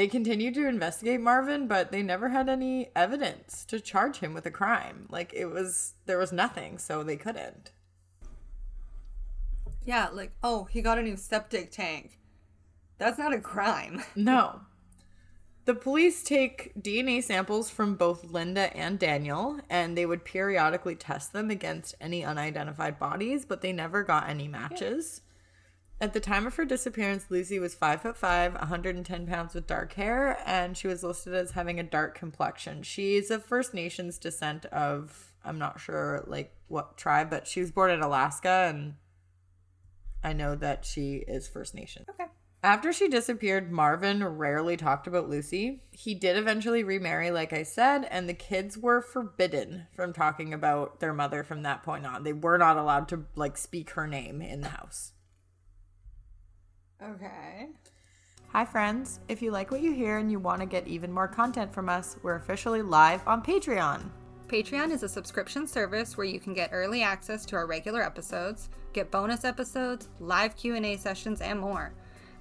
they 0.00 0.08
continued 0.08 0.54
to 0.54 0.66
investigate 0.66 1.20
Marvin, 1.20 1.68
but 1.68 1.92
they 1.92 2.02
never 2.02 2.30
had 2.30 2.48
any 2.48 2.88
evidence 2.96 3.66
to 3.66 3.78
charge 3.78 4.20
him 4.20 4.32
with 4.32 4.46
a 4.46 4.50
crime. 4.50 5.06
Like 5.10 5.30
it 5.34 5.44
was, 5.44 5.92
there 6.06 6.16
was 6.16 6.32
nothing, 6.32 6.78
so 6.78 7.02
they 7.02 7.18
couldn't. 7.18 7.72
yeah, 9.84 10.08
like, 10.10 10.32
oh, 10.42 10.64
he 10.64 10.80
got 10.80 10.98
a 10.98 11.02
new 11.02 11.18
septic 11.18 11.70
tank. 11.70 12.18
That's 12.96 13.18
not 13.18 13.34
a 13.34 13.40
crime. 13.40 14.02
No. 14.16 14.62
The 15.66 15.74
police 15.74 16.22
take 16.22 16.72
DNA 16.80 17.22
samples 17.22 17.68
from 17.68 17.96
both 17.96 18.24
Linda 18.24 18.74
and 18.74 18.98
Daniel, 18.98 19.60
and 19.68 19.98
they 19.98 20.06
would 20.06 20.24
periodically 20.24 20.94
test 20.94 21.34
them 21.34 21.50
against 21.50 21.94
any 22.00 22.24
unidentified 22.24 22.98
bodies, 22.98 23.44
but 23.44 23.60
they 23.60 23.74
never 23.74 24.02
got 24.02 24.30
any 24.30 24.48
matches. 24.48 25.20
At 26.02 26.14
the 26.14 26.20
time 26.20 26.46
of 26.46 26.54
her 26.54 26.64
disappearance, 26.64 27.26
Lucy 27.28 27.58
was 27.58 27.74
five 27.74 28.00
foot 28.00 28.16
five, 28.16 28.54
110 28.54 29.26
pounds 29.26 29.54
with 29.54 29.66
dark 29.66 29.92
hair, 29.92 30.38
and 30.46 30.74
she 30.74 30.88
was 30.88 31.02
listed 31.02 31.34
as 31.34 31.50
having 31.50 31.78
a 31.78 31.82
dark 31.82 32.16
complexion. 32.16 32.82
She's 32.82 33.30
of 33.30 33.44
First 33.44 33.74
Nations 33.74 34.16
descent 34.16 34.64
of 34.66 35.34
I'm 35.44 35.58
not 35.58 35.78
sure 35.78 36.24
like 36.26 36.54
what 36.68 36.96
tribe, 36.96 37.28
but 37.28 37.46
she 37.46 37.60
was 37.60 37.70
born 37.70 37.90
in 37.90 38.00
Alaska, 38.00 38.66
and 38.70 38.94
I 40.24 40.32
know 40.32 40.54
that 40.54 40.86
she 40.86 41.16
is 41.28 41.48
First 41.48 41.74
Nation. 41.74 42.06
Okay. 42.08 42.26
After 42.62 42.92
she 42.92 43.08
disappeared, 43.08 43.72
Marvin 43.72 44.22
rarely 44.22 44.76
talked 44.76 45.06
about 45.06 45.30
Lucy. 45.30 45.82
He 45.92 46.14
did 46.14 46.36
eventually 46.36 46.82
remarry, 46.82 47.30
like 47.30 47.54
I 47.54 47.62
said, 47.62 48.06
and 48.10 48.28
the 48.28 48.34
kids 48.34 48.76
were 48.76 49.00
forbidden 49.00 49.86
from 49.92 50.12
talking 50.12 50.52
about 50.52 51.00
their 51.00 51.14
mother 51.14 51.42
from 51.42 51.62
that 51.62 51.82
point 51.82 52.04
on. 52.06 52.22
They 52.22 52.34
were 52.34 52.58
not 52.58 52.76
allowed 52.76 53.08
to 53.08 53.24
like 53.34 53.56
speak 53.56 53.90
her 53.90 54.06
name 54.06 54.42
in 54.42 54.60
the 54.60 54.68
house. 54.68 55.12
Okay. 57.02 57.68
Hi, 58.52 58.64
friends. 58.64 59.20
If 59.28 59.40
you 59.40 59.52
like 59.52 59.70
what 59.70 59.80
you 59.80 59.92
hear 59.92 60.18
and 60.18 60.30
you 60.30 60.38
want 60.38 60.60
to 60.60 60.66
get 60.66 60.86
even 60.86 61.10
more 61.10 61.28
content 61.28 61.72
from 61.72 61.88
us, 61.88 62.16
we're 62.22 62.34
officially 62.34 62.82
live 62.82 63.26
on 63.26 63.42
Patreon. 63.42 64.10
Patreon 64.48 64.90
is 64.90 65.02
a 65.02 65.08
subscription 65.08 65.66
service 65.66 66.18
where 66.18 66.26
you 66.26 66.38
can 66.38 66.52
get 66.52 66.70
early 66.72 67.02
access 67.02 67.46
to 67.46 67.56
our 67.56 67.66
regular 67.66 68.02
episodes, 68.02 68.68
get 68.92 69.10
bonus 69.10 69.44
episodes, 69.44 70.08
live 70.18 70.56
Q&A 70.56 70.96
sessions, 70.98 71.40
and 71.40 71.58
more. 71.58 71.94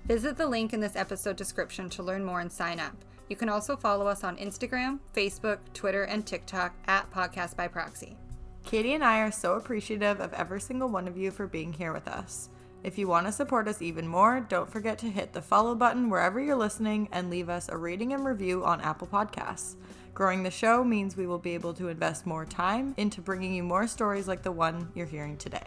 Visit 0.06 0.36
the 0.36 0.48
link 0.48 0.74
in 0.74 0.82
this 0.82 0.98
episode 0.98 1.38
description 1.38 1.90
to 1.92 2.04
learn 2.04 2.26
more 2.26 2.42
and 2.42 2.52
sign 2.52 2.82
up. 2.82 2.96
You 3.30 3.38
can 3.38 3.48
also 3.48 3.78
follow 3.78 4.08
us 4.08 4.26
on 4.26 4.36
Instagram, 4.38 5.00
Facebook, 5.16 5.60
Twitter, 5.74 6.04
and 6.04 6.26
TikTok 6.26 6.76
at 6.88 7.10
Podcast 7.12 7.56
by 7.56 7.70
Proxy. 7.70 8.18
Katie 8.66 8.94
and 8.94 9.06
I 9.06 9.20
are 9.20 9.32
so 9.32 9.54
appreciative 9.54 10.20
of 10.20 10.34
every 10.34 10.60
single 10.60 10.90
one 10.90 11.08
of 11.08 11.16
you 11.16 11.32
for 11.32 11.48
being 11.48 11.72
here 11.72 11.94
with 11.94 12.08
us. 12.10 12.50
If 12.82 12.98
you 12.98 13.10
want 13.10 13.26
to 13.26 13.32
support 13.34 13.68
us 13.68 13.82
even 13.82 14.08
more, 14.08 14.40
don't 14.40 14.72
forget 14.72 14.98
to 15.00 15.10
hit 15.10 15.34
the 15.34 15.42
follow 15.42 15.76
button 15.76 16.10
wherever 16.10 16.40
you're 16.40 16.56
listening 16.56 17.10
and 17.12 17.30
leave 17.30 17.50
us 17.50 17.68
a 17.68 17.76
rating 17.76 18.14
and 18.14 18.26
review 18.26 18.64
on 18.64 18.80
Apple 18.80 19.08
Podcasts. 19.08 19.76
Growing 20.14 20.44
the 20.44 20.52
show 20.52 20.84
means 20.84 21.18
we 21.18 21.28
will 21.28 21.40
be 21.40 21.54
able 21.54 21.74
to 21.74 21.90
invest 21.90 22.26
more 22.26 22.46
time 22.46 22.94
into 22.98 23.22
bringing 23.22 23.54
you 23.54 23.64
more 23.64 23.86
stories 23.86 24.30
like 24.30 24.44
the 24.44 24.52
one 24.52 24.90
you're 24.96 25.06
hearing 25.06 25.36
today. 25.36 25.64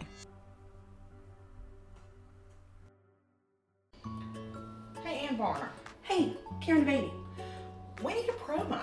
Hey, 5.03 5.27
Ann 5.27 5.37
Barner. 5.37 5.69
Hey, 6.01 6.33
Karen 6.61 6.83
Beatty. 6.83 7.11
We 8.03 8.15
need 8.15 8.29
a 8.29 8.33
promo. 8.33 8.81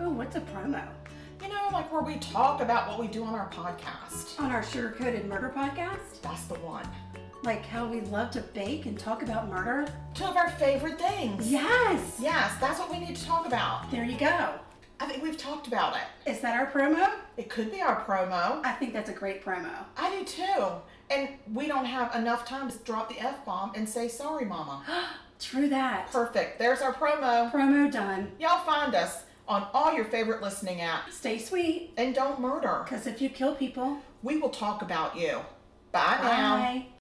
Oh, 0.00 0.10
what's 0.10 0.36
a 0.36 0.40
promo? 0.40 0.86
You 1.42 1.48
know, 1.48 1.68
like 1.72 1.90
where 1.90 2.02
we 2.02 2.16
talk 2.16 2.60
about 2.60 2.88
what 2.88 3.00
we 3.00 3.06
do 3.06 3.24
on 3.24 3.34
our 3.34 3.48
podcast. 3.48 4.38
On 4.38 4.50
our 4.50 4.62
Sugar 4.62 4.90
Coated 4.98 5.24
Murder 5.26 5.52
podcast? 5.56 6.20
That's 6.20 6.44
the 6.44 6.54
one. 6.56 6.86
Like 7.42 7.64
how 7.64 7.86
we 7.86 8.02
love 8.02 8.30
to 8.32 8.40
bake 8.40 8.84
and 8.86 8.98
talk 8.98 9.22
about 9.22 9.48
murder? 9.48 9.90
Two 10.14 10.24
of 10.24 10.36
our 10.36 10.50
favorite 10.50 10.98
things. 10.98 11.50
Yes! 11.50 12.18
Yes, 12.20 12.52
that's 12.60 12.78
what 12.78 12.90
we 12.90 12.98
need 12.98 13.16
to 13.16 13.24
talk 13.24 13.46
about. 13.46 13.90
There 13.90 14.04
you 14.04 14.18
go. 14.18 14.50
I 15.02 15.06
think 15.06 15.22
we've 15.22 15.38
talked 15.38 15.66
about 15.66 15.96
it. 15.96 16.30
Is 16.30 16.40
that 16.42 16.54
our 16.60 16.70
promo? 16.70 17.10
It 17.38 17.48
could 17.48 17.70
be 17.72 17.80
our 17.80 18.04
promo. 18.04 18.60
I 18.64 18.72
think 18.72 18.92
that's 18.92 19.08
a 19.08 19.14
great 19.14 19.42
promo. 19.42 19.70
I 19.96 20.10
do 20.18 20.24
too. 20.24 20.66
And 21.10 21.30
we 21.54 21.66
don't 21.66 21.86
have 21.86 22.14
enough 22.14 22.44
time 22.44 22.70
to 22.70 22.76
drop 22.78 23.08
the 23.08 23.18
F 23.18 23.44
bomb 23.46 23.72
and 23.74 23.88
say 23.88 24.08
sorry, 24.08 24.44
Mama. 24.44 24.84
True 25.40 25.70
that. 25.70 26.10
Perfect. 26.12 26.58
There's 26.58 26.82
our 26.82 26.92
promo. 26.92 27.50
Promo 27.50 27.90
done. 27.90 28.32
Y'all 28.38 28.62
find 28.66 28.94
us 28.94 29.24
on 29.48 29.66
all 29.72 29.94
your 29.94 30.04
favorite 30.04 30.42
listening 30.42 30.78
apps. 30.80 31.12
Stay 31.12 31.38
sweet, 31.38 31.94
And 31.96 32.14
don't 32.14 32.38
murder. 32.38 32.82
because 32.84 33.06
if 33.06 33.22
you 33.22 33.30
kill 33.30 33.54
people, 33.54 33.98
We 34.22 34.36
will 34.36 34.50
talk 34.50 34.82
about 34.82 35.16
you. 35.16 35.40
Bye 35.92 36.18
now. 36.22 36.99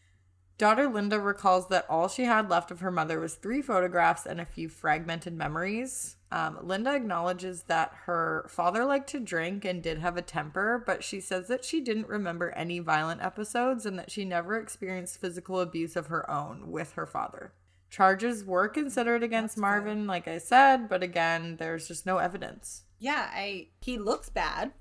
Daughter 0.59 0.89
Linda 0.89 1.19
recalls 1.21 1.69
that 1.69 1.85
all 1.89 2.09
she 2.09 2.25
had 2.25 2.49
left 2.49 2.69
of 2.69 2.81
her 2.81 2.91
mother 2.91 3.17
was 3.19 3.33
three 3.35 3.61
photographs 3.61 4.25
and 4.25 4.41
a 4.41 4.45
few 4.45 4.67
fragmented 4.67 5.33
memories. 5.33 6.17
Um, 6.33 6.59
Linda 6.61 6.93
acknowledges 6.93 7.63
that 7.63 7.93
her 8.05 8.45
father 8.49 8.83
liked 8.83 9.09
to 9.11 9.21
drink 9.21 9.63
and 9.63 9.81
did 9.81 9.99
have 9.99 10.17
a 10.17 10.21
temper, 10.21 10.83
but 10.85 11.01
she 11.01 11.21
says 11.21 11.47
that 11.47 11.63
she 11.63 11.79
didn't 11.79 12.09
remember 12.09 12.51
any 12.51 12.79
violent 12.79 13.23
episodes 13.23 13.85
and 13.85 13.97
that 13.97 14.11
she 14.11 14.25
never 14.25 14.57
experienced 14.59 15.21
physical 15.21 15.61
abuse 15.61 15.95
of 15.95 16.07
her 16.07 16.29
own 16.29 16.69
with 16.71 16.91
her 16.91 17.05
father. 17.07 17.53
Charges 17.89 18.43
were 18.43 18.67
considered 18.67 19.23
against 19.23 19.57
Marvin, 19.57 20.07
like 20.07 20.27
I 20.27 20.39
said, 20.39 20.89
but 20.89 21.01
again, 21.01 21.55
there's 21.57 21.87
just 21.87 22.05
no 22.05 22.17
evidence. 22.17 22.83
Yeah, 22.99 23.29
I 23.33 23.69
he 23.79 23.97
looks 23.97 24.27
bad, 24.27 24.73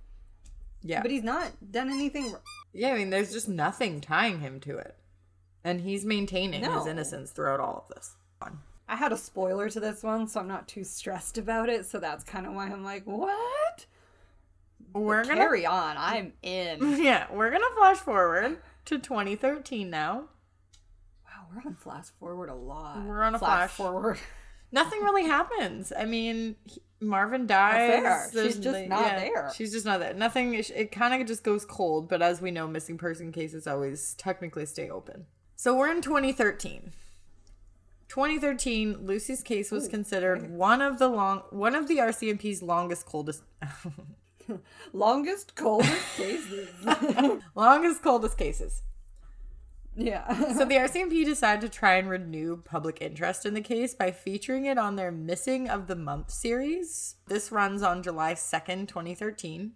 Yeah. 0.83 1.03
but 1.03 1.13
he's 1.13 1.23
not 1.23 1.53
done 1.71 1.89
anything. 1.89 2.35
yeah, 2.73 2.91
I 2.93 2.97
mean, 2.99 3.11
there's 3.11 3.33
just 3.33 3.49
nothing 3.49 4.01
tying 4.01 4.41
him 4.41 4.59
to 4.61 4.77
it. 4.77 4.97
And 5.65 5.81
he's 5.81 6.05
maintaining 6.05 6.63
his 6.63 6.87
innocence 6.87 7.31
throughout 7.31 7.61
all 7.61 7.87
of 7.89 7.95
this. 7.95 8.17
I 8.91 8.97
had 8.97 9.13
a 9.13 9.19
spoiler 9.19 9.69
to 9.69 9.81
this 9.81 10.03
one, 10.03 10.27
so 10.29 10.41
I'm 10.41 10.49
not 10.49 10.67
too 10.67 10.83
stressed 10.83 11.37
about 11.37 11.69
it. 11.69 11.85
So 11.85 11.99
that's 11.99 12.25
kind 12.25 12.47
of 12.47 12.55
why 12.55 12.67
I'm 12.69 12.83
like, 12.83 13.03
what? 13.05 13.85
We're 14.95 15.25
gonna 15.25 15.37
Carry 15.37 15.67
on. 15.67 15.97
I'm 15.99 16.33
in. 16.43 16.81
Yeah, 17.03 17.27
we're 17.31 17.51
gonna 17.51 17.65
flash 17.77 17.99
forward 17.99 18.59
to 18.87 18.99
2013 18.99 19.91
now. 19.91 20.29
Wow, 21.27 21.47
we're 21.55 21.63
on 21.67 21.75
flash 21.75 22.07
forward 22.19 22.49
a 22.49 22.55
lot. 22.55 23.05
We're 23.05 23.23
on 23.23 23.35
a 23.35 23.39
flash. 23.39 23.71
forward. 23.73 24.19
Nothing 24.73 25.01
really 25.03 25.25
happens. 25.25 25.93
I 25.97 26.05
mean, 26.07 26.57
he- 26.65 26.83
Marvin 27.01 27.47
dies. 27.47 28.31
She's 28.33 28.57
just 28.59 28.63
the- 28.63 28.87
not 28.87 29.17
there. 29.17 29.51
She's 29.55 29.73
just 29.73 29.85
not 29.87 30.01
there. 30.01 30.15
Nothing. 30.15 30.55
It 30.55 30.91
kind 30.93 31.21
of 31.21 31.27
just 31.29 31.45
goes 31.45 31.65
cold. 31.67 32.09
But 32.09 32.23
as 32.23 32.41
we 32.41 32.51
know, 32.51 32.67
missing 32.67 32.97
person 32.99 33.33
cases 33.33 33.67
always 33.67 34.15
technically 34.15 34.65
stay 34.67 34.89
open. 34.91 35.27
So 35.61 35.75
we're 35.77 35.91
in 35.91 36.03
2013. 36.03 36.93
2013, 38.07 38.99
Lucy's 39.05 39.43
case 39.43 39.73
was 39.73 39.89
considered 39.89 40.53
one 40.53 40.81
of 40.81 41.01
the 41.01 41.09
long, 41.09 41.43
one 41.51 41.75
of 41.75 41.89
the 41.89 41.97
RCMP's 41.97 42.63
longest, 42.63 43.07
coldest, 43.07 43.43
Longest, 44.93 45.57
coldest 45.57 45.93
cases. 46.17 46.69
longest, 47.57 48.03
coldest 48.05 48.39
cases. 48.39 48.83
yeah. 49.97 50.53
So 50.55 50.65
the 50.65 50.77
RCMP 50.77 51.25
decided 51.25 51.61
to 51.63 51.77
try 51.77 51.95
and 51.95 52.09
renew 52.09 52.59
public 52.59 52.99
interest 53.03 53.45
in 53.45 53.55
the 53.55 53.61
case 53.61 53.95
by 53.95 54.13
featuring 54.13 54.65
it 54.65 54.79
on 54.79 54.95
their 54.95 55.11
Missing 55.11 55.69
of 55.69 55.89
the 55.89 55.97
Month 55.97 56.31
series. 56.31 57.17
This 57.27 57.51
runs 57.51 57.83
on 57.83 58.05
July 58.05 58.35
2nd, 58.35 58.87
2013. 58.87 59.73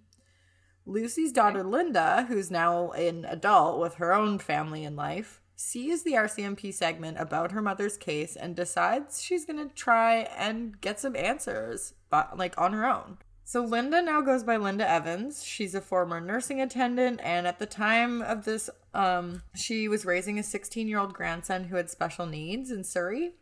Lucy's 0.87 1.33
daughter 1.33 1.65
Linda, 1.65 2.27
who's 2.29 2.53
now 2.53 2.93
an 2.93 3.25
adult 3.25 3.81
with 3.81 3.95
her 3.95 4.15
own 4.15 4.39
family 4.39 4.85
and 4.85 4.95
life, 4.95 5.42
sees 5.57 6.03
the 6.03 6.13
RCMP 6.13 6.73
segment 6.73 7.19
about 7.19 7.53
her 7.53 7.63
mother's 7.63 7.97
case 7.97 8.37
and 8.37 8.57
decides 8.57 9.23
she's 9.23 9.45
going 9.45 9.59
to 9.59 9.75
try 9.75 10.29
and 10.37 10.81
get 10.81 11.01
some 11.01 11.17
answers, 11.17 11.95
but 12.11 12.37
like 12.37 12.59
on 12.59 12.73
her 12.73 12.87
own. 12.87 13.19
So 13.45 13.63
Linda 13.63 14.01
now 14.01 14.21
goes 14.21 14.45
by 14.45 14.57
Linda 14.57 14.89
Evans. 14.89 15.45
She's 15.45 15.75
a 15.75 15.81
former 15.81 16.21
nursing 16.21 16.61
attendant, 16.61 17.21
and 17.23 17.47
at 17.47 17.59
the 17.59 17.67
time 17.67 18.23
of 18.23 18.45
this, 18.45 18.71
um, 18.95 19.43
she 19.55 19.89
was 19.89 20.07
raising 20.07 20.39
a 20.39 20.43
16-year-old 20.43 21.13
grandson 21.13 21.65
who 21.65 21.77
had 21.77 21.91
special 21.91 22.25
needs 22.25 22.71
in 22.71 22.85
Surrey. 22.85 23.33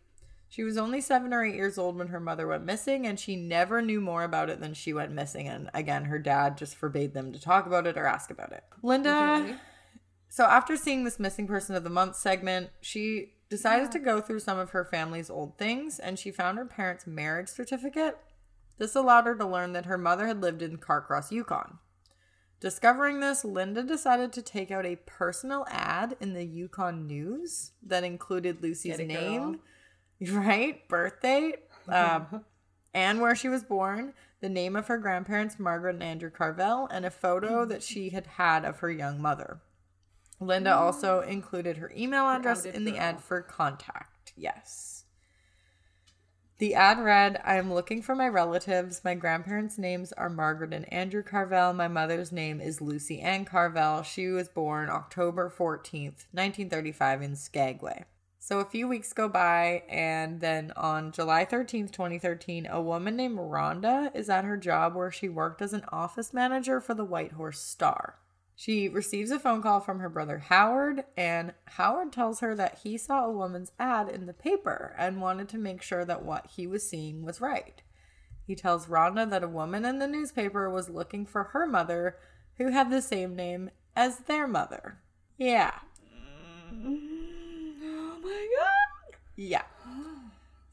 She 0.49 0.65
was 0.65 0.77
only 0.77 1.01
seven 1.01 1.33
or 1.33 1.45
eight 1.45 1.55
years 1.55 1.79
old 1.79 1.97
when 1.97 2.09
her 2.09 2.19
mother 2.19 2.49
went 2.49 2.65
missing, 2.65 3.07
and 3.07 3.21
she 3.21 3.37
never 3.37 3.81
knew 3.81 4.01
more 4.01 4.25
about 4.25 4.51
it 4.51 4.59
than 4.59 4.75
she 4.75 4.93
went 4.93 5.13
missing. 5.13 5.47
And 5.47 5.71
again, 5.75 6.07
her 6.07 6.19
dad 6.19 6.59
just 6.59 6.75
forbade 6.75 7.15
them 7.15 7.33
to 7.33 7.41
talk 7.41 7.67
about 7.67 7.87
it 7.87 7.97
or 7.97 8.05
ask 8.05 8.31
about 8.31 8.51
it. 8.51 8.65
Linda. 8.83 9.61
So 10.31 10.45
after 10.45 10.77
seeing 10.77 11.03
this 11.03 11.19
missing 11.19 11.49
person 11.49 11.75
of 11.75 11.83
the 11.83 11.91
month 11.91 12.15
segment, 12.15 12.71
she 12.81 13.33
decided 13.49 13.91
to 13.91 13.99
go 13.99 14.21
through 14.21 14.39
some 14.39 14.61
of 14.61 14.71
her 14.71 14.85
family's 14.85 15.29
old 15.29 15.59
things, 15.59 15.99
and 15.99 16.17
she 16.17 16.31
found 16.31 16.57
her 16.57 16.65
parents' 16.65 17.05
marriage 17.05 17.49
certificate. 17.49 18.17
This 18.79 18.95
allowed 18.95 19.27
her 19.27 19.35
to 19.35 19.45
learn 19.45 19.73
that 19.73 19.87
her 19.87 19.99
mother 19.99 20.29
had 20.29 20.41
lived 20.41 20.63
in 20.63 20.79
Carcross, 20.79 21.33
Yukon. 21.33 21.79
Discovering 22.61 23.19
this, 23.19 23.45
Linda 23.45 23.83
decided 23.83 24.33
to 24.35 24.43
take 24.43 24.71
out 24.71 24.87
a 24.87 24.97
personal 25.05 25.67
ad 25.69 26.17
in 26.21 26.33
the 26.33 26.45
Yukon 26.45 27.09
News 27.09 27.73
that 27.83 28.05
included 28.05 28.63
Lucy's 28.63 29.01
name, 29.01 29.59
right, 30.31 30.87
birth 30.87 31.21
date, 31.21 31.57
um, 31.89 32.45
and 32.95 33.21
where 33.21 33.35
she 33.35 33.49
was 33.49 33.65
born, 33.65 34.13
the 34.41 34.49
name 34.49 34.77
of 34.77 34.87
her 34.87 34.99
grandparents, 34.99 35.59
Margaret 35.59 35.97
and 35.97 36.05
Andrew 36.05 36.31
Carvel, 36.31 36.87
and 36.93 37.05
a 37.05 37.11
photo 37.11 37.65
that 37.65 37.83
she 37.83 38.11
had 38.11 38.27
had 38.27 38.65
of 38.65 38.79
her 38.79 38.91
young 38.93 39.21
mother. 39.21 39.61
Linda 40.41 40.71
mm-hmm. 40.71 40.83
also 40.83 41.21
included 41.21 41.77
her 41.77 41.93
email 41.95 42.27
address 42.27 42.65
in 42.65 42.85
the 42.85 42.93
girl. 42.93 43.01
ad 43.01 43.21
for 43.21 43.43
contact. 43.43 44.33
Yes. 44.37 45.05
The 46.59 46.75
ad 46.75 46.99
read, 46.99 47.41
I 47.43 47.57
am 47.57 47.73
looking 47.73 48.03
for 48.03 48.15
my 48.15 48.29
relatives. 48.29 49.03
My 49.03 49.15
grandparents' 49.15 49.79
names 49.79 50.13
are 50.13 50.29
Margaret 50.29 50.75
and 50.75 50.91
Andrew 50.93 51.23
Carvel. 51.23 51.73
My 51.73 51.89
mother's 51.89 52.33
name 52.33 52.61
is 52.61 52.83
Lucy 52.83 53.21
Ann 53.21 53.47
Carvel. 53.47 54.03
She 54.03 54.29
was 54.29 54.51
born 54.51 54.91
October 54.91 55.51
14th, 55.51 56.27
1935, 56.33 57.23
in 57.23 57.37
Skagway. 57.37 58.05
So 58.39 58.61
a 58.61 58.67
few 58.67 58.89
weeks 58.89 59.15
go 59.15 59.27
by, 59.27 59.85
and 59.89 60.41
then 60.41 60.73
on 60.77 61.13
July 61.13 61.47
13th, 61.47 61.93
2013, 61.93 62.67
a 62.67 62.81
woman 62.83 63.17
named 63.17 63.39
Rhonda 63.39 64.15
is 64.15 64.29
at 64.29 64.45
her 64.45 64.59
job 64.59 64.95
where 64.95 65.11
she 65.11 65.31
worked 65.31 65.63
as 65.63 65.73
an 65.73 65.85
office 65.91 66.35
manager 66.35 66.81
for 66.81 66.93
the 66.93 67.05
Whitehorse 67.05 67.61
Star. 67.61 68.17
She 68.61 68.91
receives 68.91 69.31
a 69.31 69.39
phone 69.39 69.63
call 69.63 69.81
from 69.81 70.01
her 70.01 70.11
brother 70.11 70.37
Howard, 70.37 71.05
and 71.17 71.55
Howard 71.65 72.13
tells 72.13 72.41
her 72.41 72.55
that 72.57 72.81
he 72.83 72.99
saw 72.99 73.25
a 73.25 73.33
woman's 73.33 73.73
ad 73.79 74.11
in 74.11 74.27
the 74.27 74.35
paper 74.35 74.95
and 74.99 75.23
wanted 75.23 75.49
to 75.49 75.57
make 75.57 75.81
sure 75.81 76.05
that 76.05 76.27
what 76.27 76.47
he 76.57 76.67
was 76.67 76.87
seeing 76.87 77.25
was 77.25 77.41
right. 77.41 77.81
He 78.47 78.55
tells 78.55 78.87
Rhonda 78.87 79.31
that 79.31 79.43
a 79.43 79.49
woman 79.49 79.87
in 79.87 79.99
the 79.99 80.07
newspaper 80.07 80.69
was 80.69 80.91
looking 80.91 81.25
for 81.25 81.45
her 81.45 81.67
mother, 81.67 82.19
who 82.59 82.69
had 82.69 82.91
the 82.91 83.01
same 83.01 83.35
name 83.35 83.71
as 83.97 84.19
their 84.19 84.47
mother. 84.47 84.99
Yeah. 85.39 85.73
oh 86.71 88.19
my 88.23 88.49
god. 88.59 89.21
Yeah. 89.37 89.65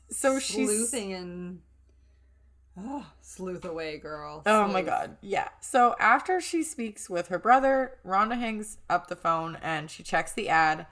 So 0.10 0.40
she's 0.40 0.68
Sleuthing 0.68 1.14
and. 1.14 1.62
Oh, 2.80 3.06
sleuth 3.22 3.66
away, 3.66 3.98
girl. 3.98 4.44
Oh 4.46 4.68
my 4.68 4.84
god. 4.84 5.18
Yeah. 5.22 5.50
So 5.60 5.96
after 6.00 6.40
she 6.40 6.62
speaks 6.62 7.10
with 7.10 7.30
her 7.30 7.40
brother, 7.40 7.98
Rhonda 8.06 8.38
hangs 8.38 8.78
up 8.90 9.08
the 9.08 9.16
phone 9.16 9.58
and 9.64 9.90
she 9.90 10.04
checks 10.04 10.32
the 10.32 10.50
ad. 10.50 10.86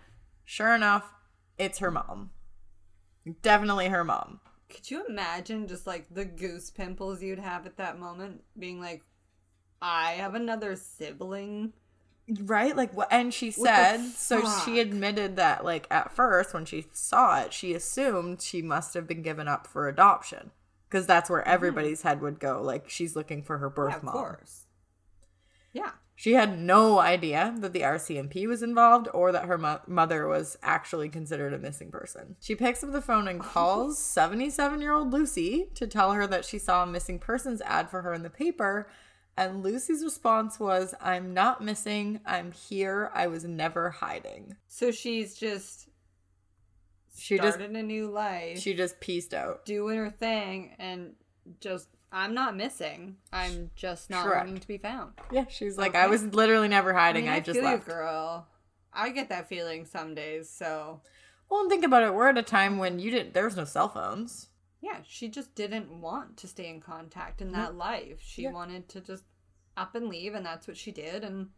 Sure 0.43 0.73
enough, 0.73 1.11
it's 1.57 1.79
her 1.79 1.91
mom. 1.91 2.31
Definitely 3.41 3.87
her 3.89 4.03
mom. 4.03 4.39
Could 4.69 4.89
you 4.89 5.05
imagine 5.07 5.67
just 5.67 5.85
like 5.85 6.07
the 6.11 6.25
goose 6.25 6.71
pimples 6.71 7.21
you'd 7.21 7.39
have 7.39 7.65
at 7.67 7.77
that 7.77 7.99
moment? 7.99 8.43
Being 8.57 8.79
like, 8.79 9.03
I 9.81 10.13
have 10.13 10.33
another 10.33 10.75
sibling. 10.75 11.73
Right? 12.27 12.75
Like 12.75 12.95
what 12.95 13.09
and 13.11 13.31
she 13.31 13.51
said 13.51 14.03
so 14.15 14.41
she 14.65 14.79
admitted 14.79 15.35
that 15.35 15.63
like 15.63 15.85
at 15.91 16.11
first 16.11 16.55
when 16.55 16.65
she 16.65 16.87
saw 16.91 17.41
it, 17.41 17.53
she 17.53 17.75
assumed 17.75 18.41
she 18.41 18.63
must 18.63 18.95
have 18.95 19.05
been 19.05 19.21
given 19.21 19.47
up 19.47 19.67
for 19.67 19.87
adoption. 19.87 20.49
Because 20.95 21.07
that's 21.07 21.29
where 21.29 21.41
mm-hmm. 21.41 21.51
everybody's 21.51 22.03
head 22.03 22.21
would 22.21 22.39
go. 22.39 22.61
Like 22.61 22.89
she's 22.89 23.17
looking 23.17 23.43
for 23.43 23.57
her 23.57 23.69
birth 23.69 23.91
Yeah, 23.91 23.97
of 23.97 24.03
mom. 24.03 24.13
course. 24.13 24.67
Yeah. 25.73 25.91
She 26.15 26.35
had 26.35 26.57
no 26.57 26.99
idea 26.99 27.53
that 27.57 27.73
the 27.73 27.81
RCMP 27.81 28.47
was 28.47 28.63
involved 28.63 29.09
or 29.13 29.33
that 29.33 29.43
her 29.43 29.57
mo- 29.57 29.81
mother 29.87 30.25
was 30.25 30.57
actually 30.63 31.09
considered 31.09 31.51
a 31.51 31.57
missing 31.57 31.91
person. 31.91 32.37
She 32.39 32.55
picks 32.55 32.81
up 32.81 32.93
the 32.93 33.01
phone 33.01 33.27
and 33.27 33.41
calls 33.41 33.99
77 34.01 34.79
year 34.79 34.93
old 34.93 35.11
Lucy 35.11 35.67
to 35.75 35.85
tell 35.85 36.13
her 36.13 36.25
that 36.27 36.45
she 36.45 36.57
saw 36.57 36.83
a 36.83 36.87
missing 36.87 37.19
persons 37.19 37.61
ad 37.65 37.89
for 37.89 38.01
her 38.03 38.13
in 38.13 38.23
the 38.23 38.29
paper. 38.29 38.87
And 39.35 39.63
Lucy's 39.63 40.01
response 40.01 40.61
was, 40.61 40.95
I'm 41.01 41.33
not 41.33 41.61
missing. 41.61 42.21
I'm 42.25 42.53
here. 42.53 43.11
I 43.13 43.27
was 43.27 43.43
never 43.43 43.89
hiding. 43.89 44.55
So 44.69 44.91
she's 44.91 45.35
just 45.35 45.89
She 47.17 47.37
just 47.37 47.55
started 47.55 47.75
a 47.75 47.83
new 47.83 48.07
life, 48.07 48.59
she 48.59 48.73
just 48.73 48.99
pieced 48.99 49.33
out. 49.33 49.65
doing 49.65 49.97
her 49.97 50.09
thing, 50.09 50.75
and 50.79 51.13
just 51.59 51.87
I'm 52.11 52.33
not 52.33 52.55
missing. 52.55 53.17
I'm 53.33 53.71
just 53.75 54.09
not 54.09 54.23
Correct. 54.23 54.45
wanting 54.45 54.61
to 54.61 54.67
be 54.67 54.77
found. 54.77 55.13
Yeah, 55.31 55.45
she's 55.49 55.77
like, 55.77 55.89
Okay. 55.89 55.99
I 55.99 56.07
was 56.07 56.23
literally 56.23 56.69
never 56.69 56.93
hiding. 56.93 57.27
I, 57.27 57.31
I, 57.31 57.35
mean, 57.35 57.41
I, 57.41 57.43
just 57.45 57.59
feel 57.59 57.69
left. 57.69 57.87
you, 57.87 57.93
girl. 57.93 58.47
I 58.93 59.09
get 59.09 59.27
that 59.29 59.49
feeling 59.49 59.85
some 59.85 60.15
days. 60.15 60.49
So 60.49 61.01
Well, 61.49 61.61
and 61.61 61.69
think 61.69 61.83
about 61.83 62.03
it. 62.03 62.13
We're 62.13 62.29
at 62.29 62.37
a 62.37 62.43
time 62.43 62.77
when 62.77 62.99
you 62.99 63.11
didn't. 63.11 63.33
There 63.33 63.43
was 63.43 63.57
no 63.57 63.65
cell 63.65 63.89
phones. 63.89 64.47
Yeah, 64.81 64.99
she 65.05 65.27
just 65.27 65.55
didn't 65.55 65.89
want 65.89 66.37
to 66.37 66.47
stay 66.47 66.69
in 66.69 66.79
contact 66.79 67.41
in 67.41 67.47
mm-hmm. 67.47 67.57
that 67.57 67.75
life. 67.75 68.19
She 68.21 68.43
Yeah. 68.43 68.51
wanted 68.51 68.87
to 68.89 69.01
just 69.01 69.25
up 69.75 69.95
and 69.95 70.07
leave, 70.07 70.35
and 70.35 70.45
that's 70.45 70.67
what 70.67 70.77
she 70.77 70.91
did. 70.91 71.23
And 71.23 71.49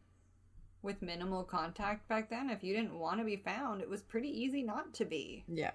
with 0.88 1.02
minimal 1.02 1.44
contact 1.44 2.08
back 2.08 2.30
then, 2.30 2.50
if 2.50 2.64
you 2.64 2.74
didn't 2.74 2.98
want 2.98 3.20
to 3.20 3.26
be 3.26 3.36
found, 3.36 3.82
it 3.82 3.90
was 3.90 4.02
pretty 4.02 4.30
easy 4.30 4.64
not 4.64 4.94
to 4.96 5.06
be. 5.06 5.44
Yeah. 5.48 5.72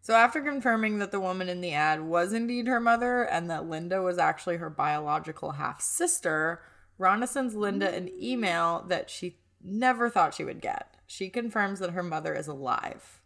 So 0.00 0.14
after 0.14 0.40
confirming 0.40 1.00
that 1.00 1.10
the 1.10 1.18
woman 1.18 1.48
in 1.48 1.60
the 1.60 1.72
ad 1.72 2.00
was 2.00 2.32
indeed 2.32 2.68
her 2.68 2.78
mother 2.78 3.24
and 3.24 3.50
that 3.50 3.68
Linda 3.68 4.00
was 4.00 4.18
actually 4.18 4.58
her 4.58 4.70
biological 4.70 5.50
half 5.52 5.80
sister, 5.80 6.62
Rhonda 6.98 7.26
sends 7.26 7.56
Linda 7.56 7.92
an 7.92 8.08
email 8.16 8.84
that 8.88 9.10
she 9.10 9.38
never 9.60 10.08
thought 10.08 10.34
she 10.34 10.44
would 10.44 10.62
get. 10.62 10.94
She 11.08 11.28
confirms 11.28 11.80
that 11.80 11.90
her 11.90 12.04
mother 12.04 12.32
is 12.32 12.46
alive. 12.46 13.20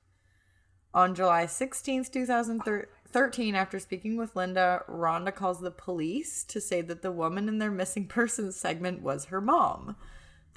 On 0.94 1.14
July 1.14 1.44
16th, 1.44 2.10
2013, 2.10 3.54
after 3.54 3.78
speaking 3.78 4.16
with 4.16 4.34
Linda, 4.34 4.82
Rhonda 4.88 5.34
calls 5.34 5.60
the 5.60 5.70
police 5.70 6.42
to 6.44 6.60
say 6.60 6.80
that 6.80 7.02
the 7.02 7.12
woman 7.12 7.46
in 7.48 7.58
their 7.58 7.70
missing 7.70 8.06
persons 8.08 8.56
segment 8.56 9.02
was 9.02 9.26
her 9.26 9.42
mom. 9.42 9.96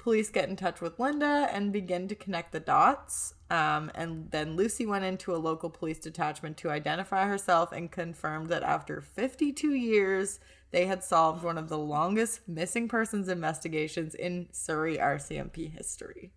Police 0.04 0.28
get 0.28 0.50
in 0.50 0.56
touch 0.56 0.82
with 0.82 1.00
Linda 1.00 1.48
and 1.50 1.72
begin 1.72 2.08
to 2.08 2.14
connect 2.14 2.52
the 2.52 2.60
dots. 2.60 3.32
Um, 3.48 3.90
and 3.94 4.30
then 4.32 4.54
Lucy 4.54 4.84
went 4.84 5.06
into 5.06 5.34
a 5.34 5.40
local 5.40 5.70
police 5.70 5.98
detachment 5.98 6.58
to 6.58 6.68
identify 6.68 7.26
herself 7.26 7.72
and 7.72 7.90
confirmed 7.90 8.50
that 8.50 8.62
after 8.62 9.00
52 9.00 9.72
years, 9.72 10.40
they 10.72 10.84
had 10.84 11.02
solved 11.02 11.42
one 11.42 11.56
of 11.56 11.70
the 11.70 11.78
longest 11.78 12.46
missing 12.46 12.86
persons 12.86 13.30
investigations 13.30 14.14
in 14.14 14.48
Surrey 14.52 14.98
RCMP 14.98 15.72
history. 15.72 16.32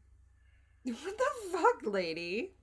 What 0.85 1.17
the 1.17 1.29
fuck, 1.51 1.91
lady? 1.91 2.53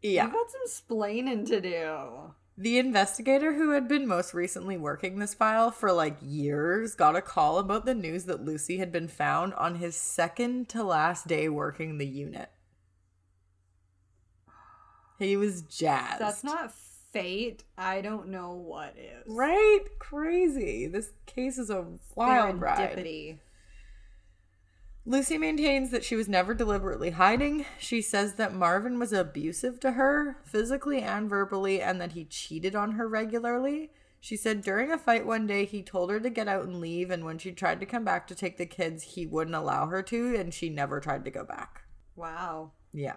Yeah. 0.00 0.26
You 0.26 0.32
got 0.32 0.46
some 0.48 0.68
splaining 0.68 1.44
to 1.48 1.60
do. 1.60 2.34
The 2.58 2.78
investigator 2.78 3.52
who 3.52 3.72
had 3.72 3.86
been 3.86 4.06
most 4.06 4.32
recently 4.32 4.78
working 4.78 5.18
this 5.18 5.34
file 5.34 5.70
for 5.70 5.92
like 5.92 6.16
years 6.22 6.94
got 6.94 7.14
a 7.14 7.20
call 7.20 7.58
about 7.58 7.84
the 7.84 7.94
news 7.94 8.24
that 8.24 8.44
Lucy 8.44 8.78
had 8.78 8.90
been 8.90 9.08
found 9.08 9.52
on 9.54 9.74
his 9.74 9.94
second 9.94 10.70
to 10.70 10.82
last 10.82 11.26
day 11.26 11.50
working 11.50 11.98
the 11.98 12.06
unit. 12.06 12.50
He 15.18 15.36
was 15.36 15.62
jazzed. 15.62 16.20
That's 16.20 16.44
not 16.44 16.72
fate. 17.12 17.64
I 17.76 18.00
don't 18.00 18.28
know 18.28 18.52
what 18.52 18.94
is. 18.96 19.24
right. 19.26 19.80
Crazy. 19.98 20.86
This 20.86 21.10
case 21.26 21.58
is 21.58 21.68
a 21.68 21.84
wild 22.14 22.60
ride. 22.60 23.06
Lucy 25.08 25.38
maintains 25.38 25.92
that 25.92 26.04
she 26.04 26.16
was 26.16 26.28
never 26.28 26.52
deliberately 26.52 27.10
hiding. 27.10 27.64
She 27.78 28.02
says 28.02 28.34
that 28.34 28.52
Marvin 28.52 28.98
was 28.98 29.12
abusive 29.12 29.78
to 29.80 29.92
her, 29.92 30.38
physically 30.44 31.00
and 31.00 31.30
verbally, 31.30 31.80
and 31.80 32.00
that 32.00 32.12
he 32.12 32.24
cheated 32.24 32.74
on 32.74 32.92
her 32.92 33.06
regularly. 33.06 33.92
She 34.18 34.36
said 34.36 34.62
during 34.62 34.90
a 34.90 34.98
fight 34.98 35.24
one 35.24 35.46
day, 35.46 35.64
he 35.64 35.84
told 35.84 36.10
her 36.10 36.18
to 36.18 36.28
get 36.28 36.48
out 36.48 36.64
and 36.64 36.80
leave, 36.80 37.12
and 37.12 37.24
when 37.24 37.38
she 37.38 37.52
tried 37.52 37.78
to 37.78 37.86
come 37.86 38.04
back 38.04 38.26
to 38.26 38.34
take 38.34 38.56
the 38.56 38.66
kids, 38.66 39.04
he 39.04 39.26
wouldn't 39.26 39.54
allow 39.54 39.86
her 39.86 40.02
to, 40.02 40.34
and 40.34 40.52
she 40.52 40.68
never 40.68 40.98
tried 40.98 41.24
to 41.24 41.30
go 41.30 41.44
back. 41.44 41.82
Wow. 42.16 42.72
Yeah. 42.92 43.16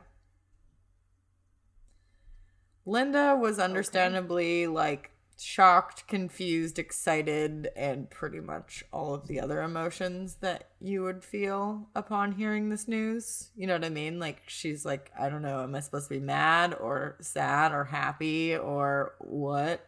Linda 2.86 3.36
was 3.36 3.58
understandably 3.58 4.68
like 4.68 5.10
shocked, 5.42 6.08
confused, 6.08 6.78
excited, 6.80 7.70
and 7.76 8.10
pretty 8.10 8.40
much 8.40 8.84
all 8.92 9.14
of 9.14 9.28
the 9.28 9.40
other 9.40 9.62
emotions 9.62 10.36
that 10.42 10.70
you 10.80 11.04
would 11.04 11.24
feel 11.24 11.90
upon 11.96 12.34
hearing 12.34 12.70
this 12.70 12.88
news. 12.88 13.52
You 13.56 13.68
know 13.68 13.74
what 13.74 13.86
I 13.86 13.90
mean? 13.90 14.20
Like 14.20 14.44
she's 14.48 14.86
like, 14.86 15.12
I 15.20 15.30
don't 15.30 15.42
know, 15.42 15.64
am 15.64 15.76
I 15.76 15.80
supposed 15.80 16.08
to 16.10 16.16
be 16.16 16.20
mad 16.20 16.76
or 16.80 17.18
sad 17.22 17.72
or 17.72 17.86
happy 17.86 18.56
or 18.56 19.16
what? 19.20 19.86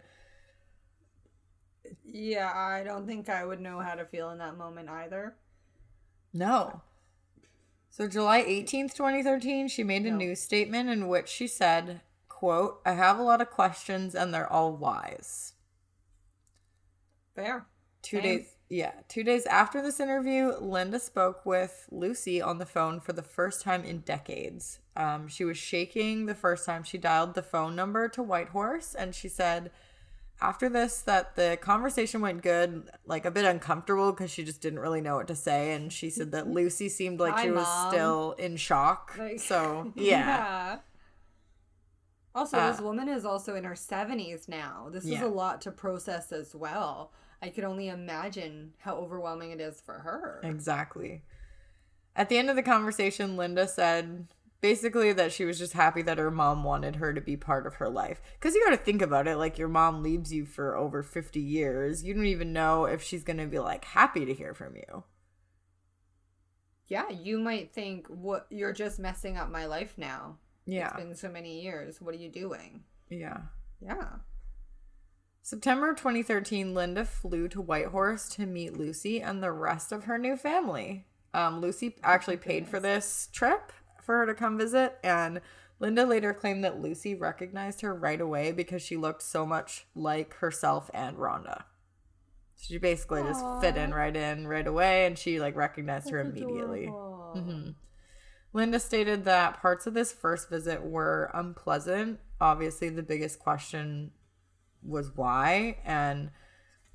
Yeah, 2.03 2.51
I 2.53 2.83
don't 2.83 3.07
think 3.07 3.29
I 3.29 3.43
would 3.45 3.59
know 3.59 3.79
how 3.79 3.95
to 3.95 4.05
feel 4.05 4.29
in 4.31 4.37
that 4.39 4.57
moment 4.57 4.89
either. 4.89 5.35
No. 6.33 6.81
So 7.89 8.07
July 8.07 8.41
18th, 8.43 8.93
2013, 8.93 9.67
she 9.67 9.83
made 9.83 10.05
a 10.05 10.11
No. 10.11 10.17
news 10.17 10.41
statement 10.41 10.89
in 10.89 11.07
which 11.07 11.27
she 11.27 11.47
said, 11.47 12.01
quote, 12.41 12.81
I 12.87 12.93
have 12.93 13.19
a 13.19 13.23
lot 13.23 13.39
of 13.39 13.51
questions 13.51 14.15
and 14.15 14.33
they're 14.33 14.51
all 14.51 14.75
wise. 14.75 15.53
Fair. 17.35 17.67
Two 18.01 18.17
Same. 18.17 18.23
days 18.23 18.55
yeah, 18.67 18.93
two 19.09 19.23
days 19.25 19.45
after 19.47 19.81
this 19.81 19.99
interview, 19.99 20.53
Linda 20.61 20.97
spoke 20.97 21.45
with 21.45 21.89
Lucy 21.91 22.41
on 22.41 22.57
the 22.57 22.65
phone 22.65 23.01
for 23.01 23.11
the 23.11 23.21
first 23.21 23.61
time 23.61 23.83
in 23.83 23.99
decades. 23.99 24.79
Um, 24.95 25.27
she 25.27 25.43
was 25.43 25.57
shaking 25.57 26.25
the 26.25 26.33
first 26.33 26.65
time 26.65 26.83
she 26.83 26.97
dialed 26.97 27.35
the 27.35 27.43
phone 27.43 27.75
number 27.75 28.07
to 28.07 28.23
Whitehorse, 28.23 28.95
and 28.95 29.13
she 29.13 29.27
said 29.27 29.71
after 30.39 30.69
this 30.69 31.01
that 31.01 31.35
the 31.35 31.57
conversation 31.61 32.21
went 32.21 32.43
good, 32.43 32.89
like 33.05 33.25
a 33.25 33.31
bit 33.31 33.43
uncomfortable 33.43 34.13
because 34.13 34.31
she 34.31 34.45
just 34.45 34.61
didn't 34.61 34.79
really 34.79 35.01
know 35.01 35.17
what 35.17 35.27
to 35.27 35.35
say, 35.35 35.73
and 35.73 35.91
she 35.91 36.09
said 36.09 36.31
that 36.31 36.47
Lucy 36.57 36.87
seemed 36.87 37.19
like 37.19 37.33
Hi, 37.33 37.43
she 37.43 37.51
was 37.51 37.65
Mom. 37.65 37.91
still 37.91 38.31
in 38.39 38.55
shock. 38.55 39.15
Like- 39.19 39.39
so 39.41 39.91
yeah, 39.97 40.05
Yeah. 40.05 40.77
Also, 42.33 42.57
Uh, 42.57 42.71
this 42.71 42.81
woman 42.81 43.09
is 43.09 43.25
also 43.25 43.55
in 43.55 43.63
her 43.63 43.75
70s 43.75 44.47
now. 44.47 44.89
This 44.91 45.05
is 45.05 45.21
a 45.21 45.27
lot 45.27 45.61
to 45.61 45.71
process 45.71 46.31
as 46.31 46.55
well. 46.55 47.11
I 47.41 47.49
could 47.49 47.63
only 47.63 47.89
imagine 47.89 48.73
how 48.79 48.95
overwhelming 48.95 49.51
it 49.51 49.59
is 49.59 49.81
for 49.81 49.99
her. 49.99 50.39
Exactly. 50.43 51.23
At 52.15 52.29
the 52.29 52.37
end 52.37 52.49
of 52.49 52.55
the 52.55 52.63
conversation, 52.63 53.35
Linda 53.35 53.67
said 53.67 54.27
basically 54.61 55.11
that 55.13 55.31
she 55.31 55.43
was 55.43 55.57
just 55.57 55.73
happy 55.73 56.03
that 56.03 56.19
her 56.19 56.29
mom 56.29 56.63
wanted 56.63 56.97
her 56.97 57.13
to 57.13 57.21
be 57.21 57.35
part 57.35 57.65
of 57.65 57.75
her 57.75 57.89
life. 57.89 58.21
Because 58.33 58.53
you 58.53 58.63
got 58.63 58.71
to 58.71 58.77
think 58.77 59.01
about 59.01 59.27
it 59.27 59.37
like 59.37 59.57
your 59.57 59.67
mom 59.67 60.03
leaves 60.03 60.31
you 60.31 60.45
for 60.45 60.75
over 60.77 61.01
50 61.01 61.39
years. 61.39 62.03
You 62.03 62.13
don't 62.13 62.25
even 62.27 62.53
know 62.53 62.85
if 62.85 63.01
she's 63.01 63.23
going 63.23 63.37
to 63.37 63.47
be 63.47 63.59
like 63.59 63.85
happy 63.85 64.23
to 64.25 64.33
hear 64.33 64.53
from 64.53 64.75
you. 64.75 65.03
Yeah, 66.87 67.09
you 67.09 67.39
might 67.39 67.73
think, 67.73 68.07
"What? 68.07 68.47
You're 68.49 68.73
just 68.73 68.99
messing 68.99 69.37
up 69.37 69.49
my 69.49 69.65
life 69.65 69.97
now. 69.97 70.37
Yeah. 70.71 70.87
It's 70.87 70.95
been 70.95 71.15
so 71.15 71.29
many 71.29 71.61
years. 71.61 72.01
What 72.01 72.13
are 72.15 72.17
you 72.17 72.29
doing?" 72.29 72.83
Yeah. 73.09 73.41
Yeah. 73.81 74.17
September 75.43 75.93
2013, 75.93 76.73
Linda 76.73 77.03
flew 77.03 77.47
to 77.49 77.61
Whitehorse 77.61 78.29
to 78.35 78.45
meet 78.45 78.77
Lucy 78.77 79.21
and 79.21 79.41
the 79.41 79.51
rest 79.51 79.91
of 79.91 80.03
her 80.03 80.17
new 80.17 80.37
family. 80.37 81.07
Um, 81.33 81.61
Lucy 81.61 81.95
actually 82.03 82.37
paid 82.37 82.67
for 82.67 82.79
this 82.79 83.27
trip 83.31 83.71
for 84.03 84.17
her 84.17 84.25
to 84.27 84.35
come 84.35 84.57
visit, 84.57 84.99
and 85.03 85.41
Linda 85.79 86.05
later 86.05 86.33
claimed 86.33 86.63
that 86.63 86.79
Lucy 86.79 87.15
recognized 87.15 87.81
her 87.81 87.93
right 87.93 88.21
away 88.21 88.51
because 88.51 88.83
she 88.83 88.97
looked 88.97 89.23
so 89.23 89.45
much 89.45 89.87
like 89.95 90.35
herself 90.35 90.91
and 90.93 91.17
Rhonda. 91.17 91.63
She 92.57 92.77
basically 92.77 93.23
just 93.23 93.43
fit 93.61 93.75
in 93.77 93.91
right 93.91 94.15
in 94.15 94.47
right 94.47 94.67
away, 94.67 95.07
and 95.07 95.17
she 95.17 95.39
like 95.39 95.55
recognized 95.55 96.11
her 96.11 96.19
immediately. 96.19 96.85
Mhm. 96.87 97.75
Linda 98.53 98.79
stated 98.79 99.23
that 99.25 99.61
parts 99.61 99.87
of 99.87 99.93
this 99.93 100.11
first 100.11 100.49
visit 100.49 100.83
were 100.83 101.31
unpleasant. 101.33 102.19
Obviously, 102.39 102.89
the 102.89 103.03
biggest 103.03 103.39
question 103.39 104.11
was 104.83 105.15
why. 105.15 105.77
And 105.85 106.31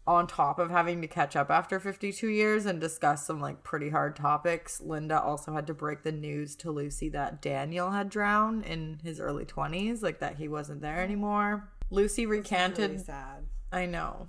on 0.07 0.27
top 0.27 0.59
of 0.59 0.71
having 0.71 1.01
to 1.01 1.09
catch 1.09 1.35
up 1.35 1.51
after 1.51 1.81
52 1.81 2.29
years 2.29 2.67
and 2.67 2.81
discuss 2.81 3.27
some 3.27 3.41
like 3.41 3.65
pretty 3.65 3.91
hard 3.91 4.15
topics, 4.15 4.81
Linda 4.81 5.21
also 5.21 5.53
had 5.53 5.67
to 5.67 5.75
break 5.75 6.03
the 6.03 6.13
news 6.13 6.55
to 6.57 6.71
Lucy 6.71 7.09
that 7.11 7.43
Daniel 7.43 7.91
had 7.91 8.09
drowned 8.09 8.65
in 8.65 9.01
his 9.03 9.19
early 9.19 9.45
20s, 9.45 10.03
like 10.03 10.21
that 10.21 10.37
he 10.37 10.49
wasn't 10.49 10.81
there 10.83 11.01
anymore. 11.01 11.71
Lucy 11.91 12.27
recanted 12.27 12.91
Really 12.91 13.05
sad. 13.05 13.47
I 13.73 13.87
know. 13.87 14.29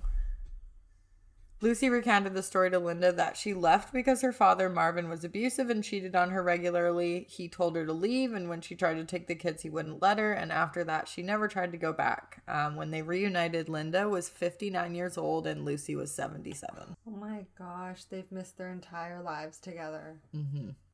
Lucy 1.60 1.90
recounted 1.90 2.34
the 2.34 2.42
story 2.42 2.70
to 2.70 2.78
Linda 2.78 3.10
that 3.10 3.36
she 3.36 3.52
left 3.52 3.92
because 3.92 4.22
her 4.22 4.32
father, 4.32 4.68
Marvin, 4.68 5.08
was 5.08 5.24
abusive 5.24 5.70
and 5.70 5.82
cheated 5.82 6.14
on 6.14 6.30
her 6.30 6.40
regularly. 6.40 7.26
He 7.28 7.48
told 7.48 7.74
her 7.74 7.84
to 7.84 7.92
leave, 7.92 8.32
and 8.32 8.48
when 8.48 8.60
she 8.60 8.76
tried 8.76 8.94
to 8.94 9.04
take 9.04 9.26
the 9.26 9.34
kids, 9.34 9.62
he 9.62 9.70
wouldn't 9.70 10.00
let 10.00 10.20
her. 10.20 10.32
And 10.32 10.52
after 10.52 10.84
that, 10.84 11.08
she 11.08 11.20
never 11.20 11.48
tried 11.48 11.72
to 11.72 11.78
go 11.78 11.92
back. 11.92 12.42
Um, 12.46 12.76
when 12.76 12.92
they 12.92 13.02
reunited, 13.02 13.68
Linda 13.68 14.08
was 14.08 14.28
59 14.28 14.94
years 14.94 15.18
old 15.18 15.48
and 15.48 15.64
Lucy 15.64 15.96
was 15.96 16.12
77. 16.14 16.96
Oh 17.06 17.10
my 17.10 17.46
gosh, 17.58 18.04
they've 18.04 18.30
missed 18.30 18.56
their 18.56 18.70
entire 18.70 19.20
lives 19.20 19.58
together. 19.58 20.20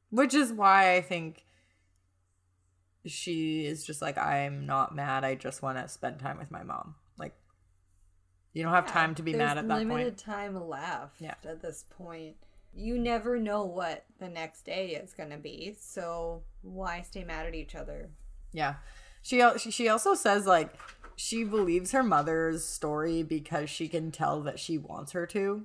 Which 0.09 0.33
is 0.33 0.51
why 0.51 0.95
I 0.95 1.03
think 1.03 1.45
she 3.05 3.67
is 3.67 3.85
just 3.85 4.01
like, 4.01 4.17
I'm 4.17 4.65
not 4.65 4.95
mad. 4.95 5.25
I 5.25 5.35
just 5.35 5.61
want 5.61 5.77
to 5.77 5.89
spend 5.89 6.21
time 6.21 6.39
with 6.39 6.51
my 6.51 6.63
mom. 6.63 6.95
You 8.55 8.63
don't 8.63 8.73
have 8.73 8.87
time 8.87 9.15
to 9.17 9.23
be 9.23 9.35
mad 9.35 9.59
at 9.59 9.69
that 9.69 9.79
limited 9.79 10.05
point. 10.05 10.19
time 10.19 10.69
left 10.69 11.21
Yeah. 11.21 11.35
at 11.45 11.61
this 11.61 11.85
point. 11.91 12.37
You 12.73 12.99
never 12.99 13.39
know 13.39 13.65
what 13.65 14.05
the 14.19 14.29
next 14.29 14.63
day 14.65 14.91
is 14.91 15.13
going 15.13 15.31
to 15.31 15.37
be, 15.37 15.77
so 15.79 16.43
why 16.63 17.03
stay 17.03 17.23
mad 17.25 17.47
at 17.47 17.55
each 17.55 17.75
other? 17.75 18.11
Yeah. 18.53 18.77
She 19.23 19.43
she 19.59 19.89
also 19.89 20.15
says 20.15 20.47
like 20.47 20.73
she 21.17 21.45
believes 21.45 21.93
her 21.93 22.03
mother's 22.03 22.65
story 22.65 23.23
because 23.23 23.71
she 23.71 23.89
can 23.89 24.11
tell 24.11 24.41
that 24.43 24.59
she 24.59 24.79
wants 24.79 25.13
her 25.13 25.27
to, 25.29 25.65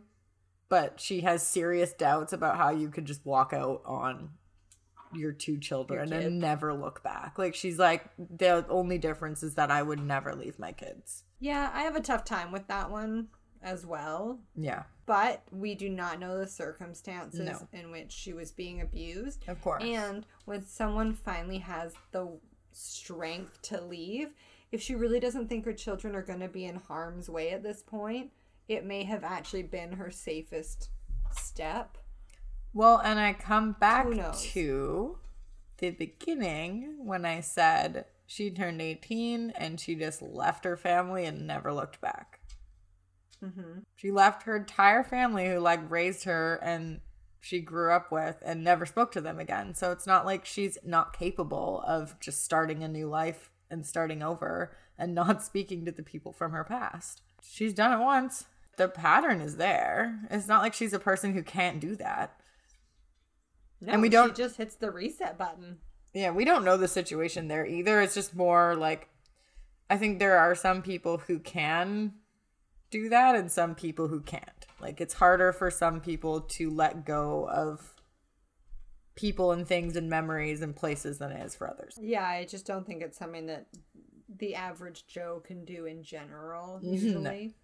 but 0.67 0.99
she 0.99 1.21
has 1.21 1.41
serious 1.45 1.93
doubts 1.93 2.31
about 2.33 2.57
how 2.57 2.69
you 2.69 2.89
could 2.89 3.05
just 3.05 3.25
walk 3.25 3.53
out 3.53 3.81
on 3.85 4.31
your 5.13 5.31
two 5.31 5.57
children 5.57 6.09
kid. 6.09 6.23
and 6.25 6.39
never 6.39 6.73
look 6.73 7.01
back. 7.03 7.37
Like 7.37 7.55
she's 7.55 7.79
like 7.79 8.05
the 8.17 8.65
only 8.69 8.97
difference 8.97 9.43
is 9.43 9.55
that 9.55 9.71
I 9.71 9.81
would 9.81 9.99
never 10.03 10.35
leave 10.35 10.59
my 10.59 10.71
kids. 10.71 11.23
Yeah, 11.39 11.69
I 11.73 11.83
have 11.83 11.95
a 11.95 12.01
tough 12.01 12.23
time 12.25 12.51
with 12.51 12.67
that 12.67 12.91
one 12.91 13.27
as 13.61 13.85
well. 13.85 14.39
Yeah, 14.55 14.83
But 15.05 15.43
we 15.51 15.75
do 15.75 15.89
not 15.89 16.19
know 16.19 16.37
the 16.37 16.47
circumstances 16.47 17.41
No. 17.41 17.67
in 17.73 17.91
which 17.91 18.11
she 18.11 18.31
was 18.33 18.51
being 18.51 18.79
abused. 18.81 19.43
of 19.49 19.61
course. 19.61 19.83
And 19.83 20.25
when 20.45 20.65
someone 20.65 21.13
finally 21.13 21.57
has 21.57 21.93
the 22.11 22.39
strength 22.71 23.61
to 23.63 23.81
leave, 23.81 24.33
if 24.71 24.81
she 24.81 24.95
really 24.95 25.19
doesn't 25.19 25.47
think 25.49 25.65
her 25.65 25.73
children 25.73 26.15
are 26.15 26.21
going 26.21 26.39
to 26.39 26.47
be 26.47 26.65
in 26.65 26.75
harm's 26.75 27.29
way 27.29 27.49
at 27.51 27.63
this 27.63 27.81
point, 27.81 28.31
it 28.67 28.85
may 28.85 29.03
have 29.03 29.23
actually 29.23 29.63
been 29.63 29.93
her 29.93 30.11
safest 30.11 30.89
step. 31.31 31.97
Well, 32.73 33.01
and 33.03 33.19
I 33.19 33.33
come 33.33 33.75
back 33.79 34.07
to 34.37 35.17
the 35.77 35.91
beginning 35.91 36.95
when 36.99 37.25
I 37.25 37.39
said 37.41 38.05
she 38.25 38.51
turned 38.51 38.81
18 38.81 39.53
and 39.55 39.79
she 39.79 39.95
just 39.95 40.21
left 40.21 40.65
her 40.65 40.77
family 40.77 41.25
and 41.25 41.47
never 41.47 41.73
looked 41.73 41.99
back. 41.99 42.39
Mm-hmm. 43.43 43.79
She 43.95 44.11
left 44.11 44.43
her 44.43 44.55
entire 44.55 45.03
family 45.03 45.47
who 45.47 45.59
like 45.59 45.89
raised 45.89 46.25
her 46.25 46.59
and 46.61 46.99
she 47.39 47.61
grew 47.61 47.91
up 47.91 48.11
with 48.11 48.43
and 48.45 48.63
never 48.63 48.85
spoke 48.85 49.11
to 49.13 49.21
them 49.21 49.39
again. 49.39 49.73
So 49.73 49.91
it's 49.91 50.05
not 50.05 50.25
like 50.25 50.45
she's 50.45 50.77
not 50.85 51.17
capable 51.17 51.83
of 51.87 52.19
just 52.19 52.43
starting 52.43 52.83
a 52.83 52.87
new 52.87 53.07
life 53.07 53.49
and 53.71 53.85
starting 53.85 54.21
over 54.21 54.75
and 54.97 55.15
not 55.15 55.43
speaking 55.43 55.85
to 55.85 55.91
the 55.91 56.03
people 56.03 56.33
from 56.33 56.51
her 56.51 56.63
past. 56.63 57.21
She's 57.41 57.73
done 57.73 57.99
it 57.99 58.03
once. 58.03 58.45
The 58.77 58.89
pattern 58.89 59.41
is 59.41 59.57
there. 59.57 60.19
It's 60.29 60.47
not 60.47 60.61
like 60.61 60.73
she's 60.73 60.93
a 60.93 60.99
person 60.99 61.33
who 61.33 61.43
can't 61.43 61.79
do 61.79 61.95
that. 61.95 62.38
No, 63.81 63.93
And 63.93 64.01
we 64.01 64.09
don't- 64.09 64.35
She 64.35 64.43
just 64.43 64.57
hits 64.57 64.75
the 64.75 64.91
reset 64.91 65.37
button. 65.37 65.79
Yeah, 66.13 66.31
we 66.31 66.43
don't 66.45 66.65
know 66.65 66.75
the 66.77 66.87
situation 66.87 67.47
there 67.47 67.65
either. 67.65 68.01
It's 68.01 68.15
just 68.15 68.35
more 68.35 68.75
like 68.75 69.09
I 69.91 69.97
think 69.97 70.19
there 70.19 70.37
are 70.37 70.53
some 70.55 70.81
people 70.83 71.17
who 71.19 71.39
can 71.39 72.13
do 72.91 73.09
that 73.09 73.35
and 73.35 73.51
some 73.51 73.73
people 73.75 74.07
who 74.07 74.21
can't. 74.21 74.65
Like 74.81 74.99
it's 75.01 75.15
harder 75.15 75.51
for 75.53 75.69
some 75.71 75.99
people 76.01 76.41
to 76.41 76.69
let 76.69 77.05
go 77.05 77.47
of 77.49 77.95
people 79.15 79.51
and 79.51 79.67
things 79.67 79.95
and 79.95 80.09
memories 80.09 80.61
and 80.61 80.75
places 80.75 81.17
than 81.17 81.31
it 81.31 81.43
is 81.45 81.55
for 81.55 81.69
others. 81.69 81.97
Yeah, 82.01 82.25
I 82.25 82.45
just 82.45 82.65
don't 82.65 82.85
think 82.85 83.01
it's 83.01 83.17
something 83.17 83.47
that 83.47 83.67
the 84.37 84.55
average 84.55 85.05
Joe 85.07 85.41
can 85.45 85.65
do 85.65 85.85
in 85.85 86.03
general, 86.03 86.79
No. 86.83 86.91
usually. 86.91 87.55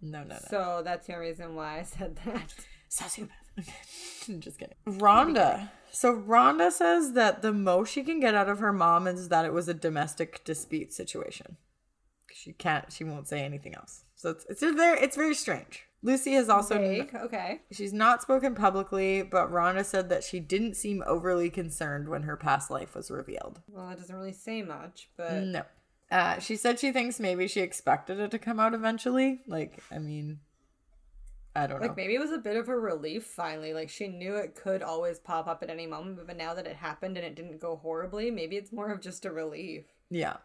No, 0.00 0.22
no, 0.22 0.34
no. 0.34 0.38
So 0.48 0.82
that's 0.84 1.06
the 1.06 1.14
only 1.14 1.28
reason 1.28 1.54
why 1.54 1.80
I 1.80 1.82
said 1.82 2.16
that. 2.24 2.54
Sociopath. 2.90 3.28
Just 4.38 4.58
kidding. 4.58 4.76
Rhonda. 4.86 5.70
So 5.90 6.14
Rhonda 6.14 6.70
says 6.70 7.12
that 7.12 7.42
the 7.42 7.52
most 7.52 7.92
she 7.92 8.02
can 8.02 8.20
get 8.20 8.34
out 8.34 8.48
of 8.48 8.58
her 8.58 8.72
mom 8.72 9.06
is 9.06 9.28
that 9.30 9.44
it 9.44 9.52
was 9.52 9.68
a 9.68 9.74
domestic 9.74 10.44
dispute 10.44 10.92
situation. 10.92 11.56
She 12.32 12.52
can't. 12.52 12.92
She 12.92 13.04
won't 13.04 13.26
say 13.26 13.40
anything 13.40 13.74
else. 13.74 14.04
So 14.14 14.30
it's 14.30 14.46
it's 14.48 14.60
very 14.60 15.00
it's 15.00 15.16
very 15.16 15.34
strange. 15.34 15.84
Lucy 16.02 16.32
has 16.34 16.48
also 16.48 16.78
Vague, 16.78 17.12
okay. 17.12 17.60
she's 17.72 17.92
not 17.92 18.22
spoken 18.22 18.54
publicly, 18.54 19.22
but 19.22 19.50
Rhonda 19.50 19.84
said 19.84 20.08
that 20.10 20.22
she 20.22 20.38
didn't 20.38 20.74
seem 20.74 21.02
overly 21.06 21.50
concerned 21.50 22.08
when 22.08 22.22
her 22.22 22.36
past 22.36 22.70
life 22.70 22.94
was 22.94 23.10
revealed. 23.10 23.60
Well, 23.68 23.88
that 23.88 23.98
doesn't 23.98 24.14
really 24.14 24.32
say 24.32 24.62
much, 24.62 25.08
but 25.16 25.42
No. 25.42 25.62
Uh, 26.10 26.38
she 26.38 26.56
said 26.56 26.78
she 26.78 26.92
thinks 26.92 27.20
maybe 27.20 27.48
she 27.48 27.60
expected 27.60 28.18
it 28.20 28.30
to 28.30 28.38
come 28.38 28.60
out 28.60 28.74
eventually. 28.74 29.40
Like, 29.46 29.82
I 29.90 29.98
mean, 29.98 30.38
I 31.58 31.66
don't 31.66 31.80
know. 31.80 31.86
like 31.88 31.96
maybe 31.96 32.14
it 32.14 32.20
was 32.20 32.30
a 32.30 32.38
bit 32.38 32.56
of 32.56 32.68
a 32.68 32.78
relief 32.78 33.24
finally. 33.24 33.74
Like 33.74 33.88
she 33.88 34.08
knew 34.08 34.36
it 34.36 34.54
could 34.54 34.82
always 34.82 35.18
pop 35.18 35.46
up 35.46 35.62
at 35.62 35.70
any 35.70 35.86
moment, 35.86 36.26
but 36.26 36.36
now 36.36 36.54
that 36.54 36.66
it 36.66 36.76
happened 36.76 37.16
and 37.16 37.26
it 37.26 37.34
didn't 37.34 37.60
go 37.60 37.76
horribly, 37.76 38.30
maybe 38.30 38.56
it's 38.56 38.72
more 38.72 38.90
of 38.90 39.00
just 39.00 39.24
a 39.24 39.30
relief. 39.30 39.84
Yeah. 40.10 40.36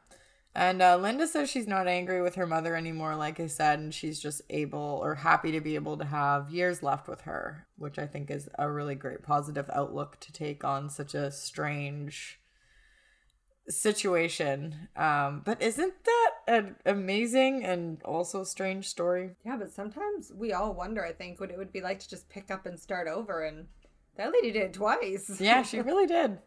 And 0.56 0.84
uh, 0.84 0.98
Linda 0.98 1.26
says 1.26 1.50
she's 1.50 1.68
not 1.68 1.88
angry 1.88 2.22
with 2.22 2.36
her 2.36 2.46
mother 2.46 2.76
anymore, 2.76 3.16
like 3.16 3.40
I 3.40 3.48
said, 3.48 3.80
and 3.80 3.94
she's 3.94 4.20
just 4.20 4.42
able 4.52 5.00
or 5.04 5.16
happy 5.16 5.52
to 5.52 5.62
be 5.62 5.74
able 5.74 5.98
to 5.98 6.06
have 6.06 6.52
years 6.52 6.84
left 6.84 7.08
with 7.08 7.22
her, 7.22 7.66
which 7.76 7.98
I 7.98 8.06
think 8.06 8.30
is 8.30 8.48
a 8.60 8.70
really 8.70 8.94
great 8.94 9.24
positive 9.24 9.68
outlook 9.74 10.20
to 10.20 10.32
take 10.32 10.64
on 10.64 10.90
such 10.90 11.16
a 11.16 11.32
strange 11.32 12.40
situation. 13.70 14.90
Um, 14.96 15.42
but 15.46 15.62
isn't 15.62 15.94
that 16.06 16.32
an 16.48 16.76
amazing 16.86 17.64
and 17.64 18.02
also 18.04 18.44
strange 18.44 18.88
story? 18.88 19.32
Yeah, 19.46 19.58
but 19.58 19.72
sometimes 19.72 20.32
we 20.36 20.54
all 20.54 20.74
wonder, 20.74 21.06
I 21.06 21.14
think, 21.14 21.40
what 21.40 21.52
it 21.52 21.58
would 21.58 21.72
be 21.72 21.82
like 21.82 22.00
to 22.00 22.10
just 22.10 22.30
pick 22.30 22.52
up 22.52 22.66
and 22.66 22.80
start 22.80 23.08
over 23.08 23.44
and 23.44 23.68
that 24.16 24.32
lady 24.32 24.52
did 24.52 24.64
it 24.64 24.74
twice. 24.74 25.32
Yeah, 25.40 25.64
she 25.64 25.82
really 25.82 26.06
did. 26.06 26.40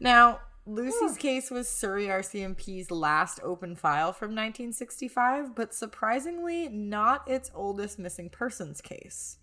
Now, 0.00 0.40
Lucy's 0.66 1.16
case 1.16 1.50
was 1.50 1.68
Surrey 1.68 2.06
RCMP's 2.06 2.90
last 2.90 3.40
open 3.42 3.74
file 3.74 4.12
from 4.12 4.30
1965, 4.30 5.54
but 5.54 5.74
surprisingly, 5.74 6.68
not 6.68 7.28
its 7.28 7.50
oldest 7.54 7.98
missing 7.98 8.28
persons 8.28 8.80
case. 8.80 9.38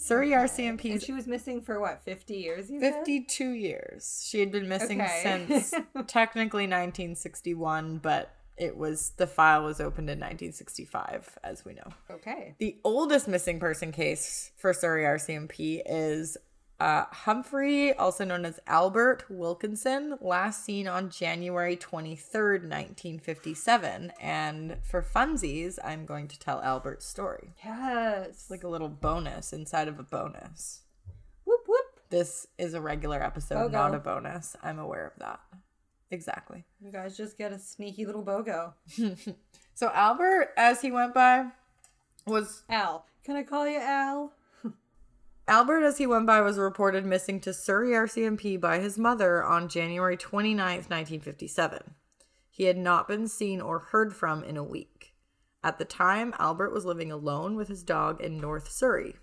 Surrey 0.00 0.32
And 0.32 1.02
she 1.02 1.12
was 1.12 1.26
missing 1.26 1.60
for 1.60 1.78
what, 1.78 2.02
50 2.04 2.34
years? 2.34 2.70
You 2.70 2.80
said? 2.80 2.94
52 3.04 3.50
years. 3.50 4.24
She 4.26 4.40
had 4.40 4.50
been 4.50 4.66
missing 4.66 5.00
Okay. 5.02 5.46
since 5.46 5.70
technically 6.06 6.62
1961, 6.64 7.98
but 7.98 8.34
it 8.56 8.78
was 8.78 9.10
the 9.18 9.26
file 9.26 9.64
was 9.64 9.78
opened 9.78 10.08
in 10.08 10.18
1965, 10.18 11.38
as 11.44 11.66
we 11.66 11.74
know. 11.74 11.92
Okay. 12.10 12.54
The 12.58 12.78
oldest 12.82 13.28
missing 13.28 13.60
person 13.60 13.92
case 13.92 14.52
for 14.56 14.72
Surrey 14.72 15.04
RCMP 15.04 15.82
is 15.84 16.38
uh, 16.80 17.04
Humphrey, 17.10 17.92
also 17.92 18.24
known 18.24 18.44
as 18.44 18.58
Albert 18.66 19.24
Wilkinson, 19.28 20.16
last 20.20 20.64
seen 20.64 20.88
on 20.88 21.10
January 21.10 21.76
23rd, 21.76 22.62
1957. 22.62 24.12
And 24.20 24.76
for 24.82 25.02
funsies, 25.02 25.78
I'm 25.84 26.06
going 26.06 26.26
to 26.28 26.38
tell 26.38 26.60
Albert's 26.62 27.06
story. 27.06 27.54
Yes. 27.64 28.46
Like 28.50 28.64
a 28.64 28.68
little 28.68 28.88
bonus 28.88 29.52
inside 29.52 29.88
of 29.88 29.98
a 29.98 30.02
bonus. 30.02 30.80
whoop 31.44 31.60
whoop. 31.68 32.00
This 32.08 32.46
is 32.58 32.74
a 32.74 32.80
regular 32.80 33.22
episode, 33.22 33.68
Bogo. 33.70 33.72
not 33.72 33.94
a 33.94 33.98
bonus. 33.98 34.56
I'm 34.62 34.78
aware 34.78 35.06
of 35.06 35.12
that. 35.20 35.40
Exactly. 36.10 36.64
You 36.80 36.90
guys 36.90 37.16
just 37.16 37.38
get 37.38 37.52
a 37.52 37.58
sneaky 37.58 38.04
little 38.06 38.24
BOGO. 38.24 38.72
So 39.72 39.90
Albert, 39.94 40.50
as 40.58 40.82
he 40.82 40.90
went 40.90 41.14
by, 41.14 41.46
was 42.26 42.64
Al. 42.68 43.06
Can 43.24 43.36
I 43.36 43.42
call 43.42 43.66
you 43.66 43.78
Al? 43.78 44.30
Albert, 45.50 45.82
as 45.82 45.98
he 45.98 46.06
went 46.06 46.28
by, 46.28 46.40
was 46.40 46.58
reported 46.58 47.04
missing 47.04 47.40
to 47.40 47.52
Surrey 47.52 47.90
RCMP 47.90 48.60
by 48.60 48.78
his 48.78 48.96
mother 48.96 49.42
on 49.42 49.68
January 49.68 50.16
29th, 50.16 50.88
1957. 50.88 51.96
He 52.48 52.64
had 52.64 52.78
not 52.78 53.08
been 53.08 53.26
seen 53.26 53.60
or 53.60 53.80
heard 53.80 54.14
from 54.14 54.44
in 54.44 54.56
a 54.56 54.62
week. 54.62 55.12
At 55.64 55.78
the 55.78 55.84
time, 55.84 56.34
Albert 56.38 56.72
was 56.72 56.84
living 56.84 57.10
alone 57.10 57.56
with 57.56 57.66
his 57.66 57.82
dog 57.82 58.20
in 58.20 58.38
North 58.38 58.70
Surrey. 58.70 59.16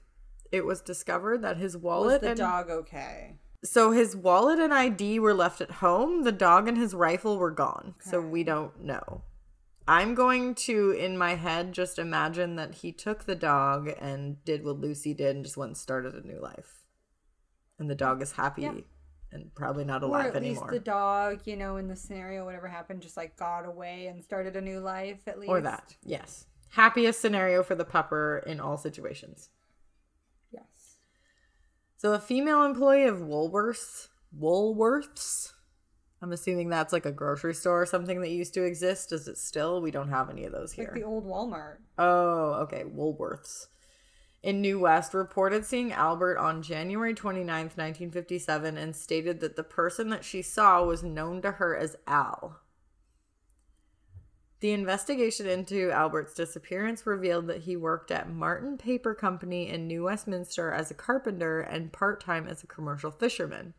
It 0.51 0.65
was 0.65 0.81
discovered 0.81 1.41
that 1.43 1.55
his 1.55 1.77
Was 1.77 1.83
wallet 1.83 2.21
the 2.21 2.31
and 2.31 2.37
dog 2.37 2.69
okay? 2.71 3.35
so 3.63 3.91
his 3.91 4.13
wallet 4.13 4.59
and 4.59 4.73
ID 4.73 5.19
were 5.19 5.33
left 5.33 5.61
at 5.61 5.71
home. 5.71 6.23
The 6.23 6.33
dog 6.33 6.67
and 6.67 6.77
his 6.77 6.93
rifle 6.93 7.37
were 7.37 7.51
gone. 7.51 7.95
So 8.01 8.19
we 8.19 8.43
don't 8.43 8.83
know. 8.83 9.21
I'm 9.87 10.15
going 10.15 10.53
to, 10.55 10.91
in 10.91 11.17
my 11.17 11.35
head, 11.35 11.71
just 11.73 11.97
imagine 11.97 12.55
that 12.57 12.75
he 12.75 12.91
took 12.91 13.23
the 13.23 13.35
dog 13.35 13.89
and 13.99 14.43
did 14.43 14.63
what 14.65 14.79
Lucy 14.79 15.13
did 15.13 15.35
and 15.35 15.45
just 15.45 15.55
went 15.57 15.69
and 15.69 15.77
started 15.77 16.13
a 16.15 16.27
new 16.27 16.39
life. 16.41 16.83
And 17.79 17.89
the 17.89 17.95
dog 17.95 18.21
is 18.21 18.33
happy 18.33 18.63
Yeah. 18.63 18.73
and 19.31 19.53
probably 19.55 19.85
not 19.85 20.03
alive 20.03 20.33
Or 20.33 20.37
at 20.37 20.43
least 20.43 20.57
anymore. 20.61 20.71
the 20.71 20.79
dog, 20.79 21.41
you 21.45 21.55
know, 21.55 21.77
in 21.77 21.87
the 21.87 21.95
scenario, 21.95 22.43
whatever 22.43 22.67
happened, 22.67 23.01
just 23.01 23.15
like 23.17 23.37
got 23.37 23.65
away 23.65 24.07
and 24.07 24.23
started 24.23 24.55
a 24.55 24.61
new 24.61 24.79
life 24.79 25.27
at 25.27 25.39
least. 25.39 25.49
or 25.49 25.61
that, 25.61 25.95
yes. 26.03 26.45
Happiest 26.71 27.21
scenario 27.21 27.63
for 27.63 27.75
the 27.75 27.85
pupper 27.85 28.43
in 28.45 28.59
all 28.59 28.77
situations. 28.77 29.49
Yes. 30.51 30.97
So 31.97 32.13
a 32.13 32.19
female 32.19 32.63
employee 32.63 33.05
of 33.05 33.19
Woolworths, 33.19 34.09
Woolworths, 34.37 35.53
I'm 36.21 36.31
assuming 36.31 36.69
that's 36.69 36.93
like 36.93 37.05
a 37.05 37.11
grocery 37.11 37.53
store 37.53 37.83
or 37.83 37.85
something 37.85 38.21
that 38.21 38.29
used 38.29 38.53
to 38.55 38.63
exist. 38.63 39.09
Does 39.09 39.27
it 39.27 39.37
still? 39.37 39.81
We 39.81 39.91
don't 39.91 40.09
have 40.09 40.29
any 40.29 40.45
of 40.45 40.51
those 40.51 40.71
here. 40.71 40.85
Like 40.85 40.95
the 40.95 41.03
old 41.03 41.25
Walmart. 41.25 41.77
Oh, 41.97 42.53
okay. 42.63 42.83
Woolworths. 42.83 43.67
In 44.41 44.61
New 44.61 44.79
West, 44.79 45.13
reported 45.13 45.65
seeing 45.65 45.91
Albert 45.91 46.37
on 46.37 46.61
January 46.61 47.13
29th, 47.13 47.75
1957, 47.75 48.77
and 48.77 48.95
stated 48.95 49.39
that 49.41 49.55
the 49.55 49.63
person 49.63 50.09
that 50.09 50.23
she 50.23 50.41
saw 50.41 50.83
was 50.83 51.03
known 51.03 51.41
to 51.41 51.53
her 51.53 51.75
as 51.75 51.95
Al. 52.07 52.61
The 54.59 54.71
investigation 54.71 55.45
into 55.45 55.91
Albert's 55.91 56.33
disappearance 56.33 57.05
revealed 57.05 57.47
that 57.47 57.63
he 57.63 57.75
worked 57.75 58.09
at 58.09 58.29
Martin 58.29 58.77
Paper 58.77 59.13
Company 59.13 59.69
in 59.69 59.85
New 59.85 60.05
Westminster 60.05 60.71
as 60.71 60.89
a 60.89 60.95
carpenter 60.95 61.59
and 61.59 61.93
part 61.93 62.23
time 62.23 62.47
as 62.47 62.63
a 62.63 62.67
commercial 62.67 63.11
fisherman. 63.11 63.75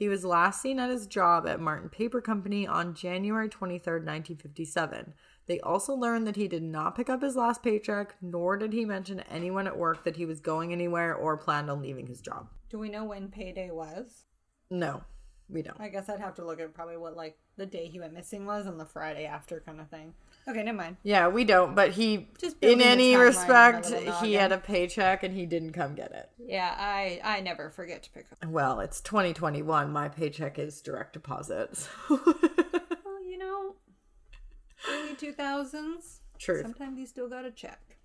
He 0.00 0.08
was 0.08 0.24
last 0.24 0.62
seen 0.62 0.80
at 0.80 0.88
his 0.88 1.06
job 1.06 1.46
at 1.46 1.60
Martin 1.60 1.90
Paper 1.90 2.22
Company 2.22 2.66
on 2.66 2.94
January 2.94 3.50
23rd, 3.50 4.06
1957. 4.06 5.12
They 5.46 5.60
also 5.60 5.92
learned 5.92 6.26
that 6.26 6.36
he 6.36 6.48
did 6.48 6.62
not 6.62 6.96
pick 6.96 7.10
up 7.10 7.20
his 7.20 7.36
last 7.36 7.62
paycheck, 7.62 8.14
nor 8.22 8.56
did 8.56 8.72
he 8.72 8.86
mention 8.86 9.18
to 9.18 9.30
anyone 9.30 9.66
at 9.66 9.76
work 9.76 10.04
that 10.04 10.16
he 10.16 10.24
was 10.24 10.40
going 10.40 10.72
anywhere 10.72 11.14
or 11.14 11.36
planned 11.36 11.70
on 11.70 11.82
leaving 11.82 12.06
his 12.06 12.22
job. 12.22 12.48
Do 12.70 12.78
we 12.78 12.88
know 12.88 13.04
when 13.04 13.28
payday 13.28 13.70
was? 13.70 14.24
No, 14.70 15.02
we 15.50 15.62
don't. 15.62 15.80
I 15.80 15.88
guess 15.88 16.08
I'd 16.08 16.20
have 16.20 16.34
to 16.36 16.44
look 16.44 16.60
at 16.60 16.72
probably 16.74 16.96
what 16.96 17.16
like 17.16 17.38
the 17.56 17.66
day 17.66 17.86
he 17.88 17.98
went 18.00 18.12
missing 18.12 18.46
was 18.46 18.66
and 18.66 18.78
the 18.78 18.84
Friday 18.84 19.26
after 19.26 19.60
kind 19.60 19.80
of 19.80 19.88
thing. 19.88 20.14
Okay, 20.48 20.62
never 20.62 20.78
mind. 20.78 20.96
Yeah, 21.02 21.28
we 21.28 21.44
don't, 21.44 21.74
but 21.74 21.90
he, 21.92 22.28
Just 22.40 22.56
in 22.62 22.80
any 22.80 23.12
timeline 23.12 23.12
in 23.12 23.18
my 23.18 23.22
respect, 23.24 24.22
he 24.24 24.32
had 24.34 24.52
a 24.52 24.58
paycheck 24.58 25.22
and 25.22 25.34
he 25.34 25.44
didn't 25.46 25.72
come 25.72 25.94
get 25.94 26.12
it. 26.12 26.30
Yeah, 26.38 26.74
I 26.78 27.20
I 27.22 27.40
never 27.40 27.70
forget 27.70 28.02
to 28.04 28.10
pick 28.10 28.26
up. 28.32 28.48
Well, 28.48 28.80
it's 28.80 29.00
2021. 29.02 29.92
My 29.92 30.08
paycheck 30.08 30.58
is 30.58 30.80
direct 30.80 31.12
deposit. 31.12 31.76
so- 31.76 31.88
Well, 33.04 33.22
you 33.22 33.38
know, 33.38 33.74
early 34.88 35.14
two 35.16 35.32
thousands. 35.32 36.20
True. 36.38 36.62
Sometimes 36.62 36.98
you 36.98 37.06
still 37.06 37.28
got 37.28 37.44
a 37.44 37.50
check. 37.50 37.98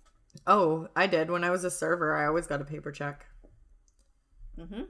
oh, 0.46 0.88
I 0.94 1.06
did. 1.06 1.30
When 1.30 1.42
I 1.44 1.50
was 1.50 1.64
a 1.64 1.70
server, 1.70 2.14
I 2.14 2.26
always 2.26 2.46
got 2.46 2.60
a 2.60 2.64
paper 2.64 2.92
check. 2.92 3.26
Mm-hmm. 4.58 4.82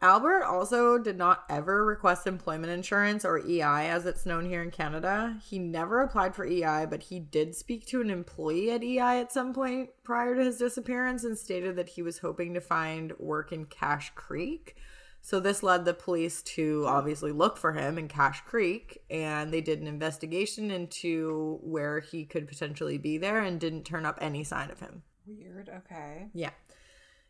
Albert 0.00 0.44
also 0.44 0.96
did 0.96 1.18
not 1.18 1.44
ever 1.48 1.84
request 1.84 2.28
employment 2.28 2.72
insurance 2.72 3.24
or 3.24 3.38
EI 3.38 3.88
as 3.88 4.06
it's 4.06 4.24
known 4.24 4.46
here 4.46 4.62
in 4.62 4.70
Canada. 4.70 5.36
He 5.44 5.58
never 5.58 6.00
applied 6.00 6.36
for 6.36 6.46
EI, 6.46 6.86
but 6.88 7.02
he 7.04 7.18
did 7.18 7.56
speak 7.56 7.84
to 7.86 8.00
an 8.00 8.08
employee 8.08 8.70
at 8.70 8.84
EI 8.84 9.20
at 9.20 9.32
some 9.32 9.52
point 9.52 9.90
prior 10.04 10.36
to 10.36 10.44
his 10.44 10.58
disappearance 10.58 11.24
and 11.24 11.36
stated 11.36 11.74
that 11.76 11.88
he 11.90 12.02
was 12.02 12.18
hoping 12.18 12.54
to 12.54 12.60
find 12.60 13.12
work 13.18 13.50
in 13.50 13.64
Cache 13.64 14.12
Creek. 14.14 14.76
So 15.20 15.40
this 15.40 15.64
led 15.64 15.84
the 15.84 15.94
police 15.94 16.42
to 16.42 16.84
obviously 16.86 17.32
look 17.32 17.56
for 17.56 17.72
him 17.72 17.98
in 17.98 18.06
Cache 18.06 18.42
Creek 18.42 19.02
and 19.10 19.52
they 19.52 19.60
did 19.60 19.80
an 19.80 19.88
investigation 19.88 20.70
into 20.70 21.58
where 21.60 21.98
he 21.98 22.24
could 22.24 22.46
potentially 22.46 22.98
be 22.98 23.18
there 23.18 23.40
and 23.40 23.58
didn't 23.58 23.82
turn 23.82 24.06
up 24.06 24.18
any 24.20 24.44
sign 24.44 24.70
of 24.70 24.78
him. 24.78 25.02
Weird. 25.26 25.68
Okay. 25.68 26.28
Yeah. 26.32 26.50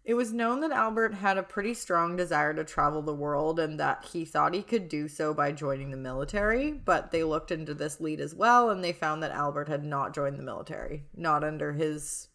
It 0.05 0.14
was 0.14 0.32
known 0.32 0.61
that 0.61 0.70
Albert 0.70 1.14
had 1.14 1.36
a 1.36 1.42
pretty 1.42 1.74
strong 1.74 2.16
desire 2.16 2.55
to 2.55 2.64
travel 2.64 3.03
the 3.03 3.14
world 3.14 3.61
and 3.61 3.78
that 3.78 4.07
he 4.11 4.24
thought 4.24 4.55
he 4.55 4.62
could 4.62 4.88
do 4.88 5.07
so 5.07 5.34
by 5.34 5.53
joining 5.53 5.90
the 5.90 5.99
military, 5.99 6.72
but 6.72 7.11
they 7.11 7.24
looked 7.24 7.51
into 7.51 7.74
this 7.74 8.01
lead 8.01 8.20
as 8.20 8.34
well 8.34 8.70
and 8.70 8.82
they 8.82 8.92
found 8.92 9.22
that 9.22 9.32
Albert 9.32 9.68
had 9.68 9.84
not 9.84 10.14
joined 10.14 10.38
the 10.38 10.42
military, 10.42 11.05
not 11.14 11.44
under 11.44 11.72
his 11.72 12.28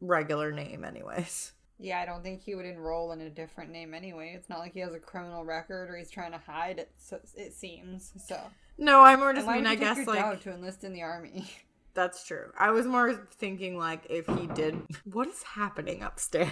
regular 0.00 0.52
name, 0.52 0.84
anyways. 0.84 1.52
Yeah, 1.80 2.00
I 2.00 2.06
don't 2.06 2.22
think 2.22 2.42
he 2.42 2.54
would 2.54 2.66
enroll 2.66 3.12
in 3.12 3.20
a 3.20 3.30
different 3.30 3.70
name 3.70 3.94
anyway. 3.94 4.34
It's 4.36 4.48
not 4.48 4.58
like 4.58 4.72
he 4.72 4.80
has 4.80 4.94
a 4.94 4.98
criminal 4.98 5.44
record 5.44 5.88
or 5.88 5.96
he's 5.96 6.10
trying 6.10 6.32
to 6.32 6.38
hide 6.38 6.78
it. 6.78 6.90
So 6.98 7.20
it 7.36 7.54
seems 7.54 8.12
so. 8.26 8.38
No, 8.76 9.00
I 9.00 9.14
more 9.16 9.32
just 9.32 9.46
mean, 9.46 9.66
I 9.66 9.76
guess, 9.76 10.06
like, 10.06 10.40
to 10.42 10.52
enlist 10.52 10.84
in 10.84 10.92
the 10.92 11.02
army? 11.02 11.48
that's 11.94 12.24
true. 12.24 12.52
I 12.58 12.70
was 12.70 12.86
more 12.86 13.14
thinking, 13.38 13.76
like, 13.78 14.06
if 14.10 14.26
he 14.26 14.46
did. 14.48 14.80
What 15.04 15.28
is 15.28 15.42
happening 15.42 16.02
upstairs? 16.02 16.50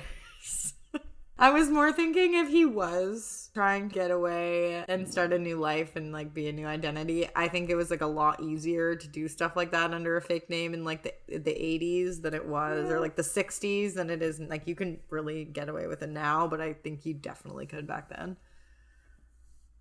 I 1.39 1.51
was 1.51 1.69
more 1.69 1.93
thinking 1.93 2.35
if 2.35 2.49
he 2.49 2.65
was 2.65 3.51
trying 3.53 3.91
to 3.91 3.95
get 3.95 4.11
away 4.11 4.85
and 4.89 5.07
start 5.07 5.35
a 5.35 5.39
new 5.39 5.57
life 5.59 5.95
and 5.95 6.11
like 6.11 6.33
be 6.33 6.49
a 6.49 6.53
new 6.53 6.67
identity. 6.67 7.29
I 7.37 7.49
think 7.49 7.69
it 7.69 7.75
was 7.75 7.91
like 7.91 8.01
a 8.01 8.07
lot 8.07 8.43
easier 8.43 8.97
to 8.97 9.09
do 9.09 9.29
stuff 9.29 9.55
like 9.55 9.71
that 9.73 9.93
under 9.93 10.17
a 10.17 10.23
fake 10.23 10.49
name 10.49 10.73
in 10.73 10.83
like 10.85 11.03
the 11.03 11.13
the 11.29 11.51
80s 11.53 12.23
than 12.23 12.33
it 12.33 12.47
was 12.47 12.91
or 12.91 13.01
like 13.01 13.17
the 13.17 13.23
60s 13.23 13.95
than 13.95 14.09
it 14.09 14.23
is 14.23 14.41
like 14.41 14.67
you 14.67 14.75
can 14.75 14.99
really 15.11 15.45
get 15.45 15.69
away 15.69 15.87
with 15.87 16.03
it 16.03 16.09
now, 16.09 16.47
but 16.47 16.61
I 16.61 16.73
think 16.73 17.05
you 17.05 17.13
definitely 17.13 17.67
could 17.67 17.87
back 17.87 18.09
then. 18.09 18.39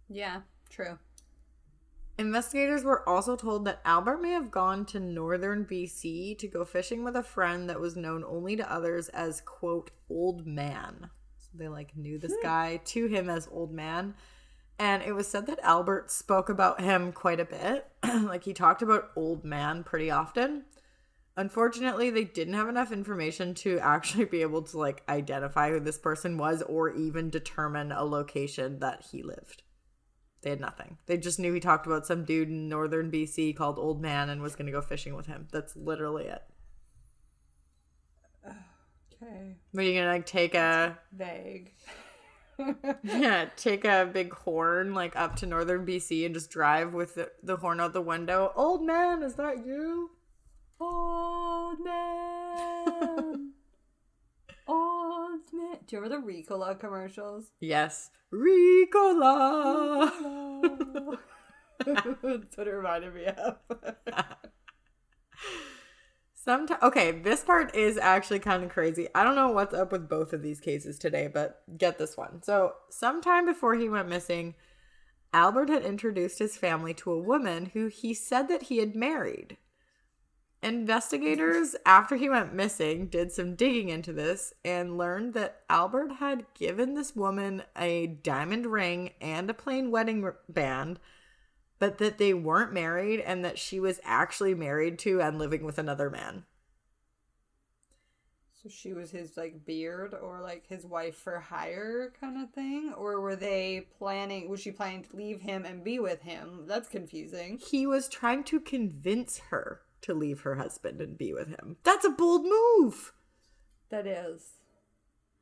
yeah, 0.09 0.41
true. 0.70 0.97
Investigators 2.18 2.84
were 2.84 3.07
also 3.07 3.36
told 3.36 3.66
that 3.66 3.82
Albert 3.84 4.22
may 4.22 4.32
have 4.32 4.49
gone 4.49 4.86
to 4.86 4.99
northern 4.99 5.66
BC 5.66 6.38
to 6.38 6.47
go 6.47 6.63
fishing 6.63 7.03
with 7.03 7.16
a 7.16 7.24
friend 7.24 7.70
that 7.70 7.82
was 7.82 7.97
known 7.97 8.24
only 8.24 8.55
to 8.55 8.72
others 8.72 9.09
as, 9.09 9.41
quote, 9.41 9.91
old 10.09 10.47
man. 10.47 11.09
So 11.38 11.49
they 11.55 11.68
like 11.68 11.95
knew 11.97 12.18
this 12.18 12.34
hmm. 12.34 12.41
guy 12.41 12.82
to 12.86 13.07
him 13.07 13.30
as 13.30 13.49
old 13.51 13.74
man. 13.74 14.16
And 14.80 15.03
it 15.03 15.13
was 15.13 15.28
said 15.28 15.47
that 15.47 15.59
Albert 15.61 16.09
spoke 16.09 16.47
about 16.47 16.82
him 16.82 17.11
quite 17.11 17.41
a 17.41 17.45
bit. 17.45 17.88
like 18.24 18.45
he 18.45 18.53
talked 18.53 18.82
about 18.82 19.11
old 19.18 19.43
man 19.43 19.84
pretty 19.84 20.09
often. 20.09 20.63
Unfortunately, 21.38 22.09
they 22.09 22.24
didn't 22.24 22.53
have 22.53 22.70
enough 22.70 22.93
information 22.93 23.53
to 23.55 23.78
actually 23.84 24.26
be 24.26 24.41
able 24.41 24.61
to 24.61 24.78
like 24.78 25.03
identify 25.09 25.70
who 25.70 25.82
this 25.82 25.97
person 25.97 26.38
was 26.38 26.61
or 26.61 26.89
even 26.93 27.30
determine 27.30 27.91
a 27.91 28.05
location 28.05 28.80
that 28.80 29.05
he 29.11 29.22
lived. 29.22 29.63
They 30.46 30.52
had 30.52 30.62
nothing. 30.62 31.00
They 31.08 31.18
just 31.18 31.39
knew 31.39 31.52
he 31.54 31.60
talked 31.60 31.88
about 31.88 32.06
some 32.06 32.24
dude 32.24 32.50
in 32.50 32.70
northern 32.70 33.10
BC 33.10 33.58
called 33.58 33.80
Old 33.80 34.00
Man 34.00 34.30
and 34.30 34.43
was 34.43 34.56
going 34.56 34.68
to 34.68 34.72
go 34.72 34.80
fishing 34.80 35.16
with 35.16 35.26
him. 35.26 35.48
That's 35.52 35.76
literally 35.76 36.26
it. 36.26 36.43
Okay. 38.46 39.56
But 39.74 39.86
you 39.86 39.96
gonna 39.96 40.12
like 40.12 40.28
take 40.28 40.54
a 40.54 41.00
Vague. 41.12 41.74
yeah, 43.04 43.46
take 43.56 43.86
a 43.86 44.08
big 44.14 44.34
horn 44.34 44.93
like 44.93 45.16
up 45.16 45.36
to 45.38 45.48
northern 45.48 45.84
BC 45.84 46.28
and 46.28 46.36
just 46.36 46.52
drive 46.52 46.93
with 46.93 47.16
the, 47.16 47.32
the 47.41 47.58
horn 47.58 47.80
out 47.80 47.93
the 47.93 48.02
window. 48.02 48.54
Old 48.56 48.86
man, 48.86 49.24
is 49.24 49.34
that 49.34 49.66
you? 49.66 50.12
Old 50.80 51.80
man. 51.84 53.45
Do 55.52 55.96
you 55.96 56.00
remember 56.00 56.28
the 56.28 56.34
Ricola 56.34 56.80
commercials? 56.80 57.52
Yes, 57.60 58.10
Ricola. 58.34 60.12
That's 61.86 62.58
what 62.58 62.68
it 62.68 62.72
reminded 62.72 63.14
me 63.14 63.26
of. 63.26 63.58
Sometimes, 66.34 66.84
okay, 66.84 67.12
this 67.12 67.43
part 67.43 67.76
is 67.76 67.98
actually 67.98 68.39
kind 68.39 68.64
of 68.64 68.70
crazy. 68.70 69.08
I 69.16 69.24
don't 69.24 69.36
know 69.36 69.50
what's 69.50 69.74
up 69.74 69.91
with 69.91 70.08
both 70.08 70.32
of 70.32 70.43
these 70.43 70.60
cases 70.60 71.00
today, 71.00 71.28
but 71.28 71.64
get 71.76 71.98
this 71.98 72.16
one. 72.16 72.43
So, 72.43 72.74
sometime 72.91 73.46
before 73.46 73.76
he 73.76 73.89
went 73.89 74.08
missing, 74.08 74.54
Albert 75.34 75.70
had 75.70 75.84
introduced 75.84 76.38
his 76.38 76.56
family 76.56 76.93
to 76.93 77.12
a 77.12 77.20
woman 77.20 77.72
who 77.74 77.88
he 77.88 78.14
said 78.14 78.48
that 78.48 78.64
he 78.64 78.78
had 78.78 78.96
married. 78.96 79.58
Investigators, 80.66 81.76
after 81.86 82.16
he 82.16 82.28
went 82.28 82.55
missing, 82.55 83.05
did 83.05 83.32
some 83.32 83.53
digging 83.53 83.89
into 83.89 84.11
this 84.11 84.51
and 84.66 84.97
learned 84.97 85.36
that 85.36 85.61
Albert 85.70 86.13
had 86.13 86.51
given 86.55 86.95
this 86.95 87.16
woman 87.16 87.61
a 87.78 88.07
diamond 88.07 88.66
ring 88.66 89.11
and 89.22 89.47
a 89.47 89.53
plain 89.53 89.91
wedding 89.91 90.28
band, 90.49 90.99
but 91.78 91.99
that 91.99 92.18
they 92.18 92.34
weren't 92.34 92.74
married 92.74 93.20
and 93.20 93.45
that 93.45 93.59
she 93.59 93.80
was 93.80 93.99
actually 94.03 94.55
married 94.55 94.97
to 94.97 95.22
and 95.22 95.38
living 95.38 95.63
with 95.63 95.78
another 95.78 96.09
man. 96.09 96.45
So 98.63 98.68
she 98.68 98.93
was 98.93 99.11
his 99.11 99.38
like 99.38 99.68
beard 99.68 100.16
or 100.20 100.41
like 100.41 100.66
his 100.66 100.84
wife 100.84 101.16
for 101.16 101.39
hire 101.39 102.11
kind 102.20 102.41
of 102.41 102.49
thing? 102.49 102.91
Or 102.97 103.22
were 103.22 103.36
they 103.36 103.86
planning 103.99 104.49
was 104.49 104.61
she 104.61 104.72
planning 104.72 105.03
to 105.03 105.16
leave 105.16 105.41
him 105.41 105.63
and 105.63 105.84
be 105.84 105.99
with 105.99 106.24
him? 106.24 106.63
That's 106.66 106.89
confusing. 106.89 107.59
He 107.59 107.86
was 107.86 108.09
trying 108.09 108.43
to 108.45 108.59
convince 108.59 109.38
her 109.51 109.82
to 110.06 110.14
leave 110.14 110.41
her 110.41 110.56
husband 110.56 111.01
and 111.01 111.18
be 111.18 111.34
with 111.34 111.49
him. 111.49 111.78
That's 111.84 112.06
a 112.06 112.10
bold 112.10 112.45
move. 112.45 113.14
That 113.89 114.08
is. 114.08 114.53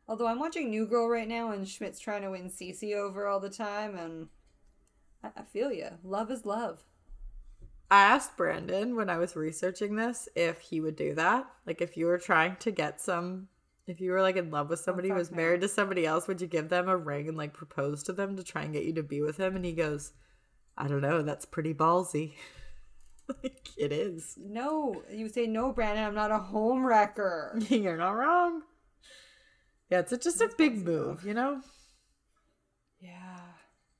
Although 0.07 0.28
I'm 0.28 0.39
watching 0.39 0.70
New 0.70 0.86
Girl 0.86 1.07
right 1.07 1.28
now 1.28 1.51
and 1.51 1.68
Schmidt's 1.68 1.99
trying 1.99 2.24
to 2.24 2.32
win 2.32 2.49
Cece 2.49 2.95
over 2.95 3.28
all 3.28 3.39
the 3.39 3.49
time 3.49 3.95
and 3.95 4.28
I, 5.24 5.30
I 5.38 5.43
feel 5.43 5.72
you. 5.72 5.89
Love 6.03 6.30
is 6.30 6.45
love. 6.45 6.84
I 7.89 8.03
asked 8.03 8.38
Brandon 8.38 8.95
when 8.95 9.09
I 9.09 9.18
was 9.18 9.36
researching 9.36 9.95
this 9.95 10.28
if 10.36 10.59
he 10.59 10.82
would 10.82 10.95
do 10.95 11.14
that. 11.16 11.45
Like, 11.66 11.82
if 11.82 11.95
you 11.95 12.07
were 12.07 12.18
trying 12.18 12.55
to 12.57 12.72
get 12.72 12.99
some, 12.99 13.49
if 13.86 14.01
you 14.01 14.11
were 14.11 14.22
like 14.22 14.36
in 14.36 14.49
love 14.49 14.70
with 14.70 14.80
oh, 14.80 14.84
somebody 14.84 15.09
who 15.09 15.16
was 15.16 15.30
no. 15.30 15.38
married 15.38 15.61
to 15.61 15.68
somebody 15.68 16.05
else, 16.05 16.28
would 16.28 16.41
you 16.41 16.47
give 16.47 16.70
them 16.70 16.89
a 16.89 16.97
ring 16.97 17.28
and 17.28 17.38
like 17.38 17.53
propose 17.53 18.01
to 18.03 18.14
them 18.14 18.36
to 18.36 18.43
try 18.43 18.64
and 18.64 18.74
get 18.74 18.86
you 18.86 18.93
to 18.93 19.03
be 19.03 19.22
with 19.22 19.38
him? 19.38 19.55
And 19.55 19.64
he 19.64 19.74
goes, 19.74 20.14
I 20.78 20.88
don't 20.88 21.01
know. 21.01 21.22
That's 21.22 21.45
pretty 21.45 21.74
ballsy. 21.74 22.34
like, 23.43 23.69
it 23.78 23.91
is. 23.91 24.38
No, 24.38 25.03
you 25.11 25.30
say 25.30 25.47
no, 25.47 25.71
Brandon. 25.71 26.05
I'm 26.05 26.15
not 26.15 26.32
a 26.32 26.39
home 26.39 26.86
wrecker. 26.86 27.57
You're 27.69 27.97
not 27.97 28.11
wrong. 28.11 28.61
Yeah, 29.89 29.99
it's 29.99 30.17
just 30.24 30.41
a 30.41 30.49
big 30.57 30.84
move, 30.84 31.24
you 31.26 31.34
know? 31.34 31.61
Yeah. 32.99 33.39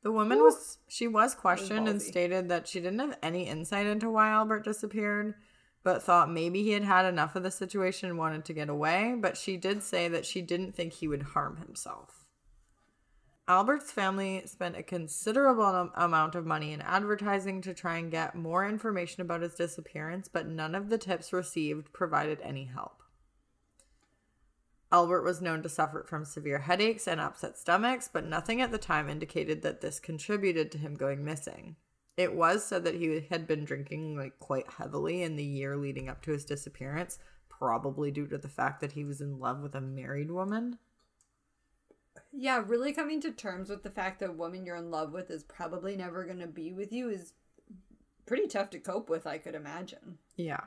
The 0.01 0.11
woman 0.11 0.39
was 0.39 0.80
she 0.89 1.07
was 1.07 1.34
questioned 1.34 1.88
and 1.88 2.01
stated 2.01 2.49
that 2.49 2.67
she 2.67 2.80
didn't 2.82 2.99
have 2.99 3.17
any 3.24 3.47
insight 3.47 3.86
into 3.86 4.09
why 4.09 4.30
Albert 4.30 4.65
disappeared, 4.65 5.36
but 5.84 6.03
thought 6.03 6.30
maybe 6.30 6.61
he 6.63 6.71
had 6.71 6.84
had 6.84 7.05
enough 7.05 7.36
of 7.36 7.43
the 7.43 7.51
situation 7.51 8.09
and 8.09 8.17
wanted 8.17 8.43
to 8.45 8.53
get 8.53 8.69
away, 8.69 9.15
but 9.17 9.38
she 9.38 9.55
did 9.55 9.82
say 9.82 10.09
that 10.09 10.26
she 10.26 10.41
didn't 10.41 10.76
think 10.76 10.93
he 10.93 11.07
would 11.07 11.21
harm 11.21 11.57
himself. 11.57 12.22
Albert's 13.45 13.91
family 13.91 14.41
spent 14.45 14.77
a 14.77 14.83
considerable 14.83 15.91
amount 15.95 16.33
of 16.35 16.45
money 16.45 16.71
in 16.71 16.79
advertising 16.81 17.61
to 17.61 17.73
try 17.73 17.97
and 17.97 18.09
get 18.09 18.35
more 18.35 18.65
information 18.65 19.21
about 19.21 19.41
his 19.41 19.55
disappearance, 19.55 20.29
but 20.29 20.47
none 20.47 20.73
of 20.73 20.89
the 20.89 20.97
tips 20.97 21.33
received 21.33 21.91
provided 21.91 22.39
any 22.41 22.65
help. 22.65 23.03
Albert 24.93 25.23
was 25.23 25.41
known 25.41 25.61
to 25.63 25.67
suffer 25.67 26.05
from 26.07 26.23
severe 26.23 26.59
headaches 26.59 27.05
and 27.07 27.19
upset 27.19 27.57
stomachs, 27.57 28.07
but 28.07 28.25
nothing 28.25 28.61
at 28.61 28.71
the 28.71 28.77
time 28.77 29.09
indicated 29.09 29.61
that 29.61 29.81
this 29.81 29.99
contributed 29.99 30.71
to 30.71 30.77
him 30.77 30.93
going 30.93 31.25
missing. 31.25 31.75
It 32.15 32.35
was 32.35 32.63
said 32.63 32.85
that 32.85 32.95
he 32.95 33.25
had 33.29 33.47
been 33.47 33.65
drinking 33.65 34.15
like 34.15 34.39
quite 34.39 34.71
heavily 34.77 35.23
in 35.23 35.35
the 35.35 35.43
year 35.43 35.75
leading 35.75 36.07
up 36.07 36.21
to 36.21 36.31
his 36.31 36.45
disappearance, 36.45 37.17
probably 37.49 38.11
due 38.11 38.27
to 38.27 38.37
the 38.37 38.47
fact 38.47 38.79
that 38.81 38.93
he 38.93 39.03
was 39.03 39.19
in 39.19 39.39
love 39.39 39.61
with 39.61 39.75
a 39.75 39.81
married 39.81 40.31
woman. 40.31 40.77
Yeah, 42.36 42.63
really 42.65 42.93
coming 42.93 43.21
to 43.21 43.31
terms 43.31 43.69
with 43.69 43.84
the 43.84 43.91
fact 43.91 44.19
that 44.19 44.29
a 44.29 44.34
woman 44.34 44.65
you're 44.65 44.75
in 44.75 44.89
love 44.89 45.13
with 45.13 45.29
is 45.29 45.43
probably 45.43 45.95
never 45.95 46.25
going 46.25 46.39
to 46.39 46.47
be 46.47 46.73
with 46.73 46.91
you 46.91 47.09
is 47.09 47.34
pretty 48.25 48.47
tough 48.47 48.71
to 48.71 48.79
cope 48.79 49.07
with, 49.07 49.27
I 49.27 49.38
could 49.38 49.53
imagine. 49.53 50.17
Yeah. 50.36 50.61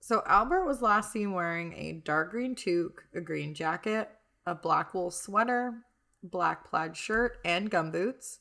So 0.00 0.22
Albert 0.26 0.64
was 0.64 0.80
last 0.80 1.12
seen 1.12 1.32
wearing 1.32 1.74
a 1.74 2.00
dark 2.04 2.30
green 2.30 2.54
toque, 2.54 3.04
a 3.14 3.20
green 3.20 3.54
jacket, 3.54 4.08
a 4.46 4.54
black 4.54 4.94
wool 4.94 5.10
sweater, 5.10 5.74
black 6.22 6.64
plaid 6.64 6.96
shirt, 6.96 7.38
and 7.44 7.70
gumboots. 7.70 8.38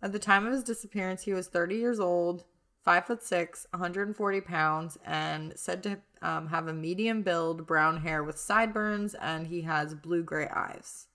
At 0.00 0.12
the 0.12 0.18
time 0.18 0.46
of 0.46 0.52
his 0.52 0.64
disappearance, 0.64 1.24
he 1.24 1.34
was 1.34 1.48
30 1.48 1.76
years 1.76 2.00
old, 2.00 2.44
five 2.84 3.06
foot 3.06 3.22
six, 3.22 3.66
140 3.70 4.40
pounds, 4.40 4.98
and 5.04 5.52
said 5.56 5.82
to 5.84 5.98
um, 6.20 6.48
have 6.48 6.68
a 6.68 6.72
medium 6.72 7.22
build, 7.22 7.66
brown 7.66 8.02
hair 8.02 8.22
with 8.22 8.38
sideburns, 8.38 9.14
and 9.14 9.46
he 9.46 9.62
has 9.62 9.94
blue 9.94 10.22
gray 10.22 10.48
eyes. 10.48 11.06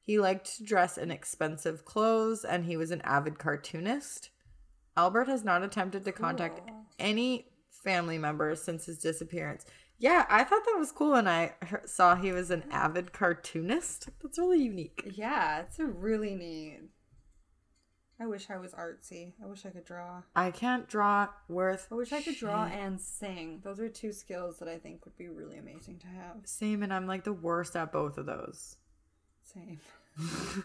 He 0.00 0.18
liked 0.18 0.56
to 0.56 0.64
dress 0.64 0.96
in 0.96 1.10
expensive 1.10 1.84
clothes, 1.84 2.44
and 2.44 2.64
he 2.64 2.76
was 2.76 2.90
an 2.90 3.00
avid 3.02 3.38
cartoonist. 3.38 4.30
Albert 4.96 5.28
has 5.28 5.44
not 5.44 5.62
attempted 5.62 6.04
to 6.04 6.12
contact 6.12 6.60
any 6.98 7.48
family 7.70 8.16
members 8.16 8.62
since 8.62 8.86
his 8.86 8.98
disappearance. 8.98 9.66
Yeah, 9.98 10.26
I 10.28 10.44
thought 10.44 10.64
that 10.64 10.78
was 10.78 10.92
cool 10.92 11.12
when 11.12 11.26
I 11.26 11.54
saw 11.86 12.14
he 12.14 12.32
was 12.32 12.50
an 12.50 12.64
avid 12.70 13.12
cartoonist. 13.12 14.08
That's 14.22 14.38
really 14.38 14.62
unique. 14.62 15.02
Yeah, 15.14 15.60
it's 15.60 15.78
a 15.78 15.86
really 15.86 16.34
neat. 16.34 16.80
I 18.18 18.26
wish 18.26 18.48
I 18.48 18.56
was 18.56 18.72
artsy. 18.72 19.34
I 19.42 19.46
wish 19.46 19.66
I 19.66 19.70
could 19.70 19.84
draw. 19.84 20.22
I 20.34 20.50
can't 20.50 20.88
draw 20.88 21.28
worth. 21.48 21.86
I 21.92 21.94
wish 21.96 22.12
I 22.12 22.22
could 22.22 22.36
draw 22.36 22.64
and 22.64 22.98
sing. 22.98 23.60
Those 23.62 23.78
are 23.78 23.90
two 23.90 24.12
skills 24.12 24.58
that 24.58 24.68
I 24.68 24.78
think 24.78 25.04
would 25.04 25.18
be 25.18 25.28
really 25.28 25.58
amazing 25.58 25.98
to 25.98 26.06
have. 26.06 26.36
Same, 26.44 26.82
and 26.82 26.94
I'm 26.94 27.06
like 27.06 27.24
the 27.24 27.34
worst 27.34 27.76
at 27.76 27.92
both 27.92 28.16
of 28.16 28.24
those. 28.24 28.76
Same. 29.42 29.80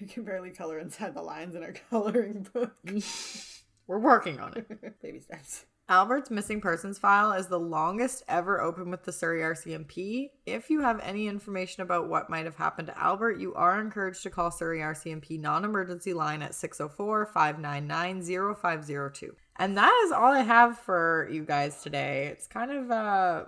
I 0.00 0.04
can 0.08 0.24
barely 0.24 0.50
color 0.50 0.78
inside 0.78 1.14
the 1.14 1.22
lines 1.22 1.54
in 1.54 1.62
our 1.62 1.74
coloring 1.90 2.46
book. 2.52 2.74
We're 3.86 3.98
working 3.98 4.40
on 4.40 4.54
it. 4.56 5.00
Baby 5.02 5.20
steps. 5.20 5.66
Albert's 5.88 6.32
missing 6.32 6.60
persons 6.60 6.98
file 6.98 7.30
is 7.32 7.46
the 7.46 7.60
longest 7.60 8.24
ever 8.26 8.60
open 8.60 8.90
with 8.90 9.04
the 9.04 9.12
Surrey 9.12 9.40
RCMP. 9.42 10.30
If 10.44 10.68
you 10.68 10.80
have 10.80 10.98
any 11.00 11.28
information 11.28 11.82
about 11.84 12.08
what 12.08 12.28
might 12.28 12.44
have 12.44 12.56
happened 12.56 12.88
to 12.88 12.98
Albert, 12.98 13.38
you 13.38 13.54
are 13.54 13.80
encouraged 13.80 14.24
to 14.24 14.30
call 14.30 14.50
Surrey 14.50 14.80
RCMP 14.80 15.38
non 15.38 15.64
emergency 15.64 16.12
line 16.12 16.42
at 16.42 16.56
604 16.56 17.26
599 17.26 18.54
0502. 18.56 19.36
And 19.58 19.76
that 19.78 20.02
is 20.06 20.10
all 20.12 20.32
I 20.32 20.40
have 20.42 20.76
for 20.80 21.28
you 21.30 21.44
guys 21.44 21.80
today. 21.82 22.26
It's 22.32 22.48
kind 22.48 22.72
of 22.72 22.90
uh 22.90 23.44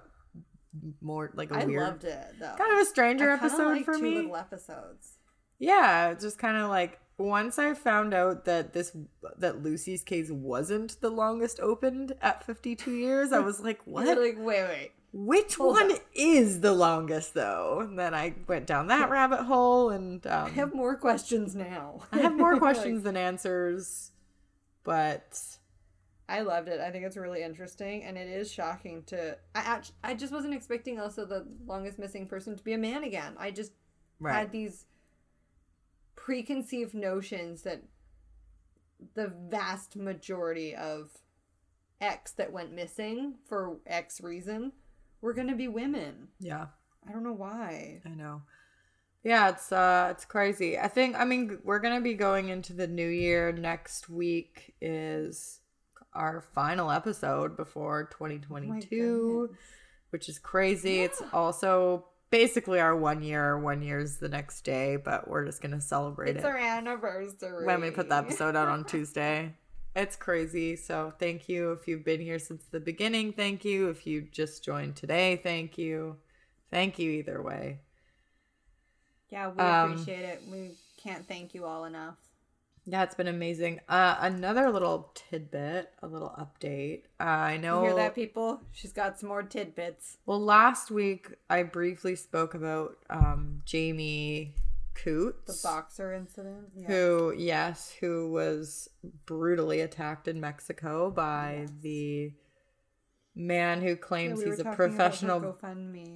more 1.00 1.32
like 1.34 1.50
a 1.50 1.56
I 1.58 1.64
weird, 1.64 1.82
loved 1.82 2.04
it 2.04 2.24
though. 2.38 2.54
kind 2.56 2.72
of 2.72 2.78
a 2.78 2.84
stranger 2.84 3.30
episode 3.30 3.68
like 3.72 3.84
for 3.84 3.94
two 3.96 4.02
me. 4.02 4.14
little 4.14 4.36
episodes. 4.36 5.14
Yeah, 5.58 6.14
just 6.14 6.38
kind 6.38 6.56
of 6.56 6.68
like 6.70 7.00
once 7.18 7.58
I 7.58 7.74
found 7.74 8.14
out 8.14 8.44
that 8.44 8.72
this 8.72 8.96
that 9.38 9.62
Lucy's 9.62 10.02
case 10.04 10.30
wasn't 10.30 11.00
the 11.00 11.10
longest 11.10 11.60
opened 11.60 12.14
at 12.22 12.44
52 12.44 12.92
years, 12.92 13.32
I 13.32 13.40
was 13.40 13.60
like, 13.60 13.80
what? 13.84 14.06
Like, 14.06 14.36
wait, 14.38 14.62
wait. 14.64 14.92
Which 15.12 15.56
hold 15.56 15.72
one 15.72 15.92
up. 15.92 15.98
is 16.14 16.60
the 16.60 16.72
longest 16.72 17.34
though? 17.34 17.80
And 17.80 17.98
then 17.98 18.14
I 18.14 18.34
went 18.46 18.66
down 18.66 18.88
that 18.88 19.10
rabbit 19.10 19.42
hole 19.44 19.90
and 19.90 20.24
um, 20.26 20.46
I 20.46 20.50
have 20.50 20.74
more 20.74 20.96
questions 20.96 21.54
now. 21.54 22.02
I 22.12 22.18
have 22.18 22.36
more 22.36 22.52
Like, 22.52 22.60
questions 22.60 23.02
than 23.02 23.16
answers. 23.16 24.12
But 24.84 25.38
I 26.28 26.42
loved 26.42 26.68
it. 26.68 26.78
I 26.80 26.90
think 26.90 27.04
it's 27.04 27.16
really 27.16 27.42
interesting, 27.42 28.04
and 28.04 28.16
it 28.18 28.28
is 28.28 28.52
shocking 28.52 29.02
to. 29.04 29.36
I 29.54 29.60
act- 29.60 29.92
I 30.04 30.14
just 30.14 30.32
wasn't 30.32 30.54
expecting 30.54 31.00
also 31.00 31.24
the 31.24 31.46
longest 31.66 31.98
missing 31.98 32.26
person 32.26 32.54
to 32.56 32.62
be 32.62 32.74
a 32.74 32.78
man 32.78 33.02
again. 33.02 33.34
I 33.38 33.50
just 33.50 33.72
right, 34.20 34.34
had 34.34 34.52
these 34.52 34.84
preconceived 36.28 36.92
notions 36.92 37.62
that 37.62 37.82
the 39.14 39.32
vast 39.48 39.96
majority 39.96 40.76
of 40.76 41.10
X 42.02 42.32
that 42.32 42.52
went 42.52 42.70
missing 42.70 43.36
for 43.48 43.78
X 43.86 44.20
reason 44.20 44.72
were 45.22 45.32
going 45.32 45.48
to 45.48 45.56
be 45.56 45.68
women. 45.68 46.28
yeah, 46.38 46.66
I 47.08 47.12
don't 47.12 47.24
know 47.24 47.32
why. 47.32 48.02
I 48.04 48.10
know. 48.10 48.42
Yeah, 49.24 49.48
it's 49.48 49.72
uh 49.72 50.08
it's 50.10 50.26
crazy. 50.26 50.78
I 50.78 50.88
think 50.88 51.16
I 51.18 51.24
mean 51.24 51.60
we're 51.64 51.78
going 51.78 51.94
to 51.94 52.02
be 52.02 52.12
going 52.12 52.50
into 52.50 52.74
the 52.74 52.86
new 52.86 53.08
year 53.08 53.50
next 53.50 54.10
week 54.10 54.74
is 54.82 55.60
our 56.12 56.44
final 56.54 56.90
episode 56.90 57.56
before 57.56 58.10
2022, 58.12 59.48
goodness. 59.48 59.58
which 60.10 60.28
is 60.28 60.38
crazy. 60.38 61.00
It's 61.00 61.22
also 61.32 62.04
basically 62.30 62.80
our 62.80 62.96
one 62.96 63.22
year. 63.22 63.58
One 63.58 63.82
year's 63.82 64.18
the 64.18 64.28
next 64.28 64.62
day, 64.62 64.96
but 64.96 65.28
we're 65.28 65.44
just 65.46 65.60
going 65.62 65.72
to 65.72 65.80
celebrate 65.80 66.30
It's 66.30 66.36
it 66.36 66.38
It's 66.38 66.46
our 66.46 66.56
anniversary. 66.58 67.66
when 67.66 67.80
we 67.80 67.90
put 67.90 68.08
the 68.08 68.16
episode 68.16 68.56
out 68.56 68.68
on 68.68 68.84
Tuesday. 68.84 69.54
It's 69.96 70.14
crazy. 70.16 70.76
So 70.76 71.12
thank 71.18 71.48
you 71.48 71.72
if 71.72 71.88
you've 71.88 72.04
been 72.04 72.20
here 72.20 72.38
since 72.38 72.64
the 72.70 72.78
beginning. 72.80 73.32
Thank 73.32 73.64
you 73.64 73.88
if 73.88 74.06
you 74.06 74.22
just 74.30 74.64
joined 74.64 74.94
today. 74.96 75.40
Thank 75.42 75.76
you. 75.78 76.16
Thank 76.70 76.98
you 76.98 77.10
either 77.10 77.42
way. 77.42 77.78
Yeah, 79.30 79.48
we 79.48 79.58
Um, 79.60 79.92
appreciate 79.92 80.22
it. 80.24 80.42
We 80.50 80.70
can't 80.96 81.26
thank 81.26 81.54
you 81.54 81.64
all 81.64 81.84
enough. 81.84 82.16
Yeah, 82.90 83.02
it's 83.02 83.14
been 83.14 83.28
amazing. 83.28 83.80
Uh, 83.86 84.16
another 84.18 84.70
little 84.70 85.12
tidbit, 85.14 85.90
a 86.02 86.06
little 86.06 86.30
update. 86.38 87.02
Uh, 87.20 87.24
I 87.24 87.56
know. 87.58 87.82
You 87.82 87.88
hear 87.88 87.96
that, 87.96 88.14
people? 88.14 88.62
She's 88.72 88.92
got 88.94 89.18
some 89.18 89.28
more 89.28 89.42
tidbits. 89.42 90.16
Well, 90.24 90.40
last 90.40 90.90
week 90.90 91.34
I 91.50 91.64
briefly 91.64 92.16
spoke 92.16 92.54
about 92.54 92.96
um, 93.10 93.60
Jamie 93.66 94.54
Coots, 94.94 95.62
The 95.62 95.68
boxer 95.68 96.14
incident. 96.14 96.68
Yeah. 96.74 96.86
who, 96.86 97.34
yes, 97.36 97.92
who 98.00 98.32
was 98.32 98.88
brutally 99.26 99.80
attacked 99.82 100.26
in 100.26 100.40
Mexico 100.40 101.10
by 101.10 101.66
the 101.82 102.32
man 103.34 103.82
who 103.82 103.90
Yeah, 103.90 103.94
claims 103.96 104.38
we 104.38 104.46
he's 104.46 104.60
a 104.60 104.64
talking 104.64 104.66
about 104.72 104.76
her 104.78 104.88
professional 104.88 105.58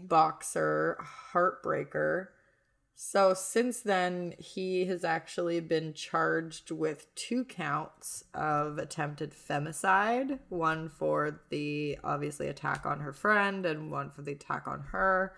boxer, 0.08 0.98
heartbreaker. 1.34 2.28
So 2.94 3.34
since 3.34 3.80
then, 3.80 4.34
he 4.38 4.84
has 4.86 5.02
actually 5.02 5.60
been 5.60 5.92
charged 5.92 6.70
with 6.70 7.12
two 7.14 7.44
counts 7.44 8.24
of 8.32 8.78
attempted 8.78 9.32
femicide 9.32 10.38
one 10.50 10.88
for 10.88 11.40
the 11.50 11.98
obviously 12.04 12.48
attack 12.48 12.86
on 12.86 13.00
her 13.00 13.12
friend, 13.12 13.66
and 13.66 13.90
one 13.90 14.10
for 14.10 14.22
the 14.22 14.32
attack 14.32 14.68
on 14.68 14.80
her. 14.92 15.34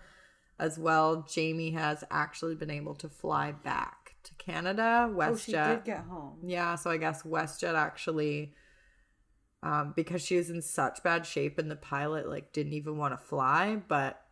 As 0.59 0.77
well, 0.77 1.25
Jamie 1.27 1.71
has 1.71 2.03
actually 2.11 2.55
been 2.55 2.69
able 2.69 2.95
to 2.95 3.09
fly 3.09 3.51
back 3.51 4.15
to 4.23 4.33
Canada. 4.35 5.09
Oh, 5.09 5.35
she 5.35 5.53
WestJet. 5.53 5.69
did 5.69 5.83
get 5.85 6.03
home. 6.05 6.37
Yeah, 6.43 6.75
so 6.75 6.89
I 6.91 6.97
guess 6.97 7.23
WestJet 7.23 7.73
actually, 7.73 8.53
um, 9.63 9.93
because 9.95 10.21
she 10.21 10.37
was 10.37 10.49
in 10.49 10.61
such 10.61 11.03
bad 11.03 11.25
shape 11.25 11.57
and 11.57 11.69
the 11.69 11.75
pilot 11.75 12.29
like 12.29 12.53
didn't 12.53 12.73
even 12.73 12.97
want 12.97 13.13
to 13.13 13.25
fly, 13.25 13.81
but 13.87 14.24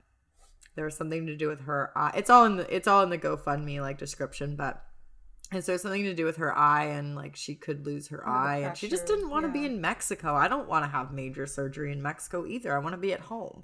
there 0.76 0.86
was 0.86 0.96
something 0.96 1.26
to 1.28 1.36
do 1.36 1.48
with 1.48 1.62
her 1.62 1.92
eye. 1.96 2.14
It's 2.16 2.30
all 2.30 2.46
in 2.46 2.58
the 2.58 2.76
it's 2.76 2.88
all 2.88 3.04
in 3.04 3.10
the 3.10 3.18
GoFundMe 3.18 3.82
like 3.82 3.98
description, 3.98 4.56
but 4.56 4.84
and 5.52 5.64
so 5.64 5.78
something 5.78 6.04
to 6.04 6.14
do 6.14 6.26
with 6.26 6.38
her 6.38 6.56
eye 6.58 6.86
and 6.86 7.16
like 7.16 7.36
she 7.36 7.56
could 7.56 7.86
lose 7.86 8.08
her 8.08 8.24
the 8.26 8.32
eye 8.32 8.58
and 8.60 8.78
she 8.78 8.90
just 8.90 9.06
didn't 9.06 9.30
want 9.30 9.46
to 9.46 9.52
be 9.52 9.66
in 9.66 9.80
Mexico. 9.82 10.34
I 10.34 10.48
don't 10.48 10.68
want 10.68 10.84
to 10.86 10.90
have 10.90 11.12
major 11.12 11.46
surgery 11.46 11.92
in 11.92 12.02
Mexico 12.02 12.46
either. 12.46 12.76
I 12.76 12.80
want 12.80 12.94
to 12.94 12.98
be 12.98 13.14
at 13.14 13.20
home. 13.22 13.64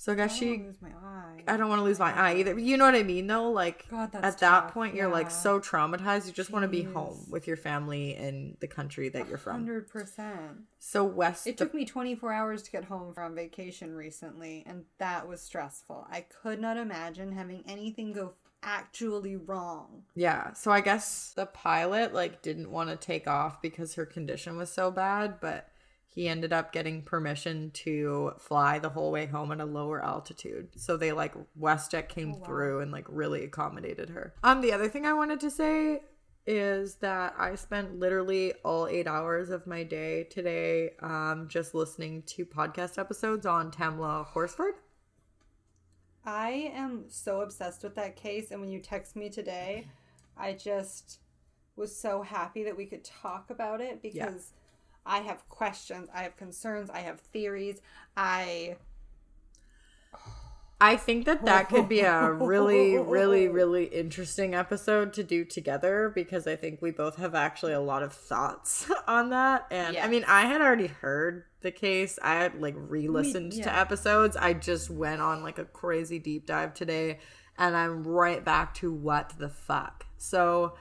So 0.00 0.12
I 0.12 0.14
guess 0.14 0.32
I 0.32 0.36
she 0.38 0.56
don't 0.56 0.66
lose 0.68 0.80
my 0.80 0.88
eye. 0.88 1.42
I 1.46 1.58
don't 1.58 1.68
want 1.68 1.80
to 1.80 1.84
lose 1.84 1.98
my 1.98 2.18
eye 2.18 2.36
either. 2.36 2.58
You 2.58 2.78
know 2.78 2.86
what 2.86 2.94
I 2.94 3.02
mean, 3.02 3.26
though? 3.26 3.50
Like 3.50 3.86
God, 3.90 4.14
at 4.14 4.38
that 4.38 4.38
tough. 4.38 4.72
point, 4.72 4.94
you're 4.94 5.10
like 5.10 5.30
so 5.30 5.60
traumatized. 5.60 6.26
You 6.26 6.32
just 6.32 6.50
want 6.50 6.62
to 6.62 6.68
be 6.68 6.82
home 6.84 7.26
with 7.28 7.46
your 7.46 7.58
family 7.58 8.16
in 8.16 8.56
the 8.60 8.66
country 8.66 9.10
that 9.10 9.28
you're 9.28 9.36
from. 9.36 9.56
Hundred 9.56 9.88
percent. 9.90 10.60
So 10.78 11.04
West, 11.04 11.46
It 11.46 11.58
took 11.58 11.74
me 11.74 11.84
24 11.84 12.32
hours 12.32 12.62
to 12.62 12.70
get 12.70 12.84
home 12.84 13.12
from 13.12 13.34
vacation 13.34 13.94
recently, 13.94 14.64
and 14.66 14.84
that 14.96 15.28
was 15.28 15.42
stressful. 15.42 16.06
I 16.10 16.22
could 16.22 16.60
not 16.62 16.78
imagine 16.78 17.32
having 17.32 17.62
anything 17.68 18.14
go 18.14 18.32
actually 18.62 19.36
wrong. 19.36 20.04
yeah. 20.14 20.54
So 20.54 20.70
I 20.70 20.80
guess 20.80 21.34
the 21.36 21.44
pilot 21.44 22.14
like 22.14 22.40
didn't 22.40 22.70
want 22.70 22.88
to 22.88 22.96
take 22.96 23.28
off 23.28 23.60
because 23.60 23.96
her 23.96 24.06
condition 24.06 24.56
was 24.56 24.70
so 24.70 24.90
bad, 24.90 25.40
but 25.42 25.68
he 26.12 26.28
ended 26.28 26.52
up 26.52 26.72
getting 26.72 27.02
permission 27.02 27.70
to 27.72 28.32
fly 28.38 28.78
the 28.78 28.88
whole 28.88 29.12
way 29.12 29.26
home 29.26 29.52
at 29.52 29.60
a 29.60 29.64
lower 29.64 30.04
altitude. 30.04 30.68
So 30.76 30.96
they 30.96 31.12
like 31.12 31.34
WestJet 31.58 32.08
came 32.08 32.34
through 32.34 32.80
and 32.80 32.90
like 32.90 33.06
really 33.08 33.44
accommodated 33.44 34.10
her. 34.10 34.34
Um, 34.42 34.60
the 34.60 34.72
other 34.72 34.88
thing 34.88 35.06
I 35.06 35.12
wanted 35.12 35.38
to 35.40 35.50
say 35.50 36.00
is 36.46 36.96
that 36.96 37.34
I 37.38 37.54
spent 37.54 38.00
literally 38.00 38.54
all 38.64 38.88
eight 38.88 39.06
hours 39.06 39.50
of 39.50 39.68
my 39.68 39.84
day 39.84 40.24
today 40.24 40.90
um, 41.00 41.46
just 41.48 41.74
listening 41.74 42.22
to 42.22 42.44
podcast 42.44 42.98
episodes 42.98 43.46
on 43.46 43.70
Tamla 43.70 44.26
Horsford. 44.26 44.74
I 46.24 46.72
am 46.74 47.04
so 47.08 47.40
obsessed 47.40 47.82
with 47.82 47.94
that 47.94 48.16
case, 48.16 48.50
and 48.50 48.60
when 48.60 48.70
you 48.70 48.80
text 48.80 49.16
me 49.16 49.30
today, 49.30 49.86
I 50.36 50.52
just 50.52 51.20
was 51.76 51.96
so 51.96 52.22
happy 52.22 52.64
that 52.64 52.76
we 52.76 52.84
could 52.84 53.04
talk 53.04 53.50
about 53.50 53.80
it 53.80 54.02
because 54.02 54.52
I 55.04 55.18
have 55.20 55.48
questions, 55.48 56.08
I 56.14 56.22
have 56.22 56.36
concerns, 56.36 56.90
I 56.90 57.00
have 57.00 57.20
theories. 57.20 57.80
I 58.16 58.76
I 60.82 60.96
think 60.96 61.26
that 61.26 61.44
that 61.44 61.68
could 61.68 61.90
be 61.90 62.00
a 62.00 62.32
really, 62.32 62.96
really, 62.96 63.48
really 63.60 63.84
interesting 63.84 64.54
episode 64.54 65.12
to 65.12 65.22
do 65.22 65.44
together 65.44 66.10
because 66.14 66.46
I 66.46 66.56
think 66.56 66.80
we 66.80 66.90
both 66.90 67.16
have 67.16 67.34
actually 67.34 67.74
a 67.74 67.80
lot 67.80 68.02
of 68.02 68.14
thoughts 68.14 68.90
on 69.06 69.28
that. 69.28 69.66
And 69.70 69.98
I 69.98 70.08
mean, 70.08 70.24
I 70.26 70.46
had 70.46 70.62
already 70.62 70.86
heard 70.86 71.44
the 71.60 71.70
case. 71.70 72.18
I 72.22 72.36
had 72.36 72.60
like 72.62 72.74
re-listened 72.76 73.52
to 73.52 73.58
yeah. 73.58 73.78
episodes. 73.78 74.38
I 74.38 74.54
just 74.54 74.88
went 74.88 75.20
on 75.20 75.42
like 75.42 75.58
a 75.58 75.66
crazy 75.66 76.18
deep 76.18 76.46
dive 76.46 76.72
today, 76.72 77.18
and 77.58 77.76
I'm 77.76 78.02
right 78.04 78.42
back 78.42 78.72
to 78.76 78.90
what 78.90 79.34
the 79.38 79.50
fuck. 79.50 80.06
So 80.16 80.76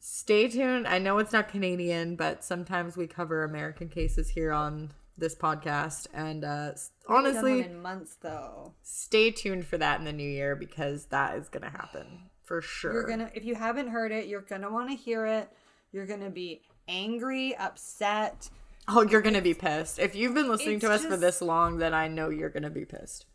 stay 0.00 0.48
tuned. 0.48 0.88
I 0.88 0.98
know 0.98 1.18
it's 1.18 1.32
not 1.32 1.48
Canadian, 1.48 2.16
but 2.16 2.42
sometimes 2.42 2.96
we 2.96 3.06
cover 3.06 3.44
American 3.44 3.88
cases 3.88 4.30
here 4.30 4.50
on 4.52 4.90
this 5.16 5.34
podcast, 5.36 6.06
and 6.14 6.44
uh, 6.44 6.48
Haven't 6.48 6.74
done 7.06 7.14
one 7.14 7.26
honestly 7.26 7.60
in 7.60 7.82
months 7.82 8.16
though. 8.20 8.72
stay 8.82 9.30
tuned 9.30 9.66
for 9.66 9.76
that 9.78 9.98
in 9.98 10.04
the 10.06 10.12
new 10.12 10.28
year 10.28 10.56
because 10.56 11.04
that 11.06 11.36
is 11.36 11.48
gonna 11.50 11.70
happen 11.70 12.06
for 12.42 12.62
sure. 12.62 12.92
You're 12.92 13.06
gonna 13.06 13.30
if 13.34 13.44
you 13.44 13.54
haven't 13.54 13.88
heard 13.88 14.12
it, 14.12 14.26
you're 14.26 14.40
gonna 14.40 14.72
want 14.72 14.88
to 14.90 14.96
hear 14.96 15.26
it. 15.26 15.50
You're 15.92 16.06
gonna 16.06 16.30
be 16.30 16.62
angry, 16.88 17.54
upset. 17.56 18.48
oh, 18.88 19.02
you're 19.02 19.20
gonna 19.20 19.42
be 19.42 19.54
pissed 19.54 19.98
if 19.98 20.14
you've 20.16 20.34
been 20.34 20.48
listening 20.48 20.80
to 20.80 20.90
us 20.90 21.02
It's 21.02 21.10
for 21.10 21.16
this 21.18 21.42
long. 21.42 21.76
Then 21.76 21.92
I 21.92 22.08
know 22.08 22.30
you're 22.30 22.48
gonna 22.48 22.70
be 22.70 22.86
pissed. 22.86 23.26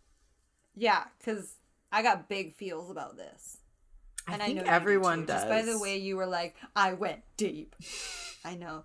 Yeah, 0.76 1.04
because 1.20 1.56
I 1.92 2.02
got 2.02 2.28
big 2.28 2.56
feels 2.56 2.90
about 2.90 3.16
this. 3.16 3.60
I 4.28 4.34
And 4.34 4.42
think 4.42 4.58
know 4.58 4.64
you 4.64 4.68
do 4.68 4.72
everyone 4.72 5.20
too, 5.22 5.26
does. 5.28 5.44
Just 5.44 5.50
by 5.50 5.62
the 5.62 5.78
way 5.80 5.98
you 5.98 6.16
were 6.18 6.26
like, 6.26 6.56
I 6.76 6.94
went 6.94 7.22
deep. 7.38 7.76
I 8.44 8.56
know. 8.56 8.84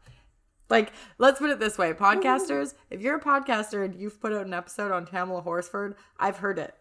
Like, 0.68 0.92
let's 1.18 1.38
put 1.40 1.50
it 1.50 1.58
this 1.58 1.76
way, 1.78 1.92
podcasters. 1.94 2.74
if 2.90 3.00
you're 3.00 3.16
a 3.16 3.20
podcaster 3.20 3.84
and 3.84 3.94
you've 3.94 4.20
put 4.20 4.32
out 4.32 4.46
an 4.46 4.54
episode 4.54 4.92
on 4.92 5.06
Tamla 5.06 5.42
Horsford, 5.42 5.96
I've 6.18 6.36
heard 6.38 6.58
it 6.58 6.74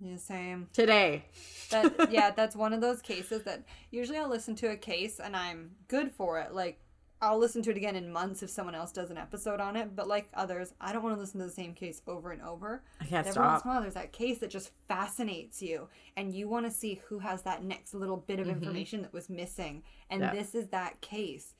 Yeah, 0.00 0.16
same. 0.16 0.68
today. 0.72 1.24
That 1.70 2.10
yeah, 2.12 2.30
that's 2.36 2.54
one 2.56 2.72
of 2.74 2.80
those 2.82 3.00
cases 3.00 3.44
that 3.44 3.64
usually 3.90 4.18
I'll 4.18 4.28
listen 4.28 4.54
to 4.56 4.68
a 4.70 4.76
case 4.76 5.20
and 5.20 5.34
I'm 5.36 5.70
good 5.88 6.12
for 6.12 6.38
it. 6.40 6.52
Like 6.52 6.80
I'll 7.22 7.38
listen 7.38 7.62
to 7.62 7.70
it 7.70 7.76
again 7.76 7.94
in 7.96 8.12
months 8.12 8.42
if 8.42 8.50
someone 8.50 8.74
else 8.74 8.90
does 8.92 9.10
an 9.10 9.16
episode 9.16 9.60
on 9.60 9.76
it. 9.76 9.94
But 9.94 10.08
like 10.08 10.28
others, 10.34 10.74
I 10.80 10.92
don't 10.92 11.02
want 11.04 11.14
to 11.16 11.20
listen 11.20 11.38
to 11.40 11.46
the 11.46 11.52
same 11.52 11.72
case 11.72 12.02
over 12.06 12.32
and 12.32 12.42
over. 12.42 12.82
I 13.00 13.04
can't 13.04 13.26
Every 13.26 13.40
once 13.40 13.60
stop. 13.60 13.64
in 13.64 13.70
a 13.70 13.74
while, 13.74 13.80
there's 13.82 13.94
that 13.94 14.12
case 14.12 14.38
that 14.38 14.50
just 14.50 14.72
fascinates 14.88 15.62
you, 15.62 15.88
and 16.16 16.34
you 16.34 16.48
want 16.48 16.66
to 16.66 16.72
see 16.72 17.00
who 17.06 17.20
has 17.20 17.42
that 17.42 17.62
next 17.62 17.94
little 17.94 18.16
bit 18.16 18.40
of 18.40 18.48
information 18.48 19.02
that 19.02 19.12
was 19.12 19.30
missing. 19.30 19.82
And 20.10 20.20
Mm-hmm. 20.20 20.34
Yeah. 20.34 20.42
this 20.42 20.54
is 20.54 20.68
that 20.68 21.00
case. 21.00 21.54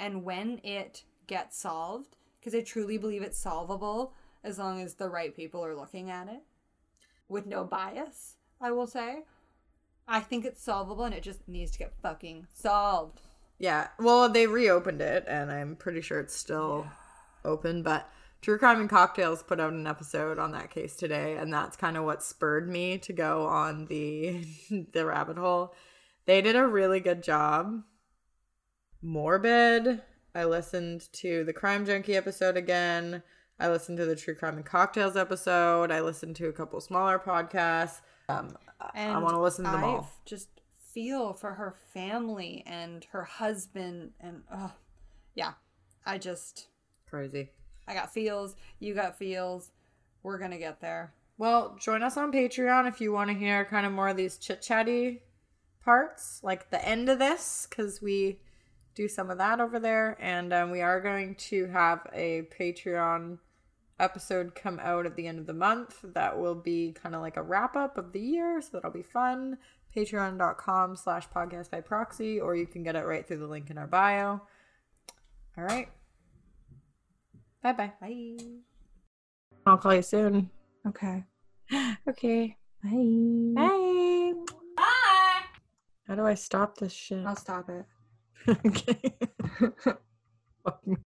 And 0.00 0.24
when 0.24 0.60
it 0.64 1.04
gets 1.26 1.58
solved, 1.58 2.16
because 2.40 2.54
I 2.54 2.62
truly 2.62 2.96
believe 2.98 3.22
it's 3.22 3.38
solvable 3.38 4.14
as 4.42 4.58
long 4.58 4.80
as 4.80 4.94
the 4.94 5.08
right 5.10 5.36
people 5.36 5.64
are 5.64 5.76
looking 5.76 6.10
at 6.10 6.26
it 6.28 6.40
with 7.28 7.46
no 7.46 7.62
bias, 7.64 8.36
I 8.60 8.72
will 8.72 8.86
say. 8.88 9.24
I 10.08 10.20
think 10.20 10.44
it's 10.44 10.60
solvable 10.62 11.04
and 11.04 11.14
it 11.14 11.22
just 11.22 11.46
needs 11.46 11.70
to 11.72 11.78
get 11.78 11.92
fucking 12.02 12.48
solved. 12.52 13.20
Yeah. 13.62 13.88
Well, 14.00 14.28
they 14.28 14.46
reopened 14.48 15.00
it, 15.00 15.24
and 15.28 15.50
I'm 15.50 15.76
pretty 15.76 16.00
sure 16.00 16.18
it's 16.18 16.34
still 16.34 16.84
open. 17.44 17.82
But 17.84 18.10
True 18.40 18.58
Crime 18.58 18.80
and 18.80 18.90
Cocktails 18.90 19.44
put 19.44 19.60
out 19.60 19.72
an 19.72 19.86
episode 19.86 20.38
on 20.40 20.50
that 20.50 20.70
case 20.70 20.96
today, 20.96 21.36
and 21.36 21.52
that's 21.54 21.76
kind 21.76 21.96
of 21.96 22.02
what 22.04 22.24
spurred 22.24 22.68
me 22.68 22.98
to 22.98 23.12
go 23.12 23.46
on 23.46 23.86
the 23.86 24.44
the 24.92 25.06
rabbit 25.06 25.38
hole. 25.38 25.74
They 26.26 26.42
did 26.42 26.56
a 26.56 26.66
really 26.66 26.98
good 26.98 27.22
job. 27.22 27.82
Morbid. 29.00 30.02
I 30.34 30.44
listened 30.44 31.08
to 31.14 31.44
the 31.44 31.52
Crime 31.52 31.86
Junkie 31.86 32.16
episode 32.16 32.56
again. 32.56 33.22
I 33.60 33.68
listened 33.68 33.98
to 33.98 34.06
the 34.06 34.16
True 34.16 34.34
Crime 34.34 34.56
and 34.56 34.66
Cocktails 34.66 35.16
episode. 35.16 35.92
I 35.92 36.00
listened 36.00 36.34
to 36.36 36.48
a 36.48 36.52
couple 36.52 36.80
smaller 36.80 37.18
podcasts. 37.18 38.00
Um, 38.28 38.56
I- 38.80 39.18
want 39.18 39.34
to 39.34 39.40
listen 39.40 39.64
to 39.66 39.70
them 39.70 39.84
I 39.84 39.86
all. 39.86 40.10
just 40.24 40.48
feel 40.92 41.32
for 41.32 41.54
her 41.54 41.74
family 41.92 42.62
and 42.66 43.06
her 43.12 43.24
husband 43.24 44.12
and 44.20 44.42
oh 44.52 44.72
yeah. 45.34 45.52
I 46.04 46.18
just 46.18 46.68
Crazy. 47.08 47.50
I 47.86 47.92
got 47.92 48.14
feels, 48.14 48.56
you 48.78 48.94
got 48.94 49.18
feels. 49.18 49.70
We're 50.22 50.38
gonna 50.38 50.58
get 50.58 50.80
there. 50.80 51.12
Well, 51.36 51.76
join 51.78 52.02
us 52.02 52.16
on 52.16 52.32
Patreon 52.32 52.88
if 52.88 53.00
you 53.00 53.12
want 53.12 53.28
to 53.28 53.36
hear 53.36 53.64
kind 53.64 53.84
of 53.84 53.92
more 53.92 54.08
of 54.08 54.16
these 54.16 54.38
chit 54.38 54.62
chatty 54.62 55.22
parts, 55.84 56.40
like 56.42 56.70
the 56.70 56.82
end 56.86 57.08
of 57.08 57.18
this, 57.18 57.66
because 57.68 58.00
we 58.00 58.38
do 58.94 59.08
some 59.08 59.30
of 59.30 59.38
that 59.38 59.60
over 59.60 59.78
there. 59.78 60.16
And 60.20 60.52
um, 60.52 60.70
we 60.70 60.80
are 60.80 61.00
going 61.00 61.34
to 61.34 61.66
have 61.66 62.06
a 62.12 62.48
Patreon 62.58 63.38
episode 63.98 64.54
come 64.54 64.80
out 64.82 65.04
at 65.04 65.16
the 65.16 65.26
end 65.26 65.38
of 65.38 65.46
the 65.46 65.52
month 65.52 65.98
that 66.02 66.38
will 66.38 66.54
be 66.54 66.92
kind 66.92 67.14
of 67.14 67.20
like 67.20 67.36
a 67.36 67.42
wrap 67.42 67.76
up 67.76 67.98
of 67.98 68.12
the 68.12 68.20
year. 68.20 68.60
So 68.60 68.68
that'll 68.72 68.90
be 68.90 69.02
fun. 69.02 69.58
Patreon.com 69.94 70.96
slash 70.96 71.28
podcast 71.28 71.70
by 71.70 71.80
proxy, 71.80 72.40
or 72.40 72.56
you 72.56 72.66
can 72.66 72.82
get 72.82 72.96
it 72.96 73.04
right 73.04 73.26
through 73.26 73.38
the 73.38 73.46
link 73.46 73.70
in 73.70 73.78
our 73.78 73.86
bio. 73.86 74.40
All 75.56 75.64
right. 75.64 75.88
Bye 77.62 77.72
bye. 77.72 77.92
Bye. 78.00 78.36
I'll 79.66 79.78
call 79.78 79.94
you 79.94 80.02
soon. 80.02 80.50
Okay. 80.86 81.24
Okay. 82.08 82.56
Bye. 82.82 83.52
Bye. 83.54 84.32
Bye. 84.76 85.40
How 86.06 86.14
do 86.16 86.26
I 86.26 86.34
stop 86.34 86.76
this 86.76 86.92
shit? 86.92 87.24
I'll 87.24 87.36
stop 87.36 87.70
it. 87.70 87.86
okay. 88.66 89.14